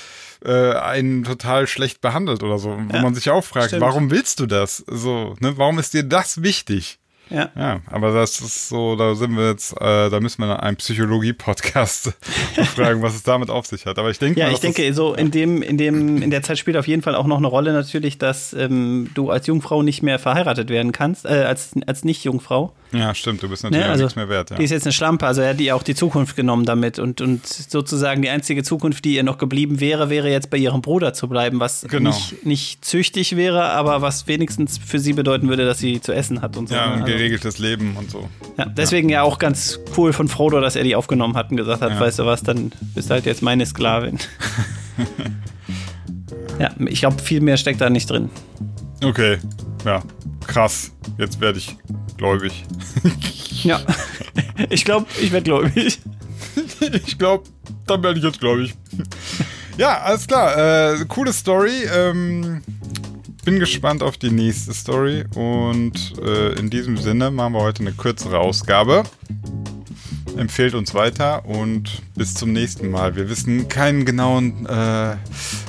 äh, 0.45 0.73
einen 0.75 1.25
total 1.25 1.67
schlecht 1.67 2.01
behandelt 2.01 2.43
oder 2.43 2.59
so, 2.59 2.79
wo 2.89 2.95
Ja, 2.97 3.03
man 3.03 3.15
sich 3.15 3.31
auch 3.31 3.45
fragt, 3.45 3.69
stimmt. 3.69 3.83
warum 3.83 4.11
willst 4.11 4.41
du 4.41 4.47
das? 4.47 4.85
So, 4.87 5.35
ne, 5.41 5.57
warum 5.59 5.79
ist 5.79 5.95
dir 5.95 6.03
das 6.05 6.43
wichtig? 6.43 6.99
Ja. 7.31 7.51
Ja, 7.57 7.81
aber 7.91 8.13
das 8.13 8.41
ist 8.41 8.69
so, 8.69 8.97
da 8.97 9.15
sind 9.15 9.37
wir 9.37 9.49
jetzt, 9.51 9.73
äh, 9.81 10.11
da 10.11 10.21
müssen 10.21 10.43
wir 10.43 10.63
einen 10.63 10.77
Psychologie-Podcast 10.77 12.13
fragen, 12.75 13.03
was 13.03 13.15
es 13.15 13.23
damit 13.23 13.51
auf 13.51 13.67
sich 13.67 13.87
hat. 13.87 13.99
Aber 13.99 14.11
ich 14.11 14.19
denke 14.19 14.39
Ja, 14.41 14.47
mal, 14.47 14.53
ich 14.53 14.61
denke, 14.61 14.93
so 14.93 15.15
in 15.15 15.31
dem, 15.31 15.63
in 15.63 15.79
dem, 15.79 16.23
in 16.23 16.31
der 16.31 16.43
Zeit 16.43 16.59
spielt 16.59 16.77
auf 16.77 16.87
jeden 16.87 17.03
Fall 17.03 17.15
auch 17.15 17.27
noch 17.27 17.39
eine 17.39 17.47
Rolle 17.47 17.73
natürlich, 17.73 18.19
dass 18.19 18.53
ähm, 18.53 19.11
du 19.15 19.31
als 19.31 19.47
Jungfrau 19.47 19.83
nicht 19.83 20.03
mehr 20.03 20.19
verheiratet 20.19 20.69
werden 20.69 20.93
kannst, 20.93 21.25
äh, 21.25 21.45
als, 21.45 21.73
als 21.87 22.05
Nicht-Jungfrau. 22.05 22.73
das, 22.84 22.84
ja, 22.95 23.15
stimmt, 23.15 23.43
du 23.43 23.49
bist 23.49 23.65
natürlich 23.65 23.85
Ne, 23.85 23.91
also, 23.91 24.05
nichts 24.05 24.17
mehr 24.17 24.29
wert. 24.29 24.51
Ja. 24.51 24.57
Die 24.57 24.65
ist 24.65 24.71
jetzt 24.71 24.85
eine 24.87 24.93
Schlampe, 24.93 25.27
also 25.27 25.41
er 25.43 25.51
hat 25.51 25.61
ihr 25.61 25.75
auch 25.77 25.83
die 25.83 25.95
Zukunft 25.95 26.37
genommen 26.37 26.65
damit 26.65 26.99
und, 26.99 27.21
und 27.21 27.47
sozusagen 27.47 28.23
die 28.23 28.29
einzige 28.31 28.63
Zukunft, 28.63 29.05
die 29.05 29.15
ihr 29.17 29.23
noch 29.23 29.39
geblieben 29.39 29.81
wäre, 29.81 30.11
wäre 30.11 30.31
jetzt 30.31 30.51
bei 30.51 30.57
ihrem 30.57 30.81
Bruder 30.83 31.13
zu 31.13 31.29
bleiben, 31.29 31.61
was 31.61 31.87
Genau. 31.89 32.11
nicht, 32.11 32.47
nicht 32.47 32.85
züchtig 32.85 33.37
wäre, 33.37 33.65
aber 33.65 34.01
was 34.03 34.27
wenigstens 34.29 34.79
für 34.79 34.99
sie 34.99 35.13
bedeuten 35.13 35.49
würde, 35.49 35.65
dass 35.67 35.79
sie 35.79 36.01
zu 36.01 36.13
essen 36.13 36.41
hat 36.43 36.57
und 36.57 36.69
so. 36.69 36.75
ja, 36.75 36.87
ne? 36.87 36.93
ein 36.95 37.03
Also, 37.03 37.13
geregeltes 37.13 37.59
Leben 37.59 37.97
und 37.97 38.11
so. 38.11 38.29
ja, 38.59 38.67
deswegen 38.67 39.09
ja. 39.09 39.23
auch 39.23 39.39
ganz 39.39 39.81
cool 39.97 40.13
von 40.13 40.29
Frodo, 40.29 40.61
dass 40.61 40.77
er 40.77 40.85
die 40.85 40.95
aufgenommen 40.97 41.37
hat 41.37 41.51
und 41.51 41.57
gesagt 41.57 41.83
hat, 41.83 41.91
Ja. 41.93 42.01
weißt 42.01 42.19
du 42.21 42.27
was, 42.27 42.43
dann 42.43 42.73
bist 42.95 43.11
du 43.11 43.15
halt 43.15 43.27
jetzt 43.27 43.43
meine 43.43 43.67
Sklavin. 43.67 44.19
ja, 46.59 46.71
ich 46.87 47.01
glaube, 47.01 47.21
viel 47.21 47.41
mehr 47.41 47.57
steckt 47.57 47.81
da 47.81 47.91
nicht 47.91 48.09
drin. 48.11 48.31
Okay, 49.05 49.39
ja, 49.85 50.03
krass. 50.47 50.93
Jetzt 51.19 51.41
werde 51.41 51.59
ich 51.59 51.77
gläubig. 52.17 52.65
Ja, 53.63 53.81
ich 54.69 54.85
glaube, 54.85 55.07
ich 55.23 55.33
werde 55.33 55.45
gläubig. 55.45 55.99
ich 57.07 57.19
glaube, 57.19 57.45
dann 57.87 58.03
werde 58.03 58.19
ich 58.19 58.25
jetzt 58.25 58.39
gläubig. 58.39 58.75
ja, 59.79 60.03
alles 60.03 60.27
klar. 60.27 60.93
Äh, 60.99 61.05
coole 61.07 61.33
Story. 61.33 61.85
Ähm, 61.91 62.61
bin 63.45 63.59
gespannt 63.59 64.03
auf 64.03 64.19
die 64.19 64.31
nächste 64.31 64.75
Story. 64.75 65.25
Und 65.35 66.13
äh, 66.23 66.53
in 66.59 66.69
diesem 66.69 66.99
Sinne 66.99 67.31
machen 67.31 67.55
wir 67.55 67.61
heute 67.63 67.81
eine 67.81 67.93
kürzere 67.93 68.39
Ausgabe. 68.39 69.05
Empfehlt 70.37 70.75
uns 70.75 70.95
weiter 70.95 71.45
und 71.47 72.03
bis 72.17 72.35
zum 72.35 72.53
nächsten 72.53 72.91
Mal. 72.91 73.15
Wir 73.15 73.29
wissen 73.29 73.69
keinen 73.69 74.05
genauen 74.05 74.67
äh, 74.67 75.17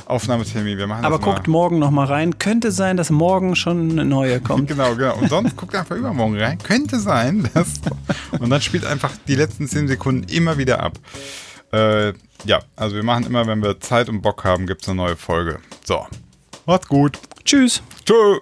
Aufnahmetermin. 0.06 0.78
Wir 0.78 0.88
machen 0.88 1.06
Aber 1.06 1.18
das 1.18 1.26
mal. 1.26 1.34
guckt 1.36 1.48
morgen 1.48 1.78
noch 1.80 1.92
mal 1.92 2.06
rein. 2.06 2.40
Könnte 2.40 2.72
sein, 2.72 2.98
dass 2.98 3.12
morgen 3.12 3.56
schon 3.56 3.92
eine 3.92 4.06
neue 4.06 4.40
kommt. 4.42 4.68
Genau, 4.68 4.96
genau. 4.96 5.18
Und 5.18 5.30
sonst 5.30 5.56
guckt 5.56 5.76
einfach 5.76 5.96
übermorgen 5.96 6.40
rein. 6.40 6.58
Könnte 6.58 7.00
sein, 7.00 7.50
dass. 7.54 7.68
Und 8.40 8.50
dann 8.50 8.62
spielt 8.62 8.86
einfach 8.86 9.12
die 9.28 9.36
letzten 9.36 9.68
10 9.68 9.88
Sekunden 9.88 10.28
immer 10.30 10.58
wieder 10.58 10.82
ab. 10.82 10.94
Äh, 11.72 12.14
ja, 12.46 12.60
also 12.76 12.96
wir 12.96 13.04
machen 13.04 13.26
immer, 13.26 13.48
wenn 13.48 13.62
wir 13.62 13.80
Zeit 13.80 14.10
und 14.10 14.22
Bock 14.22 14.44
haben, 14.44 14.68
gibt 14.68 14.82
es 14.82 14.90
eine 14.90 14.98
neue 14.98 15.16
Folge. 15.16 15.60
So. 15.84 16.06
Macht's 16.66 16.88
gut. 16.88 17.20
Tschüss. 17.44 17.82
Tschö. 18.06 18.40